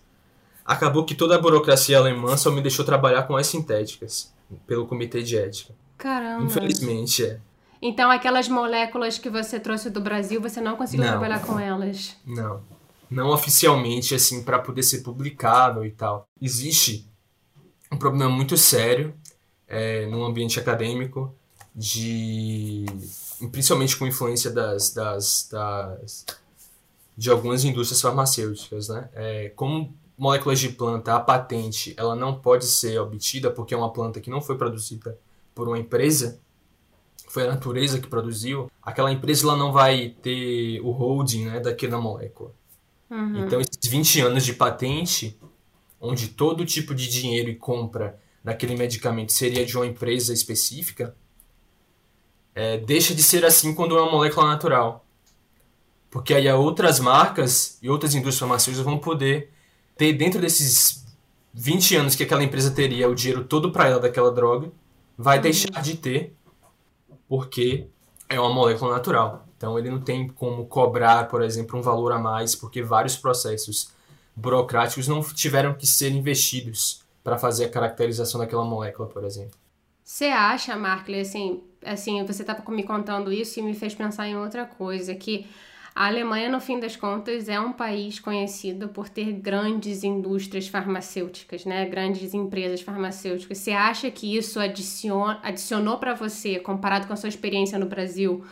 Acabou 0.63 1.03
que 1.03 1.15
toda 1.15 1.33
a 1.33 1.41
burocracia 1.41 1.97
alemã 1.97 2.37
só 2.37 2.51
me 2.51 2.61
deixou 2.61 2.85
trabalhar 2.85 3.23
com 3.23 3.35
as 3.35 3.47
sintéticas, 3.47 4.31
pelo 4.67 4.85
comitê 4.85 5.23
de 5.23 5.35
ética. 5.35 5.73
Caramba. 5.97 6.43
Infelizmente, 6.43 7.25
é. 7.25 7.39
Então 7.81 8.11
aquelas 8.11 8.47
moléculas 8.47 9.17
que 9.17 9.31
você 9.31 9.59
trouxe 9.59 9.89
do 9.89 9.99
Brasil, 9.99 10.39
você 10.39 10.61
não 10.61 10.75
conseguiu 10.75 11.03
Não. 11.05 11.13
trabalhar 11.13 11.39
com 11.39 11.59
elas. 11.59 12.15
Não. 12.23 12.61
Não 13.09 13.29
oficialmente, 13.31 14.13
assim, 14.13 14.43
para 14.43 14.59
poder 14.59 14.83
ser 14.83 14.99
publicável 14.99 15.83
e 15.83 15.89
tal. 15.89 16.27
Existe 16.39 17.09
um 17.91 17.97
problema 17.97 18.29
muito 18.29 18.55
sério 18.57 19.11
é, 19.67 20.05
no 20.05 20.23
ambiente 20.23 20.59
acadêmico, 20.59 21.33
de 21.75 22.85
principalmente 23.51 23.97
com 23.97 24.05
influência 24.05 24.51
das, 24.51 24.93
das, 24.93 25.49
das 25.51 26.25
de 27.17 27.29
algumas 27.29 27.63
indústrias 27.63 28.01
farmacêuticas, 28.01 28.89
né? 28.89 29.09
É, 29.13 29.49
como 29.49 29.93
moléculas 30.17 30.59
de 30.59 30.69
planta, 30.69 31.15
a 31.15 31.19
patente, 31.19 31.93
ela 31.97 32.15
não 32.15 32.39
pode 32.39 32.65
ser 32.65 32.99
obtida 32.99 33.49
porque 33.49 33.73
é 33.73 33.77
uma 33.77 33.91
planta 33.91 34.21
que 34.21 34.29
não 34.29 34.41
foi 34.41 34.57
produzida 34.57 35.17
por 35.53 35.67
uma 35.67 35.79
empresa, 35.79 36.39
foi 37.27 37.43
a 37.43 37.47
natureza 37.47 37.99
que 37.99 38.07
produziu, 38.07 38.69
aquela 38.83 39.11
empresa 39.11 39.45
ela 39.45 39.55
não 39.55 39.71
vai 39.71 40.15
ter 40.21 40.79
o 40.81 40.91
holding 40.91 41.45
né, 41.45 41.59
daquela 41.59 41.99
molécula. 41.99 42.53
Uhum. 43.09 43.45
Então, 43.45 43.59
esses 43.59 43.89
20 43.89 44.21
anos 44.21 44.45
de 44.45 44.53
patente, 44.53 45.37
onde 45.99 46.29
todo 46.29 46.65
tipo 46.65 46.93
de 46.93 47.09
dinheiro 47.09 47.49
e 47.49 47.55
compra 47.55 48.19
daquele 48.43 48.75
medicamento 48.75 49.31
seria 49.31 49.65
de 49.65 49.75
uma 49.75 49.85
empresa 49.85 50.33
específica, 50.33 51.15
é, 52.53 52.77
deixa 52.77 53.15
de 53.15 53.23
ser 53.23 53.45
assim 53.45 53.73
quando 53.73 53.97
é 53.97 54.01
uma 54.01 54.11
molécula 54.11 54.47
natural. 54.47 55.05
Porque 56.11 56.33
aí 56.33 56.51
outras 56.51 56.99
marcas 56.99 57.79
e 57.81 57.89
outras 57.89 58.13
indústrias 58.13 58.39
farmacêuticas 58.39 58.85
vão 58.85 58.99
poder 58.99 59.49
ter 59.97 60.13
dentro 60.13 60.41
desses 60.41 61.05
20 61.53 61.95
anos 61.95 62.15
que 62.15 62.23
aquela 62.23 62.43
empresa 62.43 62.69
teria 62.69 63.09
o 63.09 63.15
dinheiro 63.15 63.45
todo 63.45 63.71
para 63.71 63.87
ela 63.87 63.99
daquela 63.99 64.31
droga, 64.31 64.71
vai 65.17 65.39
deixar 65.39 65.81
de 65.81 65.95
ter 65.95 66.35
porque 67.27 67.87
é 68.27 68.39
uma 68.39 68.53
molécula 68.53 68.91
natural. 68.93 69.47
Então 69.55 69.79
ele 69.79 69.89
não 69.89 70.01
tem 70.01 70.27
como 70.27 70.65
cobrar, 70.65 71.29
por 71.29 71.41
exemplo, 71.41 71.79
um 71.79 71.81
valor 71.81 72.11
a 72.11 72.19
mais, 72.19 72.55
porque 72.55 72.81
vários 72.81 73.15
processos 73.15 73.93
burocráticos 74.35 75.07
não 75.07 75.21
tiveram 75.21 75.73
que 75.73 75.87
ser 75.87 76.11
investidos 76.11 77.03
para 77.23 77.37
fazer 77.37 77.65
a 77.65 77.69
caracterização 77.69 78.39
daquela 78.39 78.65
molécula, 78.65 79.07
por 79.07 79.23
exemplo. 79.23 79.57
Você 80.03 80.25
acha, 80.25 80.75
Markley, 80.75 81.21
assim, 81.21 81.63
assim, 81.85 82.25
você 82.25 82.41
estava 82.41 82.69
me 82.71 82.83
contando 82.83 83.31
isso 83.31 83.59
e 83.59 83.63
me 83.63 83.73
fez 83.73 83.93
pensar 83.93 84.27
em 84.27 84.35
outra 84.35 84.65
coisa, 84.65 85.13
que 85.15 85.47
a 85.93 86.07
Alemanha, 86.07 86.49
no 86.49 86.61
fim 86.61 86.79
das 86.79 86.95
contas, 86.95 87.49
é 87.49 87.59
um 87.59 87.73
país 87.73 88.19
conhecido 88.19 88.87
por 88.87 89.09
ter 89.09 89.33
grandes 89.33 90.03
indústrias 90.03 90.67
farmacêuticas, 90.67 91.65
né? 91.65 91.85
Grandes 91.85 92.33
empresas 92.33 92.81
farmacêuticas. 92.81 93.57
Você 93.57 93.71
acha 93.71 94.09
que 94.09 94.37
isso 94.37 94.59
adiciona, 94.59 95.39
adicionou 95.43 95.97
para 95.97 96.13
você, 96.13 96.59
comparado 96.59 97.07
com 97.07 97.13
a 97.13 97.17
sua 97.17 97.29
experiência 97.29 97.77
no 97.77 97.85
Brasil, 97.85 98.43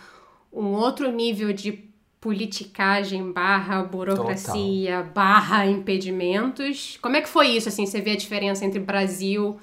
um 0.51 0.67
outro 0.67 1.11
nível 1.11 1.53
de 1.53 1.89
politicagem 2.19 3.31
barra 3.31 3.81
burocracia 3.83 5.03
barra 5.03 5.65
impedimentos? 5.65 6.97
Como 7.01 7.15
é 7.15 7.21
que 7.21 7.29
foi 7.29 7.47
isso, 7.47 7.69
assim? 7.69 7.85
Você 7.85 8.01
vê 8.01 8.11
a 8.11 8.17
diferença 8.17 8.65
entre 8.65 8.79
Brasil 8.79 9.57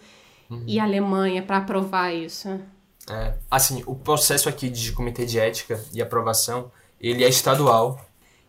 e 0.66 0.80
Alemanha 0.80 1.42
para 1.42 1.58
aprovar 1.58 2.14
isso? 2.14 2.58
É, 3.08 3.34
assim, 3.50 3.82
o 3.86 3.94
processo 3.94 4.48
aqui 4.48 4.68
de 4.68 4.92
comitê 4.92 5.26
de 5.26 5.38
ética 5.38 5.78
e 5.92 6.00
aprovação, 6.00 6.70
ele 7.00 7.24
é 7.24 7.28
estadual 7.28 8.00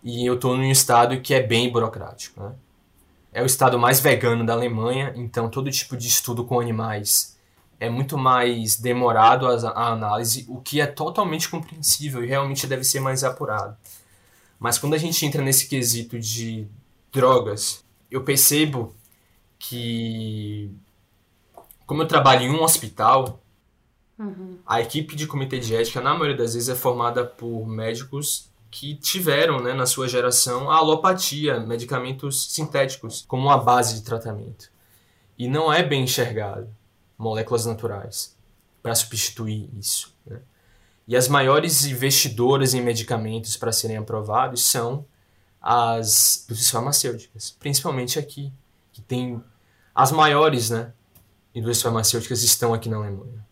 e 0.04 0.26
eu 0.26 0.36
estou 0.36 0.56
num 0.56 0.72
estado 0.72 1.20
que 1.22 1.34
é 1.34 1.42
bem 1.42 1.72
burocrático, 1.72 2.42
né? 2.42 2.54
É 3.34 3.44
o 3.44 3.46
estado 3.46 3.78
mais 3.78 4.00
vegano 4.00 4.46
da 4.46 4.54
Alemanha, 4.54 5.14
então 5.16 5.50
todo 5.50 5.70
tipo 5.70 5.96
de 5.96 6.08
estudo 6.08 6.44
com 6.44 6.60
animais 6.60 7.38
é 7.80 7.90
muito 7.90 8.18
mais 8.18 8.78
demorado 8.78 9.48
a, 9.48 9.70
a 9.70 9.88
análise, 9.90 10.46
o 10.50 10.60
que 10.60 10.82
é 10.82 10.88
totalmente 10.88 11.48
compreensível 11.50 12.24
e 12.24 12.28
realmente 12.28 12.66
deve 12.66 12.84
ser 12.84 13.00
mais 13.00 13.24
apurado. 13.24 13.78
Mas 14.60 14.80
quando 14.80 14.96
a 14.96 14.98
gente 14.98 15.24
entra 15.26 15.42
nesse 15.44 15.68
quesito 15.68 16.20
de 16.20 16.68
drogas, 17.12 17.84
eu 18.10 18.24
percebo 18.24 18.96
que, 19.60 20.72
como 21.86 22.02
eu 22.02 22.08
trabalho 22.08 22.44
em 22.44 22.50
um 22.50 22.64
hospital, 22.64 23.40
a 24.66 24.82
equipe 24.82 25.16
de 25.16 25.28
comitê 25.28 25.60
de 25.60 25.76
ética, 25.76 26.02
na 26.02 26.14
maioria 26.14 26.38
das 26.38 26.54
vezes, 26.54 26.70
é 26.70 26.76
formada 26.76 27.24
por 27.24 27.68
médicos 27.68 28.50
que 28.70 28.96
tiveram, 28.96 29.62
né, 29.62 29.74
na 29.74 29.86
sua 29.86 30.08
geração, 30.08 30.70
a 30.70 30.78
alopatia, 30.78 31.60
medicamentos 31.60 32.52
sintéticos, 32.52 33.24
como 33.28 33.44
uma 33.44 33.58
base 33.58 33.96
de 33.96 34.02
tratamento. 34.02 34.72
E 35.38 35.48
não 35.48 35.72
é 35.72 35.84
bem 35.84 36.04
enxergado 36.04 36.68
moléculas 37.18 37.66
naturais 37.66 38.36
para 38.82 38.94
substituir 38.94 39.70
isso. 39.78 40.14
Né? 40.26 40.40
E 41.08 41.16
as 41.16 41.28
maiores 41.28 41.86
investidoras 41.86 42.74
em 42.74 42.82
medicamentos 42.82 43.56
para 43.56 43.72
serem 43.72 43.98
aprovados 43.98 44.66
são 44.66 45.06
as 45.62 46.44
indústrias 46.44 46.70
farmacêuticas, 46.70 47.56
principalmente 47.60 48.20
aqui, 48.20 48.52
que 48.92 49.02
tem 49.02 49.42
as 49.94 50.12
maiores, 50.12 50.70
né, 50.70 50.94
indústrias 51.54 51.82
farmacêuticas 51.82 52.44
estão 52.44 52.74
aqui 52.74 52.90
na 52.90 52.98
Alemanha. 52.98 53.47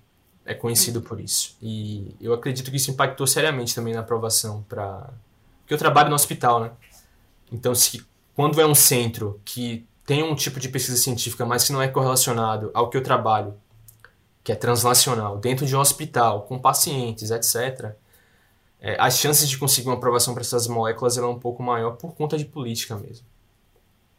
É 0.45 0.53
conhecido 0.53 1.01
por 1.01 1.19
isso. 1.19 1.57
E 1.61 2.15
eu 2.21 2.33
acredito 2.33 2.69
que 2.69 2.77
isso 2.77 2.91
impactou 2.91 3.25
seriamente 3.25 3.73
também 3.73 3.93
na 3.93 4.01
aprovação 4.01 4.63
para 4.69 5.09
porque 5.65 5.73
eu 5.73 5.79
trabalho 5.79 6.09
no 6.09 6.15
hospital, 6.15 6.59
né? 6.59 6.71
Então, 7.51 7.73
se 7.73 8.05
quando 8.35 8.61
é 8.61 8.65
um 8.65 8.75
centro 8.75 9.41
que 9.43 9.87
tem 10.05 10.21
um 10.21 10.35
tipo 10.35 10.59
de 10.59 10.69
pesquisa 10.69 10.97
científica, 10.97 11.43
mas 11.43 11.63
que 11.63 11.73
não 11.73 11.81
é 11.81 11.87
correlacionado 11.87 12.69
ao 12.71 12.89
que 12.89 12.97
eu 12.97 13.01
trabalho, 13.01 13.55
que 14.43 14.51
é 14.51 14.55
translacional, 14.55 15.39
dentro 15.39 15.65
de 15.65 15.75
um 15.75 15.79
hospital, 15.79 16.43
com 16.43 16.59
pacientes, 16.59 17.31
etc., 17.31 17.95
é, 18.79 18.95
as 18.99 19.17
chances 19.17 19.49
de 19.49 19.57
conseguir 19.57 19.87
uma 19.87 19.95
aprovação 19.95 20.35
para 20.35 20.41
essas 20.41 20.67
moléculas 20.67 21.17
ela 21.17 21.25
é 21.25 21.29
um 21.29 21.39
pouco 21.39 21.63
maior 21.63 21.91
por 21.97 22.13
conta 22.13 22.37
de 22.37 22.45
política 22.45 22.95
mesmo. 22.95 23.25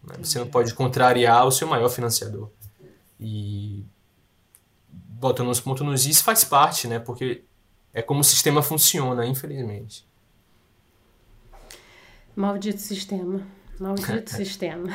né? 0.02 0.16
Você 0.20 0.40
não 0.40 0.48
pode 0.48 0.74
contrariar 0.74 1.46
o 1.46 1.52
seu 1.52 1.68
maior 1.68 1.88
financiador. 1.88 2.50
E 3.20 3.84
botando 5.18 5.48
os 5.50 5.60
pontos 5.60 5.84
nos 5.86 6.06
is 6.06 6.20
faz 6.20 6.44
parte, 6.44 6.86
né? 6.88 6.98
Porque 6.98 7.42
é 7.92 8.02
como 8.02 8.20
o 8.20 8.24
sistema 8.24 8.62
funciona, 8.62 9.24
infelizmente. 9.26 10.06
Maldito 12.34 12.80
sistema. 12.80 13.40
Maldito 13.80 14.30
sistema. 14.30 14.88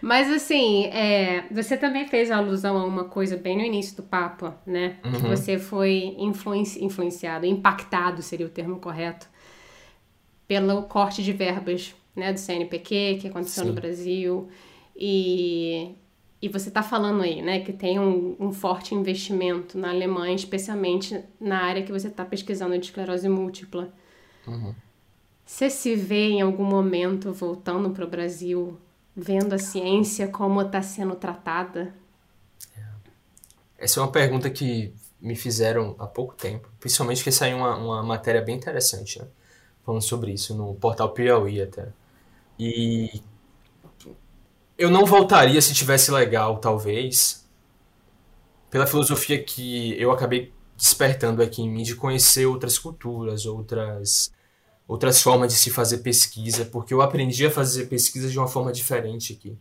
Mas 0.00 0.30
assim, 0.30 0.86
é, 0.86 1.46
você 1.50 1.76
também 1.76 2.06
fez 2.08 2.30
alusão 2.30 2.76
a 2.76 2.84
uma 2.84 3.04
coisa 3.04 3.36
bem 3.36 3.56
no 3.56 3.62
início 3.62 3.96
do 3.96 4.02
papo, 4.02 4.52
né? 4.66 4.98
Que 5.02 5.08
Uhum. 5.08 5.28
você 5.28 5.58
foi 5.58 6.14
influenci- 6.18 6.84
influenciado, 6.84 7.46
impactado 7.46 8.20
seria 8.22 8.44
o 8.46 8.50
termo 8.50 8.78
correto, 8.80 9.26
pelo 10.46 10.82
corte 10.82 11.22
de 11.22 11.32
verbas, 11.32 11.94
né? 12.14 12.32
Do 12.32 12.38
CNPq, 12.40 13.18
que 13.20 13.28
aconteceu 13.28 13.64
no 13.64 13.70
Sim. 13.70 13.74
Brasil. 13.80 14.48
E, 14.94 15.94
e 16.44 16.48
você 16.48 16.70
tá 16.70 16.82
falando 16.82 17.22
aí, 17.22 17.40
né? 17.40 17.60
Que 17.60 17.72
tem 17.72 17.98
um, 17.98 18.36
um 18.38 18.52
forte 18.52 18.94
investimento 18.94 19.78
na 19.78 19.88
Alemanha, 19.88 20.34
especialmente 20.34 21.24
na 21.40 21.62
área 21.62 21.82
que 21.82 21.90
você 21.90 22.10
tá 22.10 22.22
pesquisando 22.22 22.78
de 22.78 22.84
esclerose 22.84 23.26
múltipla. 23.30 23.90
Você 25.46 25.70
se 25.70 25.96
vê 25.96 26.28
em 26.32 26.42
algum 26.42 26.64
momento 26.64 27.32
voltando 27.32 27.88
para 27.88 28.04
o 28.04 28.08
Brasil, 28.10 28.78
vendo 29.16 29.54
a 29.54 29.58
ciência 29.58 30.28
como 30.28 30.60
está 30.60 30.82
sendo 30.82 31.14
tratada? 31.14 31.94
Essa 33.78 34.00
é 34.00 34.02
uma 34.02 34.12
pergunta 34.12 34.50
que 34.50 34.92
me 35.18 35.34
fizeram 35.34 35.96
há 35.98 36.06
pouco 36.06 36.34
tempo, 36.34 36.68
principalmente 36.78 37.24
que 37.24 37.32
saiu 37.32 37.56
uma, 37.56 37.74
uma 37.74 38.02
matéria 38.02 38.42
bem 38.42 38.54
interessante, 38.54 39.18
né? 39.18 39.26
Falando 39.82 40.02
sobre 40.02 40.30
isso 40.30 40.54
no 40.54 40.74
portal 40.74 41.08
Piauí 41.14 41.62
até. 41.62 41.88
E 42.58 43.22
eu 44.76 44.90
não 44.90 45.04
voltaria 45.04 45.60
se 45.60 45.72
tivesse 45.74 46.10
legal, 46.10 46.58
talvez, 46.58 47.48
pela 48.70 48.86
filosofia 48.86 49.42
que 49.42 50.00
eu 50.00 50.10
acabei 50.10 50.52
despertando 50.76 51.42
aqui 51.42 51.62
em 51.62 51.70
mim 51.70 51.82
de 51.82 51.94
conhecer 51.94 52.46
outras 52.46 52.78
culturas, 52.78 53.46
outras 53.46 54.32
outras 54.86 55.22
formas 55.22 55.52
de 55.52 55.58
se 55.58 55.70
fazer 55.70 55.98
pesquisa, 55.98 56.64
porque 56.66 56.92
eu 56.92 57.00
aprendi 57.00 57.46
a 57.46 57.50
fazer 57.50 57.86
pesquisa 57.86 58.28
de 58.28 58.38
uma 58.38 58.46
forma 58.46 58.70
diferente 58.70 59.32
aqui. 59.32 59.56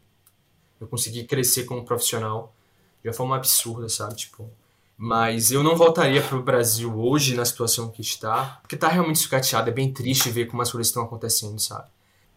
Eu 0.80 0.88
consegui 0.88 1.24
crescer 1.24 1.64
como 1.64 1.86
profissional 1.86 2.54
de 3.02 3.08
uma 3.08 3.14
forma 3.14 3.36
absurda, 3.36 3.88
sabe? 3.88 4.16
Tipo, 4.16 4.50
mas 4.98 5.52
eu 5.52 5.64
não 5.64 5.76
voltaria 5.76 6.22
para 6.22 6.38
o 6.38 6.44
Brasil 6.44 6.94
hoje 7.00 7.36
na 7.36 7.46
situação 7.46 7.90
que 7.90 8.02
está, 8.02 8.60
porque 8.62 8.76
está 8.76 8.88
realmente 8.90 9.20
sucateado, 9.20 9.70
é 9.70 9.74
bem 9.74 9.94
triste 9.94 10.30
ver 10.30 10.48
como 10.48 10.62
as 10.62 10.72
coisas 10.72 10.88
estão 10.88 11.04
acontecendo, 11.04 11.60
sabe? 11.60 11.88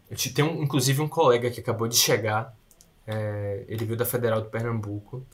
Eu 0.09 0.17
tenho 0.33 0.63
inclusive 0.63 1.01
um 1.01 1.09
colega 1.09 1.51
que 1.51 1.59
acabou 1.59 1.87
de 1.87 1.97
chegar, 1.97 2.56
é, 3.07 3.63
ele 3.67 3.85
veio 3.85 3.97
da 3.97 4.05
Federal 4.05 4.41
do 4.41 4.49
Pernambuco, 4.49 5.25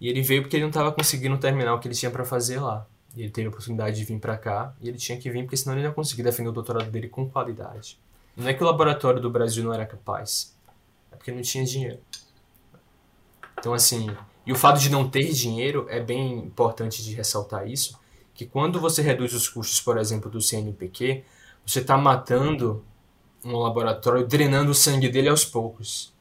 e 0.00 0.08
ele 0.08 0.20
veio 0.20 0.42
porque 0.42 0.56
ele 0.56 0.64
não 0.64 0.70
estava 0.70 0.90
conseguindo 0.90 1.38
terminar 1.38 1.74
o 1.74 1.78
que 1.78 1.86
ele 1.86 1.94
tinha 1.94 2.10
para 2.10 2.24
fazer 2.24 2.58
lá. 2.58 2.84
E 3.14 3.22
ele 3.22 3.30
teve 3.30 3.46
a 3.46 3.50
oportunidade 3.50 3.96
de 3.96 4.04
vir 4.04 4.18
para 4.18 4.36
cá, 4.36 4.74
e 4.80 4.88
ele 4.88 4.98
tinha 4.98 5.16
que 5.16 5.30
vir 5.30 5.44
porque 5.44 5.56
senão 5.56 5.74
ele 5.74 5.82
não 5.82 5.90
ia 5.90 5.94
conseguir 5.94 6.24
defender 6.24 6.48
o 6.48 6.52
doutorado 6.52 6.90
dele 6.90 7.08
com 7.08 7.28
qualidade. 7.30 7.98
Não 8.36 8.48
é 8.48 8.54
que 8.54 8.62
o 8.62 8.66
laboratório 8.66 9.20
do 9.20 9.30
Brasil 9.30 9.62
não 9.62 9.72
era 9.72 9.86
capaz, 9.86 10.56
é 11.12 11.16
porque 11.16 11.30
não 11.30 11.42
tinha 11.42 11.64
dinheiro. 11.64 12.00
Então, 13.58 13.74
assim, 13.74 14.10
e 14.44 14.52
o 14.52 14.56
fato 14.56 14.80
de 14.80 14.90
não 14.90 15.08
ter 15.08 15.30
dinheiro 15.32 15.86
é 15.88 16.00
bem 16.00 16.38
importante 16.38 17.04
de 17.04 17.14
ressaltar 17.14 17.68
isso, 17.68 17.96
que 18.34 18.44
quando 18.46 18.80
você 18.80 19.02
reduz 19.02 19.32
os 19.34 19.48
custos, 19.48 19.80
por 19.80 19.98
exemplo, 19.98 20.30
do 20.30 20.40
CNPq, 20.40 21.22
você 21.64 21.80
está 21.80 21.96
matando 21.96 22.84
um 23.44 23.56
laboratório, 23.56 24.26
drenando 24.26 24.70
o 24.72 24.74
sangue 24.74 25.08
dele 25.08 25.28
aos 25.28 25.44
poucos. 25.44 26.11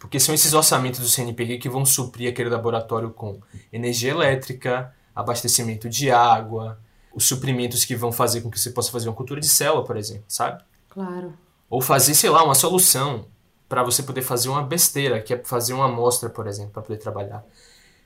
Porque 0.00 0.18
são 0.18 0.34
esses 0.34 0.54
orçamentos 0.54 0.98
do 0.98 1.06
CNPq 1.06 1.58
que 1.58 1.68
vão 1.68 1.84
suprir 1.84 2.30
aquele 2.30 2.48
laboratório 2.48 3.10
com 3.10 3.38
energia 3.70 4.10
elétrica, 4.10 4.92
abastecimento 5.14 5.90
de 5.90 6.10
água, 6.10 6.80
os 7.14 7.26
suprimentos 7.28 7.84
que 7.84 7.94
vão 7.94 8.10
fazer 8.10 8.40
com 8.40 8.50
que 8.50 8.58
você 8.58 8.70
possa 8.70 8.90
fazer 8.90 9.10
uma 9.10 9.14
cultura 9.14 9.40
de 9.40 9.48
célula, 9.48 9.84
por 9.84 9.98
exemplo, 9.98 10.24
sabe? 10.26 10.64
Claro. 10.88 11.34
Ou 11.68 11.82
fazer, 11.82 12.14
sei 12.14 12.30
lá, 12.30 12.42
uma 12.42 12.54
solução 12.54 13.26
para 13.68 13.82
você 13.82 14.02
poder 14.02 14.22
fazer 14.22 14.48
uma 14.48 14.62
besteira, 14.62 15.20
que 15.20 15.34
é 15.34 15.44
fazer 15.44 15.74
uma 15.74 15.84
amostra, 15.84 16.30
por 16.30 16.46
exemplo, 16.46 16.72
para 16.72 16.82
poder 16.82 16.98
trabalhar. 16.98 17.44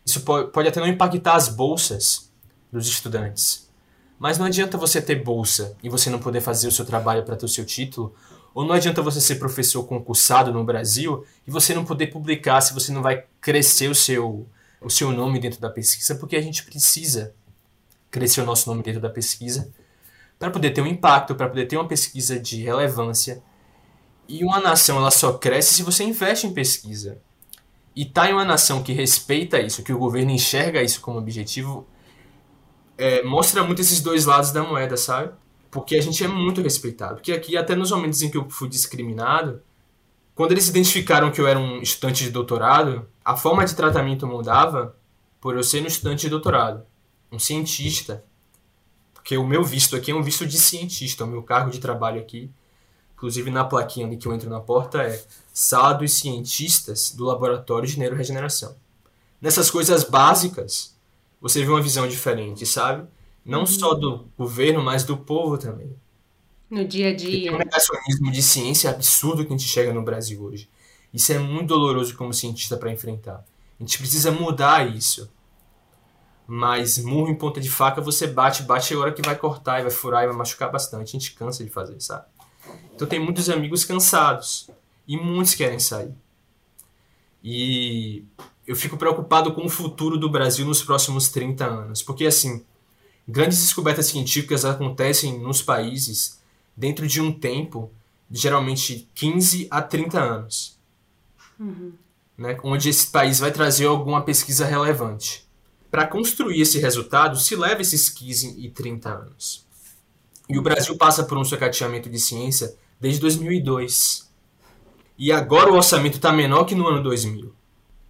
Isso 0.04 0.22
pode, 0.22 0.50
pode 0.50 0.68
até 0.68 0.80
não 0.80 0.88
impactar 0.88 1.36
as 1.36 1.48
bolsas 1.48 2.28
dos 2.72 2.88
estudantes. 2.88 3.70
Mas 4.18 4.36
não 4.36 4.46
adianta 4.46 4.76
você 4.76 5.00
ter 5.00 5.22
bolsa 5.22 5.76
e 5.80 5.88
você 5.88 6.10
não 6.10 6.18
poder 6.18 6.40
fazer 6.40 6.66
o 6.66 6.72
seu 6.72 6.84
trabalho 6.84 7.22
para 7.22 7.36
ter 7.36 7.46
o 7.46 7.48
seu 7.48 7.64
título, 7.64 8.12
ou 8.54 8.64
não 8.64 8.74
adianta 8.74 9.02
você 9.02 9.20
ser 9.20 9.34
professor 9.34 9.82
concursado 9.82 10.52
no 10.52 10.62
Brasil 10.62 11.26
e 11.46 11.50
você 11.50 11.74
não 11.74 11.84
poder 11.84 12.06
publicar 12.06 12.60
se 12.60 12.72
você 12.72 12.92
não 12.92 13.02
vai 13.02 13.24
crescer 13.40 13.88
o 13.88 13.94
seu, 13.94 14.46
o 14.80 14.88
seu 14.88 15.10
nome 15.10 15.40
dentro 15.40 15.60
da 15.60 15.68
pesquisa, 15.68 16.14
porque 16.14 16.36
a 16.36 16.40
gente 16.40 16.64
precisa 16.64 17.34
crescer 18.10 18.42
o 18.42 18.46
nosso 18.46 18.70
nome 18.70 18.82
dentro 18.82 19.00
da 19.00 19.10
pesquisa 19.10 19.72
para 20.38 20.50
poder 20.50 20.70
ter 20.70 20.80
um 20.80 20.86
impacto, 20.86 21.34
para 21.34 21.48
poder 21.48 21.66
ter 21.66 21.76
uma 21.76 21.88
pesquisa 21.88 22.38
de 22.38 22.62
relevância. 22.62 23.42
E 24.28 24.44
uma 24.44 24.60
nação 24.60 24.98
ela 24.98 25.10
só 25.10 25.32
cresce 25.32 25.74
se 25.74 25.82
você 25.82 26.04
investe 26.04 26.46
em 26.46 26.54
pesquisa. 26.54 27.18
E 27.94 28.04
tá 28.04 28.30
em 28.30 28.32
uma 28.32 28.44
nação 28.44 28.82
que 28.82 28.92
respeita 28.92 29.60
isso, 29.60 29.82
que 29.82 29.92
o 29.92 29.98
governo 29.98 30.30
enxerga 30.30 30.82
isso 30.82 31.00
como 31.00 31.18
objetivo, 31.18 31.86
é, 32.96 33.22
mostra 33.22 33.62
muito 33.64 33.80
esses 33.80 34.00
dois 34.00 34.24
lados 34.24 34.52
da 34.52 34.62
moeda, 34.62 34.96
sabe? 34.96 35.32
Porque 35.74 35.96
a 35.96 36.00
gente 36.00 36.22
é 36.22 36.28
muito 36.28 36.62
respeitado. 36.62 37.16
Porque 37.16 37.32
aqui, 37.32 37.56
até 37.56 37.74
nos 37.74 37.90
momentos 37.90 38.22
em 38.22 38.30
que 38.30 38.36
eu 38.36 38.48
fui 38.48 38.68
discriminado, 38.68 39.60
quando 40.32 40.52
eles 40.52 40.68
identificaram 40.68 41.32
que 41.32 41.40
eu 41.40 41.48
era 41.48 41.58
um 41.58 41.82
estudante 41.82 42.22
de 42.22 42.30
doutorado, 42.30 43.08
a 43.24 43.36
forma 43.36 43.64
de 43.64 43.74
tratamento 43.74 44.24
mudava 44.24 44.94
por 45.40 45.56
eu 45.56 45.64
ser 45.64 45.82
um 45.82 45.88
estudante 45.88 46.20
de 46.20 46.28
doutorado, 46.28 46.86
um 47.32 47.40
cientista. 47.40 48.24
Porque 49.12 49.36
o 49.36 49.44
meu 49.44 49.64
visto 49.64 49.96
aqui 49.96 50.12
é 50.12 50.14
um 50.14 50.22
visto 50.22 50.46
de 50.46 50.56
cientista, 50.56 51.24
o 51.24 51.26
meu 51.26 51.42
cargo 51.42 51.72
de 51.72 51.80
trabalho 51.80 52.20
aqui, 52.20 52.48
inclusive 53.16 53.50
na 53.50 53.64
plaquinha 53.64 54.06
ali 54.06 54.16
que 54.16 54.28
eu 54.28 54.32
entro 54.32 54.48
na 54.48 54.60
porta, 54.60 55.02
é 55.02 55.20
Sala 55.52 55.94
dos 55.94 56.12
Cientistas 56.12 57.10
do 57.10 57.24
Laboratório 57.24 57.88
de 57.88 57.98
Neuroregeneração. 57.98 58.76
Nessas 59.40 59.72
coisas 59.72 60.04
básicas, 60.04 60.94
você 61.40 61.64
vê 61.64 61.68
uma 61.68 61.82
visão 61.82 62.06
diferente, 62.06 62.64
sabe? 62.64 63.08
Não 63.44 63.60
uhum. 63.60 63.66
só 63.66 63.94
do 63.94 64.26
governo, 64.38 64.82
mas 64.82 65.04
do 65.04 65.16
povo 65.16 65.58
também. 65.58 65.94
No 66.70 66.84
dia 66.84 67.10
a 67.10 67.14
dia. 67.14 67.50
Tem 67.50 67.54
um 67.54 67.58
negacionismo 67.58 68.30
de 68.32 68.42
ciência 68.42 68.90
absurdo 68.90 69.44
que 69.44 69.52
a 69.52 69.56
gente 69.56 69.68
chega 69.68 69.92
no 69.92 70.02
Brasil 70.02 70.42
hoje. 70.42 70.68
Isso 71.12 71.32
é 71.32 71.38
muito 71.38 71.68
doloroso 71.68 72.16
como 72.16 72.32
cientista 72.32 72.76
para 72.76 72.90
enfrentar. 72.90 73.44
A 73.78 73.82
gente 73.82 73.98
precisa 73.98 74.32
mudar 74.32 74.88
isso. 74.94 75.30
Mas 76.46 76.98
murro 76.98 77.30
em 77.30 77.34
ponta 77.34 77.60
de 77.60 77.70
faca 77.70 78.00
você 78.00 78.26
bate, 78.26 78.62
bate 78.62 78.92
a 78.92 78.98
hora 78.98 79.12
que 79.12 79.22
vai 79.22 79.36
cortar 79.36 79.80
e 79.80 79.82
vai 79.82 79.90
furar 79.90 80.24
e 80.24 80.26
vai 80.26 80.36
machucar 80.36 80.70
bastante. 80.70 81.08
A 81.08 81.12
gente 81.12 81.32
cansa 81.34 81.62
de 81.62 81.70
fazer, 81.70 82.00
sabe? 82.00 82.26
Então 82.94 83.06
tem 83.06 83.20
muitos 83.20 83.48
amigos 83.48 83.84
cansados. 83.84 84.68
E 85.06 85.16
muitos 85.16 85.54
querem 85.54 85.78
sair. 85.78 86.14
E 87.42 88.24
eu 88.66 88.74
fico 88.74 88.96
preocupado 88.96 89.52
com 89.52 89.66
o 89.66 89.68
futuro 89.68 90.16
do 90.16 90.30
Brasil 90.30 90.66
nos 90.66 90.82
próximos 90.82 91.28
30 91.28 91.64
anos. 91.64 92.02
Porque 92.02 92.26
assim, 92.26 92.64
Grandes 93.26 93.58
descobertas 93.58 94.06
científicas 94.06 94.64
acontecem 94.64 95.38
nos 95.38 95.62
países 95.62 96.40
dentro 96.76 97.06
de 97.06 97.20
um 97.20 97.32
tempo 97.32 97.90
de 98.28 98.40
geralmente 98.40 99.08
15 99.14 99.66
a 99.70 99.80
30 99.80 100.20
anos. 100.20 100.78
Uhum. 101.58 101.92
Né, 102.36 102.58
onde 102.64 102.88
esse 102.88 103.06
país 103.06 103.38
vai 103.38 103.52
trazer 103.52 103.86
alguma 103.86 104.22
pesquisa 104.22 104.66
relevante. 104.66 105.46
Para 105.90 106.06
construir 106.06 106.60
esse 106.60 106.78
resultado, 106.78 107.38
se 107.38 107.54
leva 107.54 107.80
esses 107.80 108.10
15 108.10 108.56
e 108.58 108.68
30 108.68 109.08
anos. 109.08 109.64
E 110.48 110.58
o 110.58 110.62
Brasil 110.62 110.96
passa 110.96 111.22
por 111.22 111.38
um 111.38 111.44
sucateamento 111.44 112.10
de 112.10 112.18
ciência 112.18 112.74
desde 113.00 113.20
2002. 113.20 114.28
E 115.16 115.30
agora 115.30 115.70
o 115.70 115.76
orçamento 115.76 116.16
está 116.16 116.32
menor 116.32 116.64
que 116.64 116.74
no 116.74 116.88
ano 116.88 117.02
2000. 117.02 117.54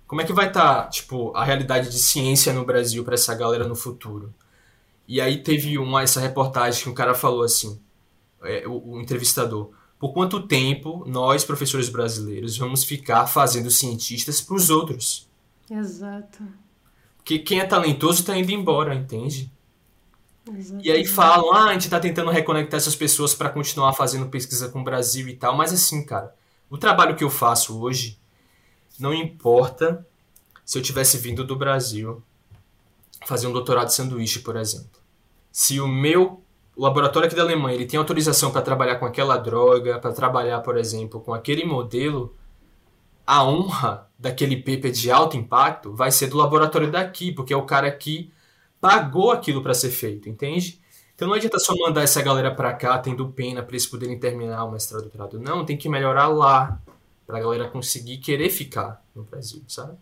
Como 0.07 0.23
é 0.23 0.25
que 0.25 0.33
vai 0.33 0.49
estar 0.49 0.85
tá, 0.85 0.89
tipo, 0.89 1.37
a 1.37 1.45
realidade 1.45 1.91
de 1.91 1.99
ciência 1.99 2.53
no 2.53 2.65
Brasil 2.65 3.05
para 3.05 3.15
essa 3.15 3.35
galera 3.35 3.69
no 3.69 3.77
futuro? 3.77 4.33
E 5.07 5.21
aí 5.21 5.43
teve 5.43 5.79
uma 5.79 6.03
essa 6.03 6.21
reportagem 6.21 6.83
que 6.83 6.89
um 6.89 6.95
cara 6.95 7.15
falou 7.15 7.43
assim, 7.43 7.81
é, 8.43 8.67
o, 8.67 8.93
o, 8.93 9.01
entrevistador, 9.01 9.71
por 9.99 10.13
quanto 10.13 10.47
tempo 10.47 11.05
nós, 11.07 11.45
professores 11.45 11.89
brasileiros, 11.89 12.57
vamos 12.57 12.85
ficar 12.85 13.27
fazendo 13.27 13.71
cientistas 13.71 14.41
para 14.41 14.57
os 14.57 14.71
outros? 14.71 15.29
Exato. 15.71 16.43
Porque 17.17 17.39
quem 17.39 17.61
é 17.61 17.65
talentoso 17.65 18.21
está 18.21 18.37
indo 18.37 18.51
embora, 18.51 18.95
entende? 18.95 19.51
Exatamente. 20.47 20.87
E 20.87 20.91
aí 20.91 21.07
falam, 21.07 21.53
ah, 21.55 21.71
a 21.71 21.73
gente 21.73 21.87
está 21.87 21.99
tentando 21.99 22.31
reconectar 22.31 22.77
essas 22.77 22.95
pessoas 22.95 23.35
para 23.35 23.49
continuar 23.49 23.95
fazendo 23.95 24.29
pesquisa 24.29 24.69
com 24.69 24.81
o 24.81 24.85
Brasil 24.85 25.27
e 25.29 25.37
tal, 25.37 25.57
mas 25.57 25.73
assim, 25.73 26.05
cara, 26.05 26.35
o 26.69 26.77
trabalho 26.77 27.17
que 27.17 27.25
eu 27.25 27.31
faço 27.31 27.81
hoje, 27.81 28.19
não 28.99 29.13
importa 29.15 30.07
se 30.65 30.79
eu 30.79 30.83
tivesse 30.83 31.17
vindo 31.19 31.45
do 31.45 31.57
Brasil 31.57 32.23
fazer 33.27 33.47
um 33.47 33.53
doutorado 33.53 33.87
de 33.87 33.95
sanduíche, 33.95 34.41
por 34.41 34.57
exemplo. 34.57 35.01
Se 35.51 35.81
o 35.81 35.89
meu 35.89 36.43
laboratório 36.77 37.27
aqui 37.27 37.37
da 37.37 37.43
Alemanha 37.43 37.77
ele 37.77 37.87
tem 37.87 37.99
autorização 37.99 38.51
para 38.51 38.63
trabalhar 38.63 38.97
com 38.97 39.07
aquela 39.07 39.37
droga, 39.37 39.99
para 39.99 40.13
trabalhar, 40.13 40.61
por 40.61 40.77
exemplo, 40.77 41.21
com 41.21 41.33
aquele 41.33 41.65
modelo, 41.65 42.35
a 43.27 43.45
honra 43.45 44.09
daquele 44.19 44.57
paper 44.57 44.91
de 44.91 45.11
alto 45.11 45.37
impacto 45.37 45.95
vai 45.95 46.11
ser 46.11 46.27
do 46.27 46.37
laboratório 46.37 46.91
daqui, 46.91 47.33
porque 47.33 47.53
é 47.53 47.57
o 47.57 47.67
cara 47.67 47.91
que 47.91 48.33
pagou 48.81 49.31
aquilo 49.31 49.63
para 49.63 49.73
ser 49.73 49.91
feito, 49.91 50.29
entende? 50.29 50.81
Então 51.15 51.29
não 51.29 51.35
adianta 51.35 51.59
só 51.59 51.75
mandar 51.77 52.03
essa 52.03 52.21
galera 52.21 52.53
para 52.55 52.73
cá 52.75 52.99
tendo 52.99 53.29
pena 53.29 53.63
para 53.63 53.73
eles 53.73 53.87
poderem 53.87 54.19
terminar 54.19 54.65
o 54.65 54.73
mestrado 54.73 55.03
doutorado. 55.03 55.39
Não, 55.39 55.65
tem 55.65 55.77
que 55.77 55.89
melhorar 55.89 56.27
lá 56.27 56.81
para 57.27 57.39
a 57.39 57.41
galera 57.41 57.69
conseguir 57.69 58.19
querer 58.19 58.51
ficar 58.51 59.03
no 59.15 59.23
Brasil, 59.23 59.63
sabe? 59.69 59.97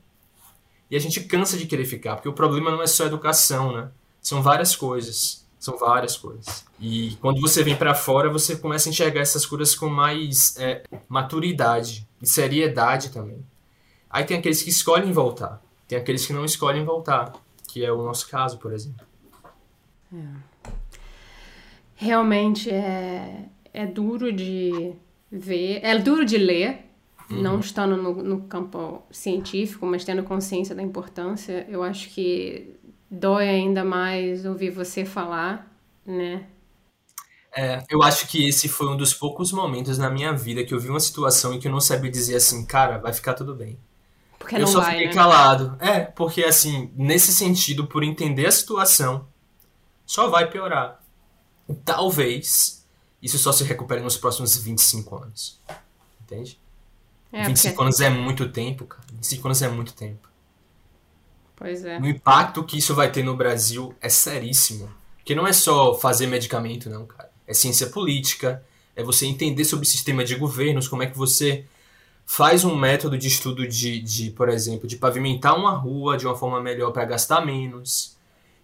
E 0.93 0.97
a 0.97 0.99
gente 0.99 1.21
cansa 1.25 1.57
de 1.57 1.65
querer 1.65 1.87
ficar, 1.87 2.17
porque 2.17 2.29
o 2.29 2.35
problema 2.35 2.71
não 2.71 2.83
é 2.83 2.87
só 2.87 3.07
educação, 3.07 3.73
né? 3.73 3.91
São 4.21 4.43
várias 4.43 4.77
coisas. 4.77 5.43
São 5.59 5.79
várias 5.79 6.19
coisas. 6.19 6.67
E 6.79 7.17
quando 7.19 7.41
você 7.41 7.63
vem 7.63 7.75
para 7.75 7.95
fora, 7.95 8.29
você 8.29 8.57
começa 8.57 8.91
a 8.91 8.93
enxergar 8.93 9.23
essas 9.23 9.47
coisas 9.47 9.75
com 9.75 9.89
mais 9.89 10.55
é, 10.59 10.83
maturidade 11.09 12.07
e 12.21 12.29
seriedade 12.29 13.09
também. 13.09 13.43
Aí 14.11 14.23
tem 14.25 14.37
aqueles 14.37 14.63
que 14.63 14.69
escolhem 14.69 15.13
voltar. 15.13 15.63
Tem 15.89 15.97
aqueles 15.97 16.27
que 16.27 16.35
não 16.35 16.45
escolhem 16.45 16.85
voltar, 16.85 17.33
que 17.67 17.83
é 17.83 17.91
o 17.91 18.03
nosso 18.03 18.29
caso, 18.29 18.59
por 18.59 18.71
exemplo. 18.71 19.07
É. 20.13 20.71
Realmente 21.95 22.69
é, 22.69 23.47
é 23.73 23.87
duro 23.87 24.31
de 24.31 24.93
ver, 25.31 25.81
é 25.83 25.99
duro 25.99 26.27
de 26.27 26.37
ler, 26.37 26.85
uhum. 27.33 27.43
não 27.43 27.61
estando 27.61 27.97
no, 27.97 28.15
no 28.23 28.41
campo 28.43 29.03
científico, 29.11 29.87
mas 29.87 30.05
tendo 30.05 30.23
consciência 30.23 30.75
da 30.75 30.83
importância, 30.83 31.67
eu 31.69 31.83
acho 31.83 32.11
que 32.11 32.77
dói 33.11 33.49
ainda 33.49 33.85
mais 33.85 34.45
ouvir 34.45 34.71
você 34.71 35.05
falar, 35.05 35.71
né? 36.05 36.47
É, 37.55 37.85
eu 37.91 38.03
acho 38.03 38.27
que 38.29 38.49
esse 38.49 38.67
foi 38.67 38.89
um 38.89 38.97
dos 38.97 39.13
poucos 39.13 39.53
momentos 39.53 39.99
na 39.99 40.09
minha 40.09 40.33
vida 40.33 40.65
que 40.65 40.73
eu 40.73 40.81
vi 40.81 40.89
uma 40.89 41.01
situação 41.01 41.53
em 41.53 41.61
que 41.61 41.69
eu 41.69 41.73
não 41.73 41.81
sabia 41.81 42.11
dizer 42.11 42.37
assim, 42.37 42.65
cara, 42.65 42.97
vai 42.97 43.13
ficar 43.13 43.35
tudo 43.35 43.55
bem. 43.55 43.79
Porque 44.39 44.57
eu 44.57 44.67
só 44.67 44.81
vai, 44.81 44.93
fiquei 44.93 45.09
né? 45.09 45.13
calado. 45.13 45.77
É, 45.79 46.01
porque 46.01 46.43
assim, 46.45 46.91
nesse 46.97 47.33
sentido, 47.33 47.87
por 47.87 48.03
entender 48.03 48.47
a 48.47 48.51
situação, 48.51 49.27
só 50.07 50.29
vai 50.29 50.51
piorar. 50.51 51.01
Talvez 51.85 52.87
isso 53.23 53.39
só 53.39 53.53
se 53.53 53.65
recupere 53.65 54.01
nos 54.01 54.17
próximos 54.17 54.57
25 54.57 55.17
anos. 55.17 55.61
Entende? 56.23 56.59
É, 57.33 57.47
25 57.47 57.75
porque... 57.75 57.85
anos 57.85 58.01
é 58.01 58.11
muito 58.11 58.49
tempo, 58.51 58.85
cara. 58.85 59.03
25 59.13 59.49
anos 59.49 59.63
é 59.63 59.69
muito 59.69 59.95
tempo. 59.95 60.29
Pois 61.57 61.85
é. 61.85 61.99
O 61.99 62.07
impacto 62.07 62.63
que 62.65 62.79
isso 62.79 62.95
vai 62.95 63.11
ter 63.11 63.23
no 63.23 63.37
Brasil 63.37 63.95
é 64.01 64.09
seríssimo. 64.09 64.91
Porque 65.17 65.35
não 65.35 65.47
é 65.47 65.53
só 65.53 65.95
fazer 65.95 66.27
medicamento, 66.27 66.91
não, 66.91 67.07
cara. 67.07 67.31
É 67.47 67.55
ciência 67.55 67.87
política, 67.87 68.63
é 68.95 69.03
você 69.03 69.27
entender 69.27 69.65
sobre 69.65 69.87
o 69.87 69.89
sistema 69.89 70.25
de 70.25 70.35
governos, 70.35 70.89
como 70.89 71.03
é 71.03 71.07
que 71.07 71.17
você 71.17 71.65
faz 72.27 72.65
um 72.65 72.75
método 72.77 73.17
de 73.17 73.29
estudo 73.29 73.67
de, 73.67 74.01
de 74.01 74.31
por 74.31 74.49
exemplo, 74.49 74.89
de 74.89 74.97
pavimentar 74.97 75.57
uma 75.57 75.73
rua 75.73 76.17
de 76.17 76.27
uma 76.27 76.37
forma 76.37 76.61
melhor 76.61 76.93
para 76.93 77.05
gastar 77.05 77.45
menos, 77.45 78.17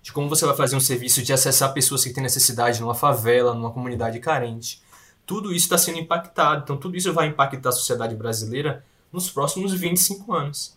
de 0.03 0.13
como 0.13 0.29
você 0.29 0.47
vai 0.47 0.57
fazer 0.57 0.77
um 0.77 0.81
serviço 0.81 1.23
de 1.23 1.33
acessar 1.33 1.73
pessoas 1.73 2.05
que 2.05 2.11
têm 2.11 2.23
necessidade 2.23 2.81
numa 2.81 2.95
favela, 2.95 3.55
numa 3.55 3.71
comunidade 3.71 4.19
carente. 4.21 4.83
Tudo 5.29 5.53
isso 5.53 5.67
está 5.67 5.77
sendo 5.77 5.99
impactado. 5.99 6.63
Então, 6.63 6.79
tudo 6.79 6.97
isso 6.97 7.13
vai 7.13 7.27
impactar 7.27 7.69
a 7.69 7.73
sociedade 7.73 8.17
brasileira 8.17 8.83
nos 9.13 9.31
próximos 9.31 9.75
25 9.75 10.33
anos. 10.33 10.75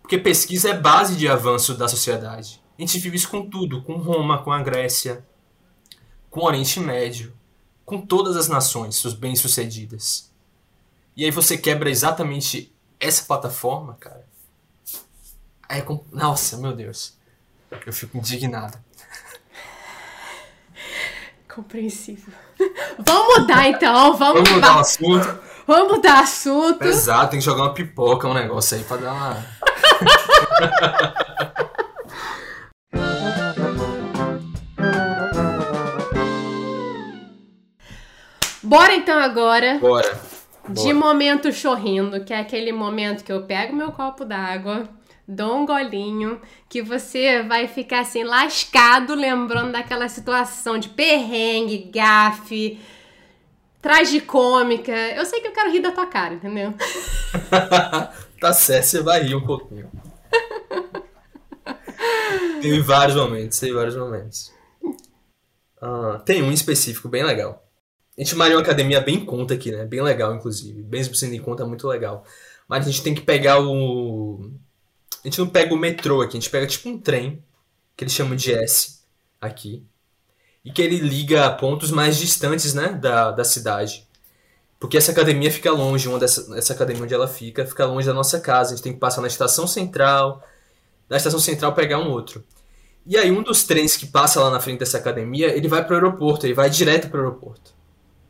Porque 0.00 0.16
pesquisa 0.16 0.70
é 0.70 0.78
base 0.78 1.16
de 1.16 1.26
avanço 1.28 1.74
da 1.74 1.88
sociedade. 1.88 2.62
A 2.78 2.82
gente 2.82 2.96
vive 3.00 3.16
isso 3.16 3.28
com 3.28 3.50
tudo, 3.50 3.82
com 3.82 3.96
Roma, 3.96 4.40
com 4.40 4.52
a 4.52 4.62
Grécia, 4.62 5.26
com 6.30 6.42
o 6.42 6.44
Oriente 6.44 6.78
Médio, 6.78 7.34
com 7.84 8.00
todas 8.00 8.36
as 8.36 8.46
nações 8.46 9.02
bem-sucedidas. 9.14 10.32
E 11.16 11.24
aí 11.24 11.32
você 11.32 11.58
quebra 11.58 11.90
exatamente 11.90 12.72
essa 13.00 13.24
plataforma, 13.24 13.94
cara. 13.94 14.24
É. 15.68 15.84
Nossa, 16.12 16.56
meu 16.56 16.72
Deus. 16.72 17.18
Eu 17.84 17.92
fico 17.92 18.16
indignado. 18.16 18.78
Compreensível. 21.54 22.34
Vamos 22.98 23.38
mudar 23.38 23.68
então, 23.68 24.16
vamos, 24.16 24.42
Vamos 24.42 24.50
mudar 24.50 24.76
o 24.76 24.80
assunto. 24.80 25.38
Vamos 25.66 25.92
mudar 25.92 26.20
assunto. 26.20 26.78
Pesado, 26.78 27.30
tem 27.30 27.38
que 27.38 27.44
jogar 27.44 27.62
uma 27.62 27.74
pipoca, 27.74 28.26
um 28.28 28.34
negócio 28.34 28.76
aí 28.76 28.82
pra 28.82 28.96
dar 28.96 29.12
uma. 29.12 29.36
Bora 38.62 38.94
então 38.94 39.18
agora 39.20 39.78
Bora. 39.78 40.18
de 40.68 40.92
Bora. 40.92 40.94
momento 40.94 41.52
chorrindo, 41.52 42.24
que 42.24 42.32
é 42.32 42.40
aquele 42.40 42.72
momento 42.72 43.22
que 43.22 43.30
eu 43.30 43.42
pego 43.42 43.76
meu 43.76 43.92
copo 43.92 44.24
d'água, 44.24 44.88
dou 45.26 45.58
um 45.58 45.66
golinho, 45.66 46.40
que 46.68 46.82
você 46.82 47.42
vai 47.42 47.68
ficar 47.68 48.00
assim 48.00 48.24
lascado 48.24 49.14
lembrando 49.14 49.72
daquela 49.72 50.08
situação 50.08 50.78
de 50.78 50.90
perrengue, 50.90 51.90
gafe, 51.92 52.78
tragicômica. 53.80 54.92
Eu 54.92 55.24
sei 55.24 55.40
que 55.40 55.48
eu 55.48 55.52
quero 55.52 55.70
rir 55.70 55.80
da 55.80 55.92
tua 55.92 56.06
cara, 56.06 56.34
entendeu? 56.34 56.74
tá 58.40 58.52
certo, 58.52 58.84
você 58.84 59.02
vai 59.02 59.22
rir 59.22 59.34
um 59.34 59.46
pouquinho. 59.46 59.90
Teve 62.60 62.80
vários 62.80 63.16
momentos, 63.16 63.58
teve 63.58 63.74
vários 63.74 63.94
momentos. 63.94 64.52
Ah, 65.80 66.22
tem 66.24 66.42
um 66.42 66.50
específico 66.50 67.08
bem 67.08 67.22
legal. 67.22 67.62
A 68.16 68.22
gente 68.22 68.34
malha 68.36 68.56
uma 68.56 68.62
academia 68.62 69.00
bem 69.00 69.24
conta 69.24 69.54
aqui, 69.54 69.70
né? 69.70 69.84
Bem 69.84 70.00
legal, 70.00 70.34
inclusive. 70.34 70.82
Mesmo 70.84 71.14
sendo 71.14 71.34
em 71.34 71.42
conta, 71.42 71.66
muito 71.66 71.86
legal. 71.86 72.24
Mas 72.66 72.86
a 72.86 72.90
gente 72.90 73.02
tem 73.02 73.14
que 73.14 73.20
pegar 73.20 73.60
o. 73.60 74.50
A 75.24 75.28
gente 75.28 75.38
não 75.38 75.48
pega 75.48 75.72
o 75.72 75.78
metrô 75.78 76.20
aqui, 76.20 76.36
a 76.36 76.40
gente 76.40 76.50
pega 76.50 76.66
tipo 76.66 76.88
um 76.88 76.98
trem, 76.98 77.42
que 77.96 78.04
eles 78.04 78.12
chamam 78.12 78.36
de 78.36 78.52
S 78.52 79.00
aqui. 79.40 79.82
E 80.62 80.70
que 80.70 80.82
ele 80.82 80.98
liga 80.98 81.46
a 81.46 81.50
pontos 81.50 81.90
mais 81.90 82.16
distantes, 82.16 82.74
né? 82.74 82.88
Da, 82.88 83.30
da 83.30 83.44
cidade. 83.44 84.06
Porque 84.78 84.96
essa 84.96 85.12
academia 85.12 85.50
fica 85.50 85.70
longe, 85.70 86.08
uma 86.08 86.18
dessa, 86.18 86.56
essa 86.58 86.74
academia 86.74 87.04
onde 87.04 87.14
ela 87.14 87.26
fica, 87.26 87.64
fica 87.64 87.86
longe 87.86 88.06
da 88.06 88.12
nossa 88.12 88.38
casa. 88.38 88.72
A 88.72 88.76
gente 88.76 88.82
tem 88.84 88.92
que 88.92 88.98
passar 88.98 89.22
na 89.22 89.26
estação 89.26 89.66
central, 89.66 90.42
da 91.08 91.16
estação 91.16 91.40
central 91.40 91.74
pegar 91.74 91.98
um 91.98 92.10
outro. 92.10 92.44
E 93.06 93.16
aí 93.16 93.30
um 93.30 93.42
dos 93.42 93.64
trens 93.64 93.96
que 93.96 94.06
passa 94.06 94.40
lá 94.40 94.50
na 94.50 94.60
frente 94.60 94.78
dessa 94.78 94.98
academia, 94.98 95.48
ele 95.54 95.68
vai 95.68 95.84
pro 95.84 95.94
aeroporto, 95.94 96.46
ele 96.46 96.54
vai 96.54 96.70
direto 96.70 97.08
pro 97.08 97.20
aeroporto. 97.20 97.72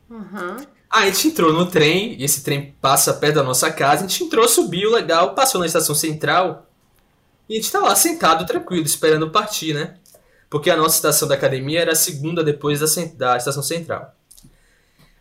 Uhum. 0.09 0.57
Ah, 0.89 0.99
a 0.99 1.05
gente 1.07 1.29
entrou 1.29 1.51
no 1.51 1.65
trem, 1.65 2.13
e 2.19 2.23
esse 2.23 2.43
trem 2.43 2.75
passa 2.81 3.13
perto 3.13 3.35
da 3.35 3.43
nossa 3.43 3.71
casa, 3.71 4.05
a 4.05 4.07
gente 4.07 4.23
entrou, 4.23 4.47
subiu, 4.47 4.91
legal, 4.91 5.33
passou 5.33 5.59
na 5.59 5.67
estação 5.67 5.95
central, 5.95 6.64
e 7.47 7.53
a 7.53 7.55
gente 7.55 7.71
tá 7.71 7.79
lá 7.79 7.95
sentado, 7.95 8.45
tranquilo, 8.45 8.85
esperando 8.85 9.29
partir, 9.29 9.73
né? 9.73 9.95
Porque 10.49 10.69
a 10.69 10.77
nossa 10.77 10.95
estação 10.95 11.27
da 11.27 11.35
academia 11.35 11.81
era 11.81 11.91
a 11.91 11.95
segunda 11.95 12.43
depois 12.43 12.79
da, 12.79 12.87
da 13.15 13.37
estação 13.37 13.63
central. 13.63 14.15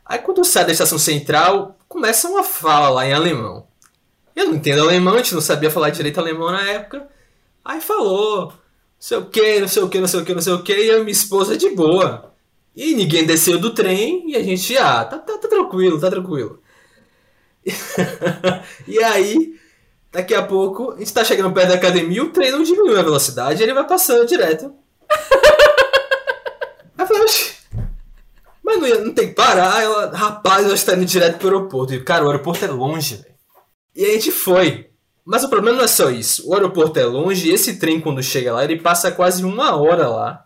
Aí 0.05 0.19
quando 0.19 0.45
sai 0.45 0.65
da 0.65 0.73
estação 0.73 0.99
central, 0.99 1.79
começa 1.89 2.29
uma 2.29 2.45
fala 2.45 2.89
lá 2.89 3.07
em 3.07 3.13
alemão. 3.13 3.67
Eu 4.37 4.47
não 4.47 4.55
entendo 4.55 4.83
alemão, 4.83 5.15
a 5.15 5.19
gente 5.19 5.35
não 5.35 5.41
sabia 5.41 5.71
falar 5.71 5.91
direito 5.91 6.19
alemão 6.19 6.51
na 6.51 6.63
época. 6.71 7.09
Aí 7.65 7.81
falou, 7.81 8.49
não 8.49 8.53
sei 8.99 9.19
o 9.19 9.27
que, 9.27 9.61
não 9.61 9.69
sei 9.69 9.83
o 9.83 9.89
que, 9.89 10.01
não 10.01 10.09
sei 10.09 10.21
o 10.21 10.25
que, 10.25 10.35
não 10.35 10.43
sei 10.43 10.53
o 10.53 10.63
que, 10.63 10.73
e 10.75 10.91
e 10.91 10.99
minha 11.01 11.11
esposa 11.11 11.57
de 11.57 11.71
boa. 11.71 12.33
E 12.77 12.95
ninguém 12.95 13.25
desceu 13.25 13.59
do 13.59 13.73
trem 13.73 14.31
e 14.31 14.37
a 14.37 14.43
gente, 14.43 14.77
ah, 14.77 15.05
tá, 15.05 15.19
tá, 15.19 15.39
tá 15.39 15.49
tranquilo, 15.49 16.01
tá 16.01 16.11
tranquilo. 16.11 16.61
e 18.87 19.03
aí, 19.03 19.59
daqui 20.15 20.35
a 20.35 20.43
pouco, 20.43 20.93
a 20.93 20.99
gente 20.99 21.13
tá 21.13 21.23
chegando 21.25 21.53
perto 21.53 21.69
da 21.69 21.75
academia, 21.75 22.23
o 22.25 22.31
trem 22.31 22.51
não 22.53 22.63
diminui 22.63 22.99
a 22.99 23.03
velocidade, 23.03 23.63
ele 23.63 23.75
vai 23.75 23.87
passando 23.87 24.27
direto. 24.27 24.73
Aí 26.97 27.05
eu 27.05 27.07
falei, 27.07 27.23
"Oxi, 27.25 27.55
mas 28.65 28.81
não, 28.81 28.87
ia- 28.89 29.01
não 29.05 29.13
tem 29.13 29.29
que 29.29 29.35
parar. 29.35 29.83
Ela, 29.83 30.11
rapaz, 30.17 30.65
nós 30.67 30.75
estamos 30.81 31.03
indo 31.03 31.09
direto 31.11 31.39
pro 31.39 31.49
aeroporto. 31.49 31.93
E, 31.93 32.01
cara, 32.03 32.25
o 32.25 32.29
aeroporto 32.29 32.65
é 32.65 32.69
longe, 32.69 33.17
velho. 33.17 33.35
E 33.95 34.05
a 34.05 34.09
gente 34.13 34.31
foi. 34.33 34.89
Mas 35.25 35.43
o 35.45 35.49
problema 35.49 35.79
não 35.79 35.85
é 35.85 35.89
só 35.89 36.11
isso. 36.11 36.49
O 36.49 36.55
aeroporto 36.55 36.99
é 36.99 37.05
longe 37.05 37.49
e 37.49 37.53
esse 37.53 37.79
trem, 37.79 38.01
quando 38.01 38.23
chega 38.23 38.53
lá, 38.55 38.65
ele 38.65 38.79
passa 38.81 39.11
quase 39.11 39.45
uma 39.45 39.75
hora 39.77 40.09
lá 40.09 40.45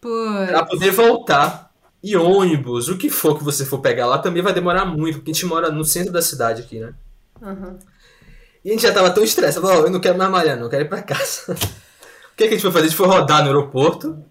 pra 0.00 0.10
Putz. 0.64 0.70
poder 0.70 0.90
voltar. 0.90 1.70
E 2.02 2.16
ônibus, 2.16 2.88
o 2.88 2.96
que 2.96 3.10
for 3.10 3.36
que 3.36 3.44
você 3.44 3.64
for 3.64 3.78
pegar 3.78 4.06
lá, 4.06 4.18
também 4.18 4.42
vai 4.42 4.54
demorar 4.54 4.86
muito, 4.86 5.18
porque 5.18 5.30
a 5.30 5.34
gente 5.34 5.44
mora 5.44 5.70
no 5.70 5.84
centro 5.84 6.10
da 6.12 6.22
cidade 6.22 6.62
aqui, 6.62 6.78
né? 6.80 6.94
Uhum. 7.42 7.78
E 8.64 8.70
a 8.70 8.72
gente 8.72 8.82
já 8.82 8.92
tava 8.92 9.10
tão 9.10 9.22
estressado, 9.22 9.66
falou, 9.66 9.82
"Ó, 9.82 9.86
eu 9.86 9.90
não 9.90 10.00
quero 10.00 10.18
mais 10.18 10.30
malhar, 10.30 10.56
não, 10.56 10.64
eu 10.64 10.70
quero 10.70 10.84
ir 10.84 10.88
pra 10.88 11.02
casa. 11.02 11.52
o 11.52 12.36
que, 12.36 12.36
que 12.36 12.44
a 12.44 12.50
gente 12.50 12.62
foi 12.62 12.70
fazer? 12.70 12.86
A 12.86 12.88
gente 12.88 12.96
foi 12.96 13.06
rodar 13.06 13.40
no 13.42 13.48
aeroporto, 13.48 14.22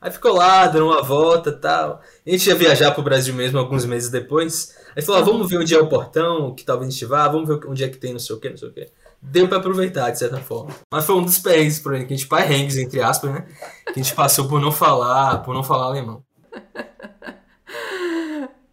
aí 0.00 0.10
ficou 0.10 0.32
lá, 0.32 0.66
dando 0.66 0.86
uma 0.86 1.02
volta 1.02 1.52
tal. 1.52 2.00
A 2.26 2.30
gente 2.30 2.46
ia 2.46 2.54
viajar 2.54 2.92
pro 2.92 3.02
Brasil 3.02 3.34
mesmo 3.34 3.58
alguns 3.58 3.84
meses 3.84 4.10
depois. 4.10 4.76
Aí 4.96 5.02
falou, 5.02 5.20
ó, 5.20 5.24
vamos 5.24 5.48
ver 5.48 5.58
onde 5.58 5.74
é 5.74 5.78
o 5.78 5.88
portão, 5.88 6.54
que 6.54 6.64
talvez 6.64 6.88
a 6.88 6.92
gente 6.92 7.04
vá, 7.04 7.28
vamos 7.28 7.48
ver 7.48 7.60
onde 7.66 7.84
é 7.84 7.88
que 7.88 7.98
tem 7.98 8.12
não 8.12 8.20
sei 8.20 8.36
o 8.36 8.40
que, 8.40 8.50
não 8.50 8.56
sei 8.56 8.68
o 8.68 8.72
que. 8.72 8.88
Deu 9.20 9.48
pra 9.48 9.58
aproveitar, 9.58 10.10
de 10.10 10.18
certa 10.18 10.38
forma. 10.38 10.70
Mas 10.92 11.04
foi 11.04 11.16
um 11.16 11.24
dos 11.24 11.38
perrengues, 11.38 11.80
por 11.80 11.92
exemplo, 11.92 12.08
que 12.08 12.14
a 12.14 12.16
gente 12.16 12.28
perrengues, 12.28 12.76
entre 12.76 13.02
aspas, 13.02 13.32
né? 13.32 13.46
Que 13.92 13.98
a 13.98 14.02
gente 14.02 14.14
passou 14.14 14.48
por 14.48 14.60
não 14.60 14.70
falar, 14.70 15.42
por 15.42 15.54
não 15.54 15.64
falar 15.64 15.86
alemão. 15.86 16.22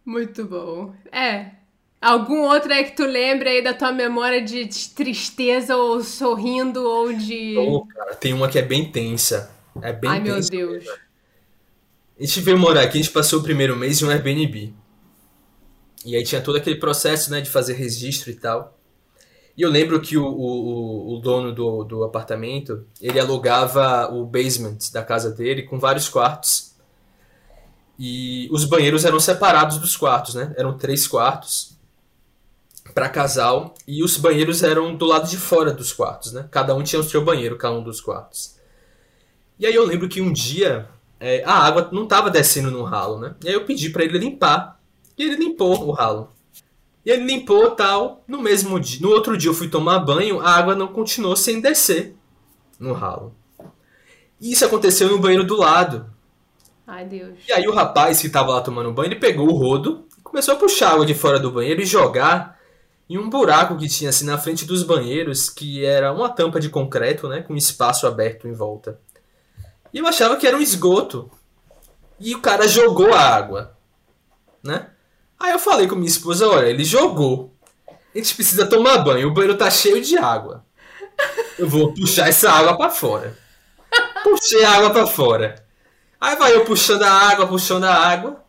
Muito 0.06 0.44
bom. 0.44 0.94
É. 1.10 1.50
Algum 2.00 2.42
outro 2.42 2.72
aí 2.72 2.84
que 2.84 2.94
tu 2.96 3.04
lembre 3.04 3.48
aí 3.48 3.62
da 3.64 3.72
tua 3.74 3.90
memória 3.90 4.42
de 4.42 4.66
tristeza 4.94 5.76
ou 5.76 6.02
sorrindo 6.04 6.82
ou 6.84 7.12
de. 7.12 7.54
Pô, 7.54 7.86
cara, 7.86 8.14
tem 8.14 8.32
uma 8.32 8.48
que 8.48 8.58
é 8.58 8.62
bem 8.62 8.90
tensa. 8.90 9.50
É 9.82 9.92
bem 9.92 10.10
Ai, 10.10 10.20
meu 10.20 10.34
tensa. 10.36 10.50
Deus. 10.50 10.84
A 12.18 12.22
gente 12.24 12.40
veio 12.40 12.58
morar 12.58 12.82
aqui, 12.82 12.98
a 12.98 13.02
gente 13.02 13.12
passou 13.12 13.40
o 13.40 13.42
primeiro 13.42 13.76
mês 13.76 14.00
em 14.00 14.04
um 14.06 14.10
Airbnb. 14.10 14.74
E 16.04 16.14
aí 16.16 16.22
tinha 16.22 16.40
todo 16.40 16.56
aquele 16.56 16.76
processo, 16.76 17.30
né, 17.30 17.40
de 17.40 17.50
fazer 17.50 17.74
registro 17.74 18.30
e 18.30 18.34
tal. 18.34 18.78
E 19.56 19.62
eu 19.62 19.70
lembro 19.70 20.00
que 20.00 20.16
o, 20.18 20.24
o, 20.26 21.12
o- 21.14 21.16
o 21.16 21.20
dono 21.20 21.52
do, 21.52 21.84
do 21.84 22.04
apartamento, 22.04 22.86
ele 23.00 23.20
alugava 23.20 24.08
o 24.14 24.24
basement 24.26 24.78
da 24.92 25.02
casa 25.02 25.30
dele 25.30 25.62
com 25.64 25.78
vários 25.78 26.08
quartos. 26.08 26.74
E 27.98 28.48
os 28.52 28.64
banheiros 28.64 29.04
eram 29.04 29.18
separados 29.18 29.78
dos 29.78 29.96
quartos, 29.96 30.34
né? 30.34 30.54
Eram 30.56 30.76
três 30.76 31.06
quartos 31.08 31.75
para 32.96 33.10
casal 33.10 33.74
e 33.86 34.02
os 34.02 34.16
banheiros 34.16 34.62
eram 34.62 34.96
do 34.96 35.04
lado 35.04 35.28
de 35.28 35.36
fora 35.36 35.70
dos 35.70 35.92
quartos, 35.92 36.32
né? 36.32 36.48
Cada 36.50 36.74
um 36.74 36.82
tinha 36.82 36.98
o 36.98 37.04
seu 37.04 37.22
banheiro, 37.22 37.58
cada 37.58 37.76
um 37.76 37.82
dos 37.82 38.00
quartos. 38.00 38.56
E 39.58 39.66
aí 39.66 39.74
eu 39.74 39.84
lembro 39.84 40.08
que 40.08 40.22
um 40.22 40.32
dia 40.32 40.88
é, 41.20 41.44
a 41.44 41.52
água 41.52 41.90
não 41.92 42.04
estava 42.04 42.30
descendo 42.30 42.70
no 42.70 42.82
ralo, 42.84 43.18
né? 43.20 43.34
E 43.44 43.48
aí 43.48 43.54
eu 43.54 43.66
pedi 43.66 43.90
para 43.90 44.02
ele 44.02 44.16
limpar. 44.16 44.80
E 45.18 45.22
ele 45.22 45.36
limpou 45.36 45.86
o 45.86 45.90
ralo. 45.90 46.32
E 47.04 47.10
ele 47.10 47.26
limpou 47.26 47.70
tal. 47.72 48.24
No 48.26 48.40
mesmo 48.40 48.80
dia, 48.80 49.02
no 49.02 49.10
outro 49.10 49.36
dia 49.36 49.50
eu 49.50 49.54
fui 49.54 49.68
tomar 49.68 49.98
banho, 49.98 50.40
a 50.40 50.48
água 50.48 50.74
não 50.74 50.88
continuou 50.88 51.36
sem 51.36 51.60
descer 51.60 52.16
no 52.80 52.94
ralo. 52.94 53.34
E 54.40 54.52
isso 54.52 54.64
aconteceu 54.64 55.10
no 55.10 55.18
banheiro 55.18 55.44
do 55.44 55.58
lado. 55.58 56.06
Ai, 56.86 57.04
Deus. 57.04 57.40
E 57.46 57.52
aí 57.52 57.68
o 57.68 57.74
rapaz 57.74 58.22
que 58.22 58.30
tava 58.30 58.52
lá 58.52 58.62
tomando 58.62 58.90
banho, 58.90 59.08
ele 59.08 59.20
pegou 59.20 59.50
o 59.50 59.54
rodo 59.54 60.06
e 60.18 60.22
começou 60.22 60.54
a 60.54 60.56
puxar 60.56 60.92
água 60.92 61.04
de 61.04 61.12
fora 61.12 61.38
do 61.38 61.50
banheiro 61.50 61.82
e 61.82 61.84
jogar 61.84 62.55
em 63.08 63.18
um 63.18 63.30
buraco 63.30 63.76
que 63.76 63.88
tinha 63.88 64.10
assim 64.10 64.24
na 64.24 64.38
frente 64.38 64.64
dos 64.64 64.82
banheiros, 64.82 65.48
que 65.48 65.84
era 65.84 66.12
uma 66.12 66.28
tampa 66.28 66.58
de 66.58 66.68
concreto, 66.68 67.28
né, 67.28 67.42
com 67.42 67.56
espaço 67.56 68.06
aberto 68.06 68.48
em 68.48 68.52
volta. 68.52 69.00
E 69.92 69.98
eu 69.98 70.06
achava 70.06 70.36
que 70.36 70.46
era 70.46 70.56
um 70.56 70.60
esgoto. 70.60 71.30
E 72.18 72.34
o 72.34 72.40
cara 72.40 72.66
jogou 72.66 73.12
a 73.12 73.20
água, 73.20 73.76
né? 74.62 74.90
Aí 75.38 75.52
eu 75.52 75.58
falei 75.58 75.86
com 75.86 75.94
minha 75.94 76.08
esposa, 76.08 76.48
olha, 76.48 76.66
ele 76.66 76.84
jogou. 76.84 77.54
A 77.88 78.18
gente 78.18 78.34
precisa 78.34 78.66
tomar 78.66 78.98
banho, 78.98 79.28
o 79.28 79.34
banheiro 79.34 79.56
tá 79.56 79.70
cheio 79.70 80.00
de 80.00 80.16
água. 80.16 80.64
Eu 81.58 81.68
vou 81.68 81.92
puxar 81.92 82.28
essa 82.28 82.50
água 82.50 82.76
para 82.76 82.90
fora. 82.90 83.36
Puxei 84.24 84.64
a 84.64 84.72
água 84.72 84.90
para 84.90 85.06
fora. 85.06 85.66
Aí 86.20 86.36
vai 86.36 86.54
eu 86.54 86.64
puxando 86.64 87.02
a 87.02 87.10
água, 87.10 87.46
puxando 87.46 87.84
a 87.84 87.94
água. 87.94 88.44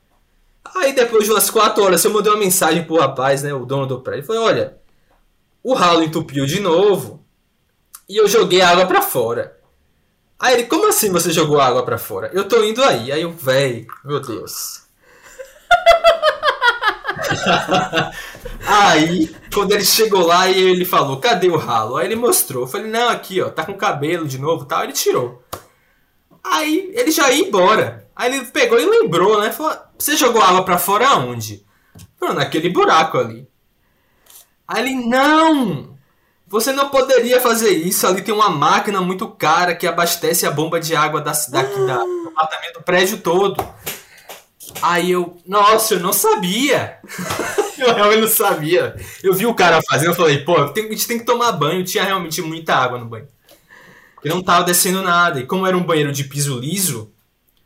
Aí 0.75 0.93
depois 0.93 1.25
de 1.25 1.31
umas 1.31 1.49
4 1.49 1.83
horas 1.83 2.03
eu 2.03 2.11
mandei 2.11 2.31
uma 2.31 2.39
mensagem 2.39 2.83
pro 2.83 2.99
rapaz, 2.99 3.43
né, 3.43 3.53
o 3.53 3.65
dono 3.65 3.85
do 3.85 4.01
prédio. 4.01 4.25
Falei, 4.25 4.41
olha, 4.41 4.77
o 5.63 5.73
ralo 5.73 6.03
entupiu 6.03 6.45
de 6.45 6.59
novo 6.59 7.25
e 8.07 8.17
eu 8.17 8.27
joguei 8.27 8.61
a 8.61 8.69
água 8.69 8.85
para 8.85 9.01
fora. 9.01 9.57
Aí 10.39 10.53
ele, 10.53 10.63
como 10.65 10.87
assim 10.87 11.11
você 11.11 11.31
jogou 11.31 11.59
água 11.59 11.83
para 11.83 11.97
fora? 11.97 12.29
Eu 12.31 12.47
tô 12.47 12.63
indo 12.63 12.83
aí. 12.83 13.11
Aí 13.11 13.21
eu, 13.21 13.31
véi, 13.31 13.87
meu 14.05 14.19
Deus. 14.19 14.83
aí, 18.65 19.35
quando 19.53 19.71
ele 19.71 19.83
chegou 19.83 20.25
lá 20.25 20.47
e 20.47 20.57
ele 20.57 20.85
falou, 20.85 21.17
cadê 21.19 21.49
o 21.49 21.57
ralo? 21.57 21.97
Aí 21.97 22.05
ele 22.05 22.15
mostrou. 22.15 22.63
Eu 22.63 22.67
falei, 22.67 22.89
não, 22.89 23.09
aqui, 23.09 23.41
ó, 23.41 23.49
tá 23.49 23.65
com 23.65 23.73
cabelo 23.73 24.27
de 24.27 24.37
novo 24.37 24.65
tal. 24.65 24.83
Ele 24.83 24.93
tirou. 24.93 25.43
Aí 26.43 26.91
ele 26.93 27.11
já 27.11 27.31
ia 27.31 27.47
embora. 27.47 28.06
Aí 28.17 28.33
ele 28.33 28.45
pegou 28.45 28.79
e 28.79 28.85
lembrou, 28.85 29.39
né? 29.39 29.51
Falou, 29.51 29.77
você 29.95 30.17
jogou 30.17 30.41
água 30.41 30.65
para 30.65 30.79
fora 30.79 31.07
aonde? 31.07 31.63
Falou, 32.19 32.33
naquele 32.33 32.67
buraco 32.67 33.19
ali. 33.19 33.47
Aí 34.67 34.81
ele, 34.81 34.95
não! 35.07 35.95
Você 36.47 36.71
não 36.71 36.89
poderia 36.89 37.39
fazer 37.39 37.69
isso. 37.69 38.07
Ali 38.07 38.23
tem 38.23 38.33
uma 38.33 38.49
máquina 38.49 39.01
muito 39.01 39.27
cara 39.27 39.75
que 39.75 39.85
abastece 39.85 40.47
a 40.47 40.51
bomba 40.51 40.79
de 40.79 40.95
água 40.95 41.21
da, 41.21 41.31
daqui, 41.31 41.85
da, 41.85 41.97
do 41.97 42.29
apartamento 42.29 42.79
do 42.79 42.83
prédio 42.83 43.19
todo. 43.19 43.63
Aí 44.81 45.11
eu, 45.11 45.37
nossa, 45.45 45.93
eu 45.93 45.99
não 45.99 46.11
sabia. 46.11 46.97
eu 47.77 47.93
realmente 47.93 48.21
não 48.21 48.27
sabia. 48.27 48.95
Eu 49.21 49.35
vi 49.35 49.45
o 49.45 49.53
cara 49.53 49.79
fazendo, 49.87 50.09
eu 50.09 50.15
falei, 50.15 50.39
pô, 50.39 50.57
a 50.57 50.73
gente 50.73 51.07
tem 51.07 51.19
que 51.19 51.25
tomar 51.25 51.51
banho. 51.51 51.85
Tinha 51.85 52.03
realmente 52.03 52.41
muita 52.41 52.75
água 52.75 52.97
no 52.97 53.05
banho. 53.05 53.27
Porque 54.15 54.29
não 54.29 54.41
tava 54.41 54.65
descendo 54.65 55.03
nada. 55.03 55.39
E 55.39 55.45
como 55.45 55.67
era 55.67 55.77
um 55.77 55.83
banheiro 55.83 56.11
de 56.11 56.23
piso 56.23 56.57
liso, 56.59 57.11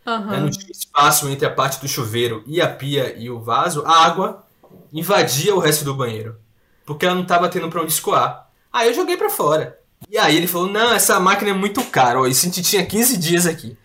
uhum. 0.06 0.26
né, 0.26 0.40
não 0.40 0.50
tinha 0.50 0.72
espaço 0.72 1.28
entre 1.30 1.46
a 1.46 1.52
parte 1.52 1.80
do 1.80 1.88
chuveiro 1.88 2.44
e 2.46 2.62
a 2.62 2.68
pia 2.68 3.16
e 3.18 3.30
o 3.30 3.40
vaso, 3.40 3.84
a 3.86 4.06
água 4.06 4.44
invadia 4.94 5.56
o 5.56 5.60
resto 5.60 5.86
do 5.86 5.96
banheiro. 5.96 6.38
Porque 6.86 7.06
ela 7.06 7.16
não 7.16 7.26
tava 7.26 7.50
tendo 7.50 7.70
pra 7.70 7.82
onde 7.82 7.92
escoar. 7.92 8.50
Aí 8.72 8.88
eu 8.88 8.94
joguei 8.94 9.18
para 9.18 9.30
fora. 9.30 9.78
E 10.10 10.18
aí 10.18 10.36
ele 10.36 10.48
falou: 10.48 10.68
Não, 10.68 10.94
essa 10.94 11.20
máquina 11.20 11.52
é 11.52 11.54
muito 11.54 11.84
cara. 11.86 12.20
Ó, 12.20 12.26
isso 12.26 12.46
a 12.46 12.50
gente 12.50 12.64
tinha 12.64 12.86
15 12.86 13.18
dias 13.18 13.46
aqui. 13.46 13.78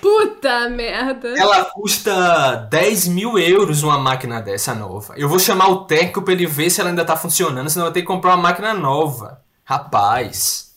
Puta 0.00 0.68
merda. 0.68 1.28
Ela 1.38 1.64
custa 1.66 2.56
10 2.68 3.06
mil 3.06 3.38
euros 3.38 3.84
uma 3.84 3.98
máquina 3.98 4.42
dessa 4.42 4.74
nova. 4.74 5.14
Eu 5.16 5.28
vou 5.28 5.38
chamar 5.38 5.68
o 5.68 5.84
técnico 5.84 6.22
pra 6.22 6.32
ele 6.32 6.44
ver 6.44 6.70
se 6.70 6.80
ela 6.80 6.90
ainda 6.90 7.04
tá 7.04 7.16
funcionando, 7.16 7.70
senão 7.70 7.86
eu 7.86 7.90
vou 7.90 7.94
ter 7.94 8.00
que 8.00 8.06
comprar 8.08 8.30
uma 8.30 8.42
máquina 8.42 8.74
nova. 8.74 9.40
Rapaz. 9.64 10.72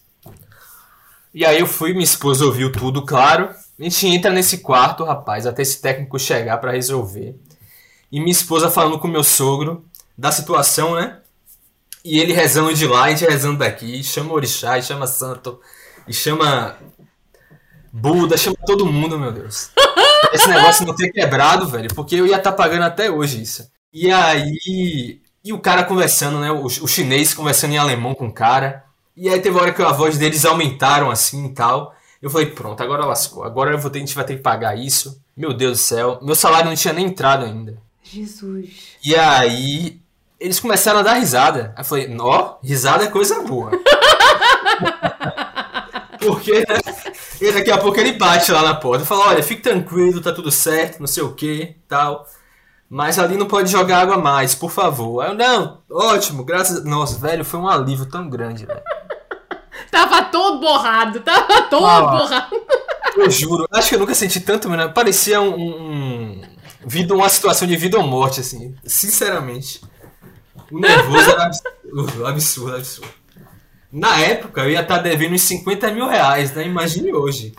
E 1.33 1.43
aí 1.43 1.59
eu 1.59 1.65
fui, 1.65 1.91
minha 1.91 2.03
esposa 2.03 2.45
ouviu 2.45 2.71
tudo, 2.71 3.03
claro. 3.03 3.49
A 3.79 3.83
gente 3.83 4.07
entra 4.07 4.31
nesse 4.31 4.59
quarto, 4.59 5.03
rapaz, 5.03 5.45
até 5.45 5.61
esse 5.61 5.81
técnico 5.81 6.17
chegar 6.17 6.57
para 6.57 6.71
resolver. 6.71 7.35
E 8.11 8.19
minha 8.19 8.31
esposa 8.31 8.71
falando 8.71 8.99
com 8.99 9.07
meu 9.07 9.23
sogro 9.23 9.85
da 10.17 10.31
situação, 10.31 10.95
né? 10.95 11.19
E 12.03 12.19
ele 12.19 12.33
rezando 12.33 12.73
de 12.73 12.87
lá, 12.87 13.05
a 13.05 13.09
gente 13.09 13.25
rezando 13.25 13.57
daqui, 13.57 14.03
chama 14.03 14.33
Orixá, 14.33 14.77
e 14.77 14.83
chama 14.83 15.07
Santo, 15.07 15.59
e 16.07 16.13
chama 16.13 16.77
Buda, 17.91 18.37
chama 18.37 18.55
todo 18.65 18.85
mundo, 18.85 19.19
meu 19.19 19.31
Deus. 19.31 19.71
Esse 20.31 20.47
negócio 20.47 20.85
não 20.85 20.95
ter 20.95 21.11
quebrado, 21.11 21.67
velho, 21.67 21.93
porque 21.93 22.15
eu 22.15 22.27
ia 22.27 22.37
estar 22.37 22.51
tá 22.51 22.57
pagando 22.57 22.83
até 22.83 23.09
hoje 23.09 23.41
isso. 23.41 23.69
E 23.93 24.11
aí. 24.11 25.21
E 25.43 25.53
o 25.53 25.59
cara 25.59 25.83
conversando, 25.83 26.39
né? 26.39 26.51
O, 26.51 26.65
o 26.65 26.87
chinês 26.87 27.33
conversando 27.33 27.73
em 27.73 27.77
alemão 27.77 28.13
com 28.13 28.27
o 28.27 28.33
cara. 28.33 28.83
E 29.15 29.29
aí 29.29 29.39
teve 29.39 29.55
uma 29.55 29.61
hora 29.61 29.73
que 29.73 29.81
a 29.81 29.91
voz 29.91 30.17
deles 30.17 30.43
aumentaram 30.43 31.09
assim 31.09 31.45
e 31.45 31.53
tal. 31.53 31.95
Eu 32.25 32.31
falei, 32.31 32.47
pronto, 32.47 32.81
agora 32.81 33.05
lascou. 33.05 33.43
Agora 33.43 33.69
eu 33.69 33.77
vou 33.77 33.91
ter, 33.91 33.99
a 33.99 34.01
gente 34.01 34.15
vai 34.15 34.25
ter 34.25 34.37
que 34.37 34.41
pagar 34.41 34.75
isso. 34.75 35.21
Meu 35.37 35.53
Deus 35.53 35.73
do 35.73 35.83
céu. 35.83 36.17
Meu 36.23 36.33
salário 36.33 36.65
não 36.65 36.75
tinha 36.75 36.91
nem 36.91 37.05
entrado 37.05 37.45
ainda. 37.45 37.77
Jesus. 38.01 38.95
E 39.03 39.15
aí 39.15 40.01
eles 40.39 40.59
começaram 40.59 41.01
a 41.01 41.03
dar 41.03 41.19
risada. 41.19 41.71
Aí 41.75 41.83
eu 41.83 41.85
falei, 41.85 42.17
ó, 42.19 42.55
risada 42.63 43.03
é 43.03 43.09
coisa 43.09 43.43
boa. 43.43 43.69
Porque, 46.19 46.61
né? 46.61 46.79
E 47.39 47.51
daqui 47.51 47.69
a 47.69 47.77
pouco 47.77 47.99
ele 47.99 48.13
bate 48.13 48.51
lá 48.51 48.63
na 48.63 48.73
porta 48.73 49.05
fala, 49.05 49.27
olha, 49.27 49.43
fique 49.43 49.61
tranquilo, 49.61 50.19
tá 50.19 50.33
tudo 50.33 50.49
certo, 50.49 50.99
não 50.99 51.05
sei 51.05 51.21
o 51.21 51.35
que, 51.35 51.75
tal. 51.87 52.27
Mas 52.89 53.19
ali 53.19 53.37
não 53.37 53.45
pode 53.45 53.69
jogar 53.69 53.99
água 53.99 54.17
mais, 54.17 54.55
por 54.55 54.71
favor. 54.71 55.21
Aí 55.21 55.29
eu, 55.29 55.35
não, 55.35 55.83
ótimo, 55.91 56.43
graças 56.43 56.79
a... 56.79 56.89
Nossa, 56.89 57.19
velho, 57.19 57.45
foi 57.45 57.59
um 57.59 57.67
alívio 57.67 58.07
tão 58.07 58.27
grande, 58.27 58.65
velho. 58.65 58.81
Tava 59.95 60.23
todo 60.23 60.59
borrado, 60.59 61.21
tava 61.21 61.61
todo 61.63 61.85
ah, 61.85 62.01
borrado. 62.01 62.61
Eu 63.15 63.31
juro, 63.31 63.65
acho 63.71 63.87
que 63.87 63.95
eu 63.95 63.99
nunca 63.99 64.13
senti 64.13 64.41
tanto, 64.41 64.67
mano. 64.69 64.91
Parecia 64.91 65.39
um, 65.39 65.55
um, 65.55 66.41
um, 66.83 67.13
uma 67.13 67.29
situação 67.29 67.65
de 67.65 67.77
vida 67.77 67.97
ou 67.97 68.03
morte, 68.03 68.41
assim, 68.41 68.75
sinceramente. 68.83 69.81
O 70.69 70.77
nervoso 70.77 71.31
era 71.31 71.45
absurdo, 71.45 72.27
absurdo, 72.27 72.75
absurdo. 72.75 73.13
Na 73.89 74.19
época, 74.19 74.63
eu 74.63 74.71
ia 74.71 74.81
estar 74.81 74.97
tá 74.97 75.01
devendo 75.01 75.33
uns 75.33 75.43
50 75.43 75.91
mil 75.91 76.09
reais, 76.09 76.53
né? 76.53 76.65
Imagine 76.65 77.13
hoje. 77.13 77.55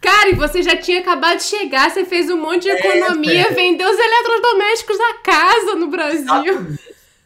Cara, 0.00 0.30
e 0.30 0.34
você 0.34 0.60
já 0.60 0.76
tinha 0.76 0.98
acabado 0.98 1.36
de 1.36 1.44
chegar, 1.44 1.88
você 1.88 2.04
fez 2.04 2.28
um 2.28 2.36
monte 2.36 2.62
de 2.62 2.70
é, 2.70 2.74
economia, 2.74 3.46
é, 3.46 3.52
vendeu 3.52 3.88
os 3.88 3.96
eletrodomésticos 3.96 4.98
da 4.98 5.14
casa 5.22 5.76
no 5.76 5.86
Brasil. 5.86 6.78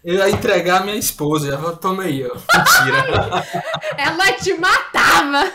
Eu 0.03 0.15
ia 0.15 0.31
entregar 0.31 0.81
a 0.81 0.85
minha 0.85 0.97
esposa, 0.97 1.51
já 1.51 1.73
toma 1.73 2.05
aí, 2.05 2.27
ó. 2.27 2.35
Mentira. 2.35 3.47
Ela 3.99 4.33
te 4.33 4.55
matava. 4.55 5.53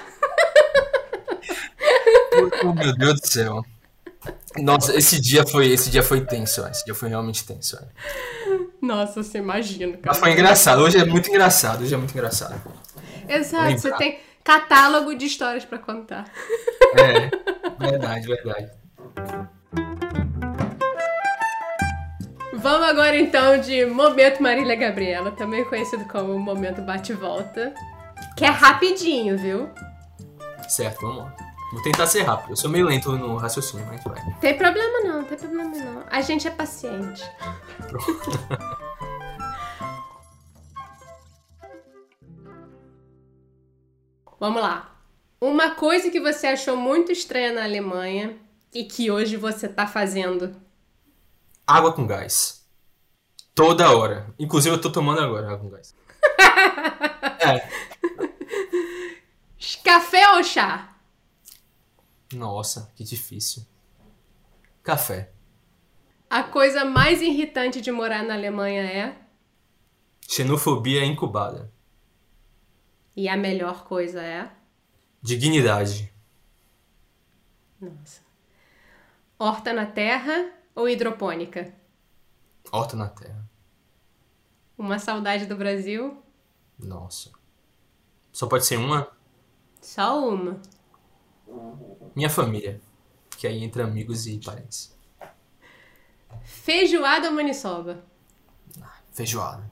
Oh, 2.64 2.74
meu 2.74 2.96
Deus 2.96 3.22
do 3.22 3.28
céu. 3.28 3.66
Nossa, 4.58 4.96
esse 4.96 5.20
dia 5.20 5.46
foi, 5.46 5.68
esse 5.68 5.90
dia 5.90 6.04
foi 6.04 6.22
tenso, 6.22 6.64
ó. 6.64 6.68
esse 6.68 6.86
dia 6.86 6.96
foi 6.96 7.10
realmente 7.10 7.46
tenso. 7.46 7.78
Ó. 7.82 8.58
Nossa, 8.82 9.24
você 9.24 9.40
imagina, 9.40 9.94
cara. 9.94 10.04
Mas 10.06 10.18
foi 10.20 10.32
engraçado. 10.32 10.82
Hoje 10.82 10.98
é 10.98 11.06
muito 11.06 11.30
engraçado. 11.30 11.82
Hoje 11.84 11.94
é 11.94 11.98
muito 11.98 12.12
engraçado. 12.12 12.62
Exato. 13.28 13.66
Lembrar. 13.66 13.78
Você 13.80 13.92
tem 13.94 14.20
catálogo 14.44 15.16
de 15.16 15.26
histórias 15.26 15.66
para 15.66 15.80
contar. 15.80 16.26
É, 16.96 17.30
verdade, 17.80 18.28
verdade. 18.28 18.72
Vamos 22.66 22.88
agora 22.88 23.16
então 23.16 23.62
de 23.62 23.86
Momento 23.86 24.42
Marília 24.42 24.76
Gabriela, 24.76 25.30
também 25.30 25.64
conhecido 25.66 26.04
como 26.06 26.40
Momento 26.40 26.82
Bate-Volta. 26.82 27.72
Que 28.36 28.44
é 28.44 28.50
rapidinho, 28.50 29.38
viu? 29.38 29.70
Certo, 30.68 31.02
vamos 31.02 31.18
lá. 31.18 31.36
Vou 31.72 31.84
tentar 31.84 32.08
ser 32.08 32.24
rápido. 32.24 32.54
Eu 32.54 32.56
sou 32.56 32.68
meio 32.68 32.88
lento 32.88 33.12
no 33.12 33.38
raciocínio, 33.38 33.86
mas 33.86 34.04
vai. 34.04 34.20
Tem 34.42 34.58
problema 34.58 35.02
não, 35.02 35.24
tem 35.24 35.38
problema 35.38 35.78
não. 35.78 36.06
A 36.10 36.22
gente 36.22 36.48
é 36.48 36.50
paciente. 36.50 37.24
Vamos 44.40 44.60
lá. 44.60 44.90
Uma 45.40 45.76
coisa 45.76 46.10
que 46.10 46.20
você 46.20 46.48
achou 46.48 46.76
muito 46.76 47.12
estranha 47.12 47.54
na 47.54 47.64
Alemanha 47.64 48.36
e 48.74 48.86
que 48.86 49.12
hoje 49.12 49.38
você 49.38 49.68
tá 49.68 49.86
fazendo. 49.86 50.65
Água 51.68 51.94
com 51.94 52.06
gás. 52.06 52.66
Toda 53.54 53.96
hora. 53.96 54.34
Inclusive 54.38 54.76
eu 54.76 54.82
tô 54.82 54.92
tomando 54.92 55.22
agora 55.22 55.48
água 55.48 55.60
com 55.60 55.70
gás. 55.70 55.96
é. 57.42 57.86
Café 59.84 60.30
ou 60.32 60.44
chá? 60.44 60.96
Nossa, 62.34 62.92
que 62.96 63.04
difícil. 63.04 63.66
Café. 64.84 65.32
A 66.30 66.44
coisa 66.44 66.84
mais 66.84 67.22
irritante 67.22 67.82
de 67.82 67.92
morar 67.92 68.24
na 68.24 68.34
Alemanha 68.34 68.84
é? 68.84 69.18
Xenofobia 70.28 71.06
incubada. 71.06 71.72
E 73.16 73.30
a 73.30 73.38
melhor 73.38 73.86
coisa 73.86 74.22
é? 74.22 74.52
Dignidade. 75.22 76.14
Nossa. 77.80 78.22
Horta 79.40 79.72
na 79.72 79.86
terra 79.86 80.55
ou 80.76 80.90
hidropônica? 80.90 81.74
Horta 82.72 82.98
na 82.98 83.08
terra. 83.08 83.50
Uma 84.78 85.00
saudade 85.00 85.46
do 85.46 85.56
Brasil? 85.56 86.22
Nossa. 86.78 87.32
Só 88.32 88.46
pode 88.48 88.66
ser 88.66 88.76
uma? 88.78 89.10
Só 89.82 90.28
uma. 90.28 90.62
Minha 92.14 92.30
família. 92.30 92.82
Que 93.38 93.48
aí 93.48 93.64
entra 93.64 93.86
amigos 93.86 94.28
e 94.28 94.38
parentes. 94.40 94.94
Feijoada 96.44 97.30
ou 97.30 97.34
maniçoba? 97.34 98.04
Ah, 98.82 99.00
feijoada. 99.14 99.72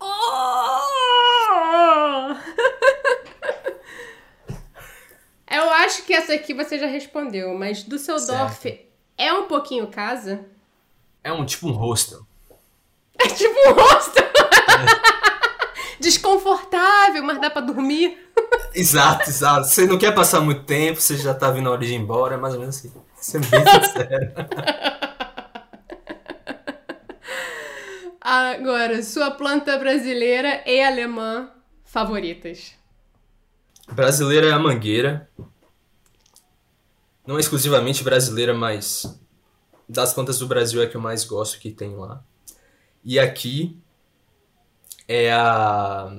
Oh! 0.00 0.80
Eu 5.48 5.70
acho 5.70 6.04
que 6.04 6.12
essa 6.12 6.34
aqui 6.34 6.52
você 6.52 6.78
já 6.78 6.86
respondeu, 6.86 7.56
mas 7.56 7.84
Düsseldorf 7.84 8.60
certo 8.60 8.85
é 9.16 9.32
um 9.32 9.46
pouquinho 9.46 9.86
casa? 9.88 10.44
É 11.22 11.32
um 11.32 11.44
tipo 11.44 11.68
um 11.68 11.72
hostel. 11.72 12.20
É 13.18 13.28
tipo 13.28 13.54
um 13.70 13.72
hostel? 13.72 14.24
É. 14.24 15.96
Desconfortável, 15.98 17.22
mas 17.22 17.40
dá 17.40 17.48
pra 17.48 17.62
dormir. 17.62 18.18
Exato, 18.74 19.30
exato. 19.30 19.66
Você 19.66 19.86
não 19.86 19.96
quer 19.96 20.14
passar 20.14 20.42
muito 20.42 20.64
tempo, 20.64 21.00
você 21.00 21.16
já 21.16 21.32
tá 21.32 21.50
vindo 21.50 21.66
a 21.66 21.72
hora 21.72 21.80
de 21.80 21.94
ir 21.94 21.96
embora, 21.96 22.34
é 22.34 22.36
mais 22.36 22.52
ou 22.52 22.60
menos 22.60 22.76
assim. 22.76 22.92
Sendo 23.16 23.46
bem 23.48 23.60
sincero. 23.60 24.34
Agora, 28.20 29.02
sua 29.02 29.30
planta 29.30 29.78
brasileira 29.78 30.62
e 30.66 30.82
alemã 30.82 31.48
favoritas? 31.84 32.74
Brasileira 33.90 34.48
é 34.48 34.52
a 34.52 34.58
mangueira. 34.58 35.30
Não 37.26 37.36
é 37.36 37.40
exclusivamente 37.40 38.04
brasileira, 38.04 38.54
mas 38.54 39.18
das 39.88 40.14
plantas 40.14 40.38
do 40.38 40.46
Brasil 40.46 40.82
é 40.82 40.86
que 40.86 40.96
eu 40.96 41.00
mais 41.00 41.24
gosto 41.24 41.58
que 41.58 41.70
tem 41.70 41.96
lá. 41.96 42.22
E 43.04 43.18
aqui 43.18 43.80
é 45.08 45.32
a 45.32 46.12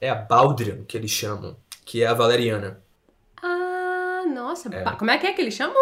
é 0.00 0.10
a 0.10 0.14
Baldrian 0.14 0.84
que 0.84 0.96
eles 0.96 1.10
chamam, 1.10 1.56
que 1.84 2.02
é 2.02 2.06
a 2.06 2.14
valeriana. 2.14 2.80
Ah, 3.42 4.24
nossa, 4.32 4.74
é. 4.74 4.84
como 4.96 5.10
é 5.10 5.18
que 5.18 5.26
é 5.26 5.32
que 5.32 5.40
eles 5.40 5.54
chamam? 5.54 5.76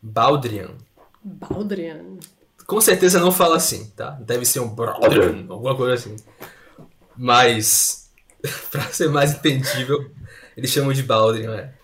Baldrian. 0.00 0.76
Baldrian. 1.22 2.18
Com 2.66 2.80
certeza 2.80 3.18
não 3.18 3.32
fala 3.32 3.56
assim, 3.56 3.90
tá? 3.90 4.10
Deve 4.20 4.44
ser 4.44 4.60
um 4.60 4.68
Baldrian, 4.68 5.46
alguma 5.48 5.76
coisa 5.76 5.94
assim. 5.94 6.16
Mas 7.16 8.10
para 8.70 8.84
ser 8.84 9.08
mais 9.08 9.34
entendível, 9.34 10.10
eles 10.56 10.70
chamam 10.70 10.92
de 10.92 11.02
Baldrian, 11.02 11.54
é. 11.54 11.74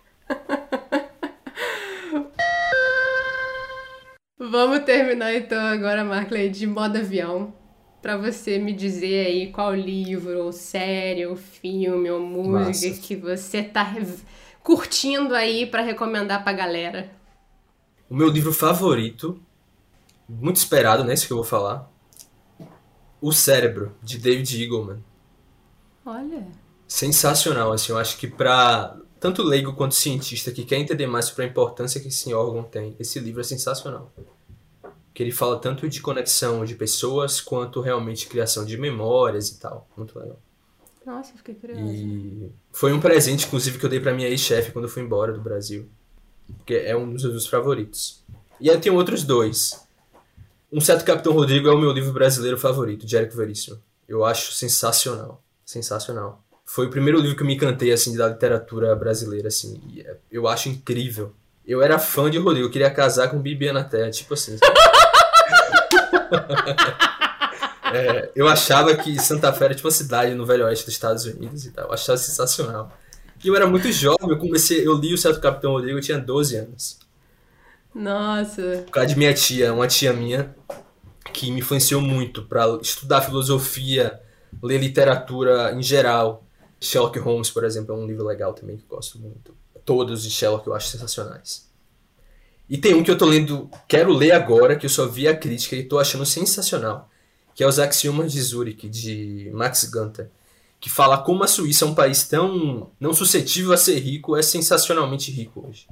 Vamos 4.51 4.81
terminar 4.81 5.35
então 5.35 5.59
agora, 5.59 6.05
Markley, 6.05 6.51
de 6.51 6.67
modo 6.67 6.99
avião. 6.99 7.55
Para 8.03 8.19
você 8.19 8.59
me 8.59 8.75
dizer 8.75 9.27
aí 9.27 9.51
qual 9.51 9.75
livro, 9.75 10.45
ou 10.45 10.53
série, 10.53 11.25
ou 11.27 11.35
filme, 11.35 12.11
ou 12.11 12.21
música 12.21 12.89
Massa. 12.89 13.01
que 13.01 13.17
você 13.17 13.63
tá 13.63 13.95
curtindo 14.63 15.35
aí 15.35 15.65
para 15.65 15.83
recomendar 15.83 16.45
pra 16.45 16.53
galera. 16.53 17.11
O 18.09 18.15
meu 18.15 18.29
livro 18.29 18.53
favorito, 18.53 19.41
muito 20.29 20.57
esperado, 20.57 21.05
né? 21.05 21.15
Esse 21.15 21.27
que 21.27 21.33
eu 21.33 21.39
vou 21.39 21.47
falar. 21.47 21.91
O 23.23 23.33
Cérebro, 23.33 23.97
de 24.03 24.19
David 24.19 24.63
Eagleman. 24.63 25.03
Olha. 26.05 26.47
Sensacional, 26.87 27.73
assim, 27.73 27.93
eu 27.93 27.99
acho 27.99 28.19
que 28.19 28.29
pra 28.29 28.95
tanto 29.19 29.43
leigo 29.43 29.73
quanto 29.73 29.95
cientista 29.95 30.53
que 30.53 30.67
quer 30.67 30.77
entender 30.77 31.07
mais 31.07 31.25
sobre 31.25 31.47
a 31.47 31.49
importância 31.49 31.99
que 31.99 32.09
esse 32.09 32.35
órgão 32.35 32.63
tem, 32.63 32.95
esse 33.01 33.19
livro 33.19 33.41
é 33.41 33.45
sensacional 33.45 34.13
que 35.15 35.23
ele 35.23 35.31
fala 35.31 35.61
tanto 35.61 35.89
de 35.89 36.01
conexão 36.01 36.65
de 36.65 36.75
pessoas 36.75 37.41
quanto 37.41 37.81
realmente 37.81 38.27
criação 38.27 38.65
de 38.65 38.77
memórias 38.77 39.49
e 39.49 39.61
tal. 39.61 39.89
Muito 39.97 40.19
legal. 40.19 40.39
Nossa, 41.07 41.33
fiquei 41.37 41.55
curiosa. 41.55 41.83
E 41.83 42.51
foi 42.73 42.93
um 42.93 43.01
presente, 43.01 43.47
inclusive, 43.47 43.79
que 43.79 43.87
eu 43.87 43.91
dei 43.91 44.01
pra 44.01 44.13
minha 44.13 44.29
ex-chefe 44.29 44.73
quando 44.73 44.87
eu 44.87 44.91
fui 44.91 45.03
embora 45.03 45.33
do 45.33 45.41
Brasil. 45.41 45.89
Porque 46.59 46.75
é 46.75 46.97
um 46.97 47.13
dos 47.13 47.25
meus 47.25 47.47
favoritos. 47.47 48.25
E 48.61 48.69
aí 48.69 48.79
tem 48.79 48.91
outros 48.91 49.23
dois. 49.23 49.81
Um 50.73 50.81
certo 50.81 51.05
Capitão 51.05 51.33
Rodrigo 51.33 51.69
é 51.69 51.73
o 51.73 51.79
meu 51.79 51.93
livro 51.93 52.13
brasileiro 52.13 52.59
favorito, 52.59 53.07
de 53.07 53.17
Érico 53.17 53.37
Veríssimo. 53.37 53.79
Eu 54.09 54.25
acho 54.25 54.53
sensacional. 54.53 55.41
Sensacional. 55.65 56.43
Foi 56.65 56.87
o 56.87 56.91
primeiro 56.91 57.21
livro 57.21 57.37
que 57.37 57.43
eu 57.43 57.47
me 57.47 57.55
encantei, 57.55 57.93
assim, 57.93 58.17
da 58.17 58.29
literatura 58.29 58.97
brasileira, 58.97 59.49
assim. 59.49 59.81
É, 59.99 60.17
eu 60.31 60.49
acho 60.49 60.69
incrível. 60.69 61.33
Eu 61.65 61.83
era 61.83 61.99
fã 61.99 62.29
de 62.31 62.39
Rodrigo, 62.39 62.67
eu 62.67 62.71
queria 62.71 62.91
casar 62.91 63.29
com 63.29 63.39
Bibiana 63.39 63.85
Terra, 63.85 64.11
tipo 64.11 64.35
assim. 64.35 64.57
é, 67.93 68.31
eu 68.35 68.49
achava 68.49 68.95
que 68.97 69.21
Santa 69.21 69.53
Fé 69.53 69.67
era 69.67 69.75
tipo 69.75 69.87
uma 69.87 69.93
cidade 69.93 70.35
no 70.35 70.45
Velho 70.45 70.65
Oeste 70.65 70.85
dos 70.85 70.95
Estados 70.95 71.25
Unidos 71.25 71.67
e 71.67 71.71
tal. 71.71 71.87
Eu 71.87 71.93
achava 71.93 72.19
sensacional. 72.19 72.93
E 73.43 73.49
eu 73.49 73.55
era 73.55 73.67
muito 73.67 73.91
jovem, 73.93 74.31
eu 74.31 74.39
comecei, 74.39 74.87
eu 74.87 74.95
li 74.95 75.13
o 75.13 75.19
Certo 75.19 75.41
Capitão 75.41 75.73
Rodrigo, 75.73 75.99
eu 75.99 76.03
tinha 76.03 76.19
12 76.19 76.57
anos. 76.57 76.99
Nossa. 77.95 78.83
Por 78.87 78.93
causa 78.93 79.09
de 79.09 79.17
minha 79.17 79.35
tia, 79.35 79.73
uma 79.73 79.87
tia 79.87 80.13
minha, 80.13 80.55
que 81.33 81.51
me 81.51 81.61
influenciou 81.61 82.01
muito 82.01 82.43
para 82.43 82.79
estudar 82.81 83.21
filosofia, 83.21 84.21
ler 84.63 84.79
literatura 84.79 85.73
em 85.73 85.83
geral. 85.83 86.43
Sherlock 86.81 87.19
Holmes, 87.19 87.51
por 87.51 87.65
exemplo, 87.65 87.95
é 87.95 87.99
um 87.99 88.07
livro 88.07 88.25
legal 88.25 88.53
também 88.53 88.77
que 88.77 88.85
eu 88.85 88.97
gosto 88.97 89.19
muito. 89.19 89.55
Todos 89.85 90.23
de 90.23 90.31
Sherlock 90.31 90.67
eu 90.67 90.75
acho 90.75 90.89
sensacionais. 90.89 91.69
E 92.75 92.77
tem 92.77 92.93
um 92.93 93.05
que 93.05 93.11
eu 93.11 93.17
tô 93.17 93.25
lendo, 93.25 93.71
quero 93.87 94.13
ler 94.13 94.33
agora, 94.33 94.75
que 94.75 94.85
eu 94.85 94.91
só 94.91 95.07
vi 95.07 95.29
a 95.29 95.37
crítica 95.37 95.77
e 95.77 95.85
tô 95.85 95.97
achando 95.97 96.27
sensacional, 96.27 97.09
que 97.55 97.63
é 97.63 97.69
Os 97.69 97.79
Axiomas 97.79 98.33
de 98.33 98.43
Zurich, 98.43 98.89
de 98.89 99.49
Max 99.55 99.85
Gunther, 99.85 100.29
que 100.81 100.91
fala 100.91 101.19
como 101.19 101.45
a 101.45 101.47
Suíça 101.47 101.85
é 101.85 101.89
um 101.89 101.95
país 101.95 102.25
tão 102.27 102.91
não 102.99 103.15
suscetível 103.15 103.73
a 103.73 103.77
ser 103.77 104.01
rico, 104.01 104.37
é 104.37 104.43
sensacionalmente 104.43 105.31
rico 105.31 105.65
hoje. 105.69 105.87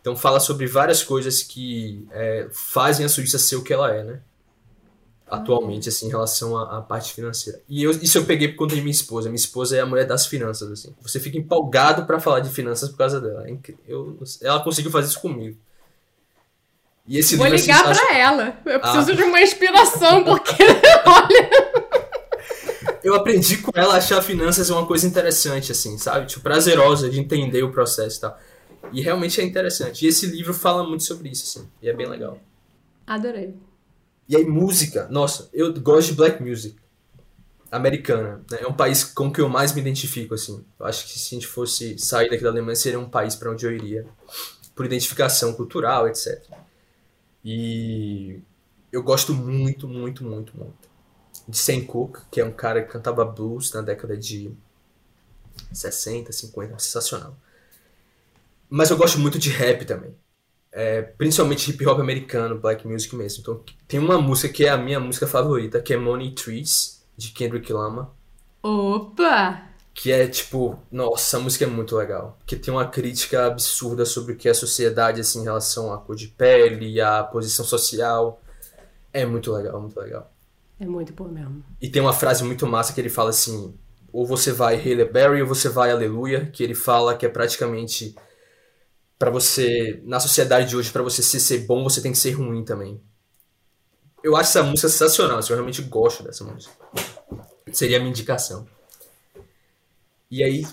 Então 0.00 0.14
fala 0.14 0.38
sobre 0.38 0.68
várias 0.68 1.02
coisas 1.02 1.42
que 1.42 2.06
é, 2.12 2.46
fazem 2.52 3.04
a 3.04 3.08
Suíça 3.08 3.36
ser 3.36 3.56
o 3.56 3.64
que 3.64 3.72
ela 3.72 3.92
é, 3.92 4.04
né? 4.04 4.20
Atualmente, 5.26 5.88
assim, 5.88 6.06
em 6.06 6.10
relação 6.10 6.56
à, 6.56 6.78
à 6.78 6.80
parte 6.80 7.14
financeira. 7.14 7.60
E 7.68 7.82
eu, 7.82 7.90
isso 7.90 8.16
eu 8.16 8.24
peguei 8.24 8.46
por 8.46 8.58
conta 8.58 8.76
de 8.76 8.80
minha 8.80 8.92
esposa. 8.92 9.28
Minha 9.28 9.34
esposa 9.34 9.76
é 9.76 9.80
a 9.80 9.86
mulher 9.86 10.06
das 10.06 10.24
finanças, 10.24 10.70
assim. 10.70 10.94
Você 11.02 11.18
fica 11.18 11.36
empolgado 11.36 12.06
para 12.06 12.20
falar 12.20 12.38
de 12.38 12.48
finanças 12.48 12.88
por 12.90 12.96
causa 12.96 13.20
dela. 13.20 13.44
É 13.50 13.58
eu, 13.88 14.16
ela 14.40 14.62
conseguiu 14.62 14.92
fazer 14.92 15.08
isso 15.08 15.20
comigo. 15.20 15.58
E 17.08 17.16
esse 17.16 17.36
Vou 17.36 17.46
livro, 17.46 17.58
ligar 17.58 17.86
assim, 17.86 18.00
pra 18.00 18.10
acho... 18.10 18.18
ela. 18.18 18.60
Eu 18.66 18.80
preciso 18.80 19.12
ah. 19.12 19.14
de 19.14 19.22
uma 19.22 19.40
inspiração, 19.40 20.22
porque, 20.24 20.62
olha... 21.06 21.78
Eu 23.02 23.14
aprendi 23.14 23.56
com 23.58 23.70
ela 23.74 23.94
a 23.94 23.96
achar 23.96 24.20
finanças 24.20 24.68
uma 24.68 24.84
coisa 24.84 25.06
interessante, 25.06 25.72
assim, 25.72 25.96
sabe? 25.96 26.26
Tipo, 26.26 26.42
prazerosa 26.42 27.08
de 27.08 27.18
entender 27.18 27.62
o 27.62 27.72
processo 27.72 28.18
e 28.18 28.20
tal. 28.20 28.38
E 28.92 29.00
realmente 29.00 29.40
é 29.40 29.44
interessante. 29.44 30.04
E 30.04 30.08
esse 30.08 30.26
livro 30.26 30.52
fala 30.52 30.86
muito 30.86 31.04
sobre 31.04 31.30
isso, 31.30 31.44
assim. 31.44 31.68
E 31.80 31.88
é 31.88 31.94
bem 31.94 32.06
legal. 32.06 32.38
Adorei. 33.06 33.54
E 34.28 34.36
aí, 34.36 34.44
música. 34.44 35.08
Nossa, 35.10 35.48
eu 35.54 35.72
gosto 35.80 36.08
de 36.08 36.14
black 36.14 36.42
music. 36.42 36.76
Americana. 37.70 38.42
Né? 38.50 38.58
É 38.60 38.66
um 38.66 38.72
país 38.74 39.04
com 39.04 39.32
que 39.32 39.40
eu 39.40 39.48
mais 39.48 39.72
me 39.72 39.80
identifico, 39.80 40.34
assim. 40.34 40.62
Eu 40.78 40.84
acho 40.84 41.06
que 41.06 41.18
se 41.18 41.34
a 41.34 41.38
gente 41.38 41.46
fosse 41.46 41.98
sair 41.98 42.28
daqui 42.28 42.42
da 42.42 42.50
Alemanha, 42.50 42.76
seria 42.76 43.00
um 43.00 43.08
país 43.08 43.34
para 43.34 43.50
onde 43.50 43.64
eu 43.64 43.72
iria. 43.72 44.06
Por 44.74 44.84
identificação 44.84 45.54
cultural, 45.54 46.06
etc. 46.06 46.42
E 47.44 48.40
eu 48.92 49.02
gosto 49.02 49.34
muito, 49.34 49.86
muito, 49.88 50.24
muito, 50.24 50.56
muito 50.56 50.88
de 51.48 51.56
Sam 51.56 51.84
Cooke, 51.84 52.20
que 52.30 52.40
é 52.40 52.44
um 52.44 52.52
cara 52.52 52.82
que 52.82 52.92
cantava 52.92 53.24
blues 53.24 53.72
na 53.72 53.80
década 53.80 54.16
de 54.16 54.52
60, 55.72 56.30
50, 56.30 56.78
sensacional. 56.78 57.36
Mas 58.68 58.90
eu 58.90 58.96
gosto 58.96 59.18
muito 59.18 59.38
de 59.38 59.48
rap 59.50 59.84
também. 59.86 60.14
É, 60.70 61.00
principalmente 61.00 61.70
hip 61.70 61.86
hop 61.86 61.98
americano, 61.98 62.58
black 62.58 62.86
music 62.86 63.16
mesmo. 63.16 63.40
Então 63.40 63.64
tem 63.86 63.98
uma 63.98 64.20
música 64.20 64.52
que 64.52 64.66
é 64.66 64.68
a 64.68 64.76
minha 64.76 65.00
música 65.00 65.26
favorita, 65.26 65.80
que 65.80 65.94
é 65.94 65.96
Money 65.96 66.32
Trees, 66.32 67.02
de 67.16 67.30
Kendrick 67.30 67.72
Lamar. 67.72 68.10
Opa! 68.62 69.67
Que 70.00 70.12
é 70.12 70.28
tipo, 70.28 70.78
nossa, 70.92 71.38
a 71.38 71.40
música 71.40 71.64
é 71.64 71.66
muito 71.66 71.96
legal, 71.96 72.38
que 72.46 72.54
tem 72.54 72.72
uma 72.72 72.86
crítica 72.86 73.46
absurda 73.46 74.04
sobre 74.04 74.32
o 74.32 74.36
que 74.36 74.46
é 74.46 74.52
a 74.52 74.54
sociedade 74.54 75.20
assim 75.20 75.40
em 75.40 75.42
relação 75.42 75.92
à 75.92 75.98
cor 75.98 76.14
de 76.14 76.28
pele, 76.28 77.00
à 77.00 77.24
posição 77.24 77.64
social. 77.64 78.40
É 79.12 79.26
muito 79.26 79.52
legal, 79.52 79.80
muito 79.80 79.98
legal. 79.98 80.32
É 80.78 80.86
muito 80.86 81.12
bom 81.12 81.26
mesmo. 81.26 81.64
E 81.80 81.90
tem 81.90 82.00
uma 82.00 82.12
frase 82.12 82.44
muito 82.44 82.64
massa 82.64 82.92
que 82.92 83.00
ele 83.00 83.08
fala 83.08 83.30
assim: 83.30 83.74
ou 84.12 84.24
você 84.24 84.52
vai 84.52 84.76
Halle 84.76 85.04
Berry 85.04 85.42
ou 85.42 85.48
você 85.48 85.68
vai 85.68 85.90
Aleluia, 85.90 86.46
que 86.46 86.62
ele 86.62 86.76
fala 86.76 87.16
que 87.16 87.26
é 87.26 87.28
praticamente 87.28 88.14
para 89.18 89.30
você 89.30 90.00
na 90.04 90.20
sociedade 90.20 90.68
de 90.68 90.76
hoje 90.76 90.92
para 90.92 91.02
você 91.02 91.24
ser, 91.24 91.40
ser 91.40 91.66
bom, 91.66 91.82
você 91.82 92.00
tem 92.00 92.12
que 92.12 92.18
ser 92.18 92.30
ruim 92.30 92.64
também. 92.64 93.02
Eu 94.22 94.36
acho 94.36 94.50
essa 94.50 94.62
música 94.62 94.88
sensacional, 94.88 95.38
assim, 95.38 95.52
eu 95.52 95.56
realmente 95.56 95.82
gosto 95.82 96.22
dessa 96.22 96.44
música. 96.44 96.72
Seria 97.72 97.96
a 97.96 98.00
minha 98.00 98.10
indicação. 98.10 98.64
E 100.30 100.42
aí, 100.42 100.66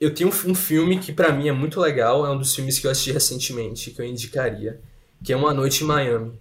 eu 0.00 0.14
tenho 0.14 0.30
um, 0.30 0.54
filme 0.54 0.98
que 0.98 1.12
para 1.12 1.32
mim 1.32 1.48
é 1.48 1.52
muito 1.52 1.78
legal, 1.78 2.24
é 2.24 2.30
um 2.30 2.38
dos 2.38 2.54
filmes 2.54 2.78
que 2.78 2.86
eu 2.86 2.90
assisti 2.90 3.12
recentemente, 3.12 3.90
que 3.90 4.00
eu 4.00 4.06
indicaria, 4.06 4.80
que 5.22 5.32
é 5.32 5.36
Uma 5.36 5.52
Noite 5.52 5.84
em 5.84 5.86
Miami. 5.86 6.40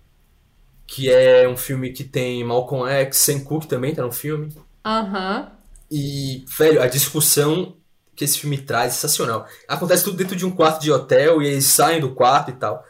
Que 0.88 1.10
é 1.12 1.48
um 1.48 1.58
filme 1.58 1.92
que 1.92 2.04
tem 2.04 2.44
Malcolm 2.44 2.90
X, 2.90 3.18
Sam 3.18 3.42
Cooke 3.42 3.68
também 3.68 3.94
tá 3.94 4.02
no 4.02 4.12
filme. 4.12 4.54
Aham. 4.84 5.42
Uhum. 5.42 5.60
E, 5.92 6.46
velho, 6.58 6.82
a 6.82 6.88
discussão 6.88 7.76
que 8.16 8.24
esse 8.24 8.40
filme 8.40 8.58
traz 8.58 8.94
é 8.94 8.96
sensacional. 8.96 9.48
Acontece 9.68 10.04
tudo 10.04 10.18
dentro 10.18 10.36
de 10.36 10.46
um 10.46 10.52
quarto 10.52 10.82
de 10.82 10.92
hotel 10.92 11.42
e 11.42 11.48
eles 11.48 11.66
saem 11.66 12.02
do 12.02 12.14
quarto 12.14 12.52
e 12.52 12.54
tal. 12.54 12.86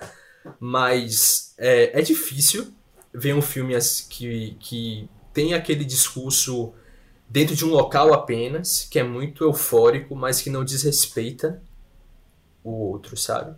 Mas 0.60 1.54
é, 1.58 2.00
é 2.00 2.02
difícil 2.02 2.68
ver 3.14 3.34
um 3.34 3.42
filme 3.42 3.76
que, 4.10 4.58
que 4.60 5.10
tem 5.34 5.54
aquele 5.54 5.86
discurso 5.86 6.74
dentro 7.30 7.56
de 7.56 7.64
um 7.64 7.70
local 7.70 8.14
apenas, 8.14 8.88
que 8.90 9.00
é 9.00 9.04
muito 9.04 9.44
eufórico, 9.44 10.16
mas 10.16 10.42
que 10.42 10.50
não 10.50 10.66
desrespeita 10.66 11.62
o 12.64 12.72
outro, 12.72 13.16
sabe? 13.16 13.56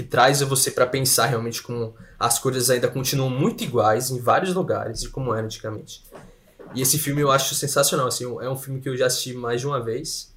que 0.00 0.02
traz 0.02 0.40
você 0.40 0.70
para 0.70 0.86
pensar 0.86 1.26
realmente 1.26 1.62
como 1.62 1.94
as 2.18 2.38
coisas 2.38 2.70
ainda 2.70 2.88
continuam 2.88 3.28
muito 3.28 3.62
iguais 3.62 4.10
em 4.10 4.18
vários 4.18 4.54
lugares 4.54 5.00
de 5.00 5.10
como 5.10 5.34
era 5.34 5.44
antigamente. 5.44 6.02
E 6.74 6.80
esse 6.80 6.98
filme 6.98 7.20
eu 7.20 7.30
acho 7.30 7.54
sensacional, 7.54 8.06
assim, 8.06 8.24
é 8.24 8.48
um 8.48 8.56
filme 8.56 8.80
que 8.80 8.88
eu 8.88 8.96
já 8.96 9.06
assisti 9.06 9.34
mais 9.34 9.60
de 9.60 9.66
uma 9.66 9.82
vez. 9.82 10.34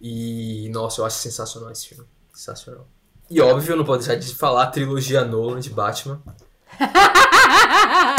E 0.00 0.70
nossa, 0.70 1.00
eu 1.00 1.04
acho 1.04 1.18
sensacional 1.18 1.70
esse 1.70 1.88
filme, 1.88 2.06
sensacional. 2.32 2.86
E 3.28 3.40
óbvio, 3.42 3.72
eu 3.72 3.76
não 3.76 3.84
posso 3.84 4.06
deixar 4.06 4.14
de 4.14 4.34
falar 4.34 4.62
a 4.62 4.68
trilogia 4.68 5.24
Nolan 5.24 5.60
de 5.60 5.68
Batman. 5.70 6.22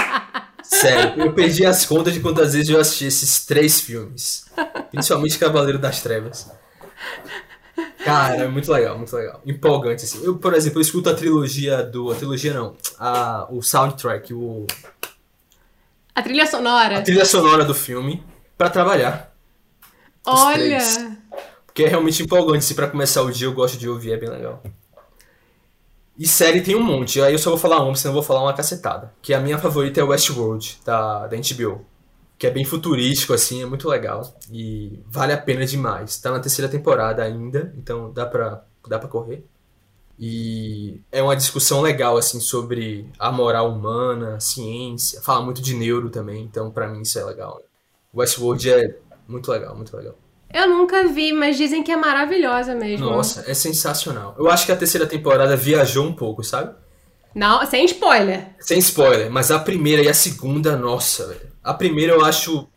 Sério, 0.69 1.23
eu 1.23 1.33
perdi 1.33 1.65
as 1.65 1.83
contas 1.83 2.13
de 2.13 2.19
quantas 2.19 2.53
vezes 2.53 2.69
eu 2.69 2.79
assisti 2.79 3.05
esses 3.05 3.43
três 3.43 3.81
filmes. 3.81 4.45
Principalmente 4.91 5.39
Cavaleiro 5.39 5.79
das 5.79 5.99
Trevas. 6.01 6.47
Cara, 8.05 8.43
é 8.43 8.47
muito 8.47 8.71
legal, 8.71 8.95
muito 8.95 9.15
legal. 9.15 9.41
Empolgante, 9.45 10.05
assim. 10.05 10.23
Eu, 10.23 10.37
por 10.37 10.53
exemplo, 10.53 10.77
eu 10.77 10.81
escuto 10.83 11.09
a 11.09 11.15
trilogia 11.15 11.81
do. 11.81 12.11
A 12.11 12.15
trilogia 12.15 12.53
não. 12.53 12.75
A, 12.99 13.47
o 13.49 13.63
soundtrack, 13.63 14.31
o. 14.31 14.67
A 16.13 16.21
trilha 16.21 16.45
sonora. 16.45 16.99
A 16.99 17.01
trilha 17.01 17.25
sonora 17.25 17.65
do 17.65 17.73
filme 17.73 18.23
para 18.55 18.69
trabalhar. 18.69 19.33
Olha! 20.23 20.79
Porque 21.65 21.83
é 21.83 21.87
realmente 21.87 22.21
empolgante. 22.21 22.63
Se 22.63 22.73
assim, 22.73 22.75
para 22.75 22.87
começar 22.87 23.23
o 23.23 23.31
dia 23.31 23.47
eu 23.47 23.53
gosto 23.53 23.77
de 23.77 23.89
ouvir, 23.89 24.11
é 24.11 24.17
bem 24.17 24.29
legal. 24.29 24.61
E 26.19 26.27
série 26.27 26.59
tem 26.61 26.75
um 26.75 26.83
monte. 26.83 27.21
Aí 27.21 27.33
eu 27.33 27.39
só 27.39 27.49
vou 27.49 27.57
falar 27.57 27.81
uma, 27.81 27.95
senão 27.95 28.11
eu 28.11 28.15
vou 28.15 28.23
falar 28.23 28.43
uma 28.43 28.53
cacetada. 28.53 29.13
Que 29.21 29.33
a 29.33 29.39
minha 29.39 29.57
favorita 29.57 30.01
é 30.01 30.03
Westworld, 30.03 30.81
da, 30.83 31.27
da 31.27 31.37
HBO. 31.37 31.85
Que 32.37 32.47
é 32.47 32.51
bem 32.51 32.65
futurístico, 32.65 33.33
assim, 33.33 33.61
é 33.61 33.65
muito 33.65 33.87
legal. 33.87 34.33
E 34.51 35.01
vale 35.07 35.31
a 35.31 35.37
pena 35.37 35.65
demais. 35.65 36.17
Tá 36.19 36.29
na 36.31 36.39
terceira 36.41 36.69
temporada 36.69 37.23
ainda, 37.23 37.73
então 37.77 38.11
dá 38.11 38.25
pra, 38.25 38.65
dá 38.85 38.99
pra 38.99 39.07
correr. 39.07 39.45
E 40.19 40.99
é 41.09 41.23
uma 41.23 41.37
discussão 41.37 41.81
legal, 41.81 42.17
assim, 42.17 42.41
sobre 42.41 43.09
a 43.17 43.31
moral 43.31 43.71
humana, 43.71 44.39
ciência. 44.41 45.21
Fala 45.21 45.41
muito 45.41 45.61
de 45.61 45.73
neuro 45.73 46.09
também, 46.09 46.43
então 46.43 46.69
para 46.69 46.89
mim 46.89 47.01
isso 47.01 47.17
é 47.17 47.23
legal. 47.23 47.61
Westworld 48.13 48.69
é 48.69 48.99
muito 49.25 49.49
legal, 49.49 49.73
muito 49.73 49.95
legal. 49.95 50.15
Eu 50.53 50.67
nunca 50.67 51.07
vi, 51.07 51.31
mas 51.31 51.57
dizem 51.57 51.83
que 51.83 51.91
é 51.91 51.97
maravilhosa 51.97 52.73
mesmo. 52.73 53.05
Nossa, 53.05 53.43
é 53.47 53.53
sensacional. 53.53 54.35
Eu 54.37 54.49
acho 54.49 54.65
que 54.65 54.71
a 54.71 54.75
terceira 54.75 55.05
temporada 55.05 55.55
viajou 55.55 56.05
um 56.05 56.13
pouco, 56.13 56.43
sabe? 56.43 56.75
Não, 57.35 57.63
sem 57.65 57.85
spoiler. 57.85 58.55
Sem 58.59 58.79
spoiler, 58.79 59.29
mas 59.29 59.51
a 59.51 59.59
primeira 59.59 60.01
e 60.01 60.09
a 60.09 60.13
segunda, 60.13 60.75
nossa, 60.75 61.27
velho. 61.27 61.49
A 61.63 61.73
primeira 61.73 62.13
eu 62.13 62.25
acho 62.25 62.67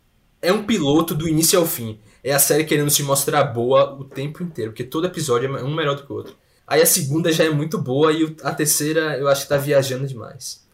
é 0.41 0.53
um 0.53 0.63
piloto 0.63 1.15
do 1.15 1.27
início 1.27 1.59
ao 1.59 1.65
fim. 1.65 1.99
É 2.23 2.33
a 2.33 2.39
série 2.39 2.63
querendo 2.63 2.89
se 2.89 3.01
mostrar 3.01 3.43
boa 3.45 3.93
o 3.93 4.03
tempo 4.03 4.43
inteiro, 4.43 4.71
porque 4.71 4.83
todo 4.83 5.07
episódio 5.07 5.57
é 5.57 5.63
um 5.63 5.73
melhor 5.73 5.95
do 5.95 6.05
que 6.05 6.11
o 6.11 6.15
outro. 6.15 6.35
Aí 6.67 6.81
a 6.81 6.85
segunda 6.85 7.31
já 7.31 7.43
é 7.43 7.49
muito 7.49 7.77
boa 7.77 8.11
e 8.13 8.35
a 8.43 8.53
terceira 8.53 9.17
eu 9.17 9.27
acho 9.27 9.43
que 9.43 9.49
tá 9.49 9.57
viajando 9.57 10.07
demais. 10.07 10.65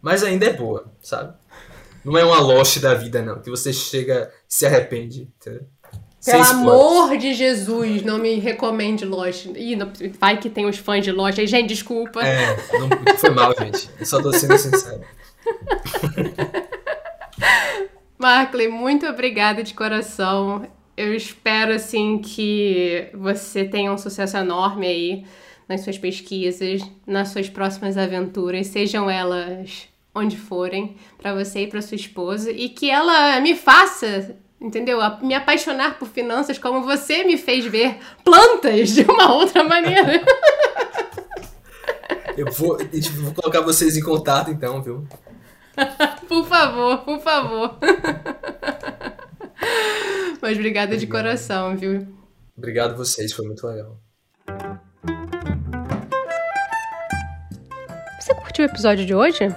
Mas 0.00 0.22
ainda 0.22 0.46
é 0.46 0.52
boa, 0.52 0.92
sabe? 1.00 1.34
Não 2.04 2.18
é 2.18 2.24
uma 2.24 2.40
Lost 2.40 2.78
da 2.78 2.94
vida, 2.94 3.22
não, 3.22 3.40
que 3.40 3.50
você 3.50 3.72
chega 3.72 4.32
e 4.48 4.54
se 4.54 4.66
arrepende, 4.66 5.30
entendeu? 5.40 5.66
Pelo 6.24 6.44
amor 6.44 7.16
de 7.16 7.34
Jesus, 7.34 8.02
não 8.02 8.18
me 8.18 8.38
recomende 8.38 9.04
Lost. 9.04 9.46
Ih, 9.56 9.74
não, 9.74 9.90
vai 10.20 10.38
que 10.38 10.48
tem 10.48 10.66
os 10.66 10.78
fãs 10.78 11.04
de 11.04 11.10
Lost 11.10 11.36
aí. 11.38 11.48
Gente, 11.48 11.68
desculpa. 11.68 12.24
É, 12.24 12.56
não, 12.78 12.88
foi 13.18 13.30
mal, 13.30 13.52
gente. 13.58 13.90
Eu 13.98 14.06
só 14.06 14.22
tô 14.22 14.32
sendo 14.32 14.56
sincero. 14.56 15.00
Markley, 18.16 18.68
muito 18.68 19.04
obrigada 19.06 19.64
de 19.64 19.74
coração. 19.74 20.64
Eu 20.96 21.12
espero, 21.12 21.72
assim, 21.72 22.18
que 22.18 23.08
você 23.14 23.64
tenha 23.64 23.92
um 23.92 23.98
sucesso 23.98 24.36
enorme 24.36 24.86
aí 24.86 25.24
nas 25.68 25.80
suas 25.80 25.98
pesquisas, 25.98 26.82
nas 27.04 27.30
suas 27.30 27.48
próximas 27.48 27.96
aventuras, 27.96 28.68
sejam 28.68 29.10
elas 29.10 29.88
onde 30.14 30.36
forem, 30.36 30.94
para 31.18 31.34
você 31.34 31.62
e 31.62 31.66
para 31.66 31.80
sua 31.80 31.96
esposa, 31.96 32.50
e 32.50 32.68
que 32.68 32.90
ela 32.90 33.40
me 33.40 33.56
faça 33.56 34.36
entendeu? 34.62 35.00
A 35.00 35.18
me 35.20 35.34
apaixonar 35.34 35.98
por 35.98 36.08
finanças 36.08 36.58
como 36.58 36.82
você 36.82 37.24
me 37.24 37.36
fez 37.36 37.66
ver 37.66 37.98
plantas 38.24 38.90
de 38.90 39.02
uma 39.02 39.34
outra 39.34 39.64
maneira. 39.64 40.22
Eu 42.34 42.50
vou, 42.50 42.80
eu 42.80 43.02
vou 43.20 43.34
colocar 43.34 43.60
vocês 43.60 43.94
em 43.94 44.02
contato 44.02 44.50
então, 44.50 44.82
viu? 44.82 45.06
por 46.26 46.46
favor, 46.46 47.04
por 47.04 47.20
favor. 47.20 47.76
Mas 50.40 50.56
obrigada 50.56 50.94
Obrigado. 50.94 50.98
de 50.98 51.06
coração, 51.06 51.76
viu? 51.76 52.08
Obrigado 52.56 52.96
vocês, 52.96 53.34
foi 53.34 53.44
muito 53.44 53.66
legal. 53.66 54.00
Você 58.18 58.34
curtiu 58.34 58.64
o 58.64 58.68
episódio 58.68 59.04
de 59.04 59.14
hoje? 59.14 59.54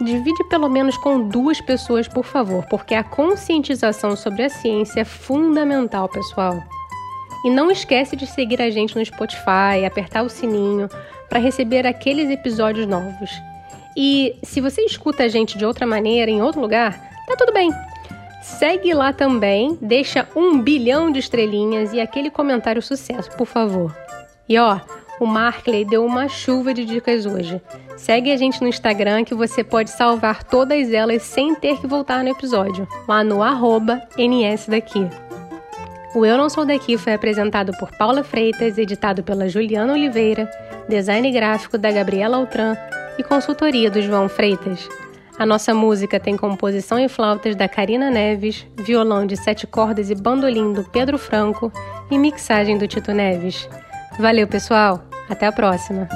Divide 0.00 0.44
pelo 0.44 0.68
menos 0.68 0.96
com 0.96 1.28
duas 1.28 1.60
pessoas, 1.60 2.08
por 2.08 2.24
favor, 2.24 2.64
porque 2.68 2.94
a 2.94 3.04
conscientização 3.04 4.16
sobre 4.16 4.42
a 4.42 4.48
ciência 4.48 5.00
é 5.00 5.04
fundamental, 5.04 6.08
pessoal. 6.08 6.62
E 7.44 7.50
não 7.50 7.70
esquece 7.70 8.16
de 8.16 8.26
seguir 8.26 8.60
a 8.60 8.70
gente 8.70 8.96
no 8.96 9.04
Spotify, 9.04 9.84
apertar 9.86 10.22
o 10.22 10.28
sininho 10.28 10.88
para 11.28 11.38
receber 11.38 11.86
aqueles 11.86 12.30
episódios 12.30 12.86
novos. 12.86 13.30
E 13.96 14.36
se 14.42 14.60
você 14.60 14.82
escuta 14.82 15.24
a 15.24 15.28
gente 15.28 15.56
de 15.56 15.64
outra 15.64 15.86
maneira, 15.86 16.30
em 16.30 16.42
outro 16.42 16.60
lugar, 16.60 16.98
tá 17.26 17.36
tudo 17.36 17.52
bem. 17.52 17.70
Segue 18.42 18.92
lá 18.92 19.12
também, 19.12 19.78
deixa 19.80 20.28
um 20.34 20.60
bilhão 20.60 21.10
de 21.10 21.18
estrelinhas 21.18 21.92
e 21.92 22.00
aquele 22.00 22.30
comentário 22.30 22.82
sucesso, 22.82 23.30
por 23.36 23.46
favor. 23.46 23.94
E 24.48 24.58
ó, 24.58 24.80
o 25.24 25.26
Markley 25.26 25.86
deu 25.86 26.04
uma 26.04 26.28
chuva 26.28 26.74
de 26.74 26.84
dicas 26.84 27.24
hoje. 27.24 27.60
Segue 27.96 28.30
a 28.30 28.36
gente 28.36 28.60
no 28.60 28.68
Instagram 28.68 29.24
que 29.24 29.34
você 29.34 29.64
pode 29.64 29.90
salvar 29.90 30.44
todas 30.44 30.92
elas 30.92 31.22
sem 31.22 31.54
ter 31.54 31.80
que 31.80 31.86
voltar 31.86 32.22
no 32.22 32.28
episódio, 32.28 32.86
lá 33.08 33.24
no 33.24 33.38
NSDaqui. 34.18 35.08
O 36.14 36.24
Eu 36.26 36.36
Não 36.36 36.50
Sou 36.50 36.64
Daqui 36.64 36.98
foi 36.98 37.14
apresentado 37.14 37.72
por 37.78 37.90
Paula 37.92 38.22
Freitas, 38.22 38.76
editado 38.76 39.22
pela 39.22 39.48
Juliana 39.48 39.94
Oliveira, 39.94 40.48
design 40.88 41.28
gráfico 41.32 41.78
da 41.78 41.90
Gabriela 41.90 42.36
Altran 42.36 42.76
e 43.18 43.22
consultoria 43.22 43.90
do 43.90 44.02
João 44.02 44.28
Freitas. 44.28 44.88
A 45.38 45.46
nossa 45.46 45.74
música 45.74 46.20
tem 46.20 46.36
composição 46.36 46.98
em 46.98 47.08
flautas 47.08 47.56
da 47.56 47.66
Karina 47.66 48.10
Neves, 48.10 48.66
violão 48.76 49.26
de 49.26 49.36
sete 49.36 49.66
cordas 49.66 50.10
e 50.10 50.14
bandolim 50.14 50.72
do 50.72 50.84
Pedro 50.84 51.18
Franco 51.18 51.72
e 52.10 52.18
mixagem 52.18 52.78
do 52.78 52.86
Tito 52.86 53.10
Neves. 53.12 53.68
Valeu, 54.18 54.46
pessoal! 54.46 55.13
Até 55.28 55.46
a 55.46 55.52
próxima! 55.52 56.08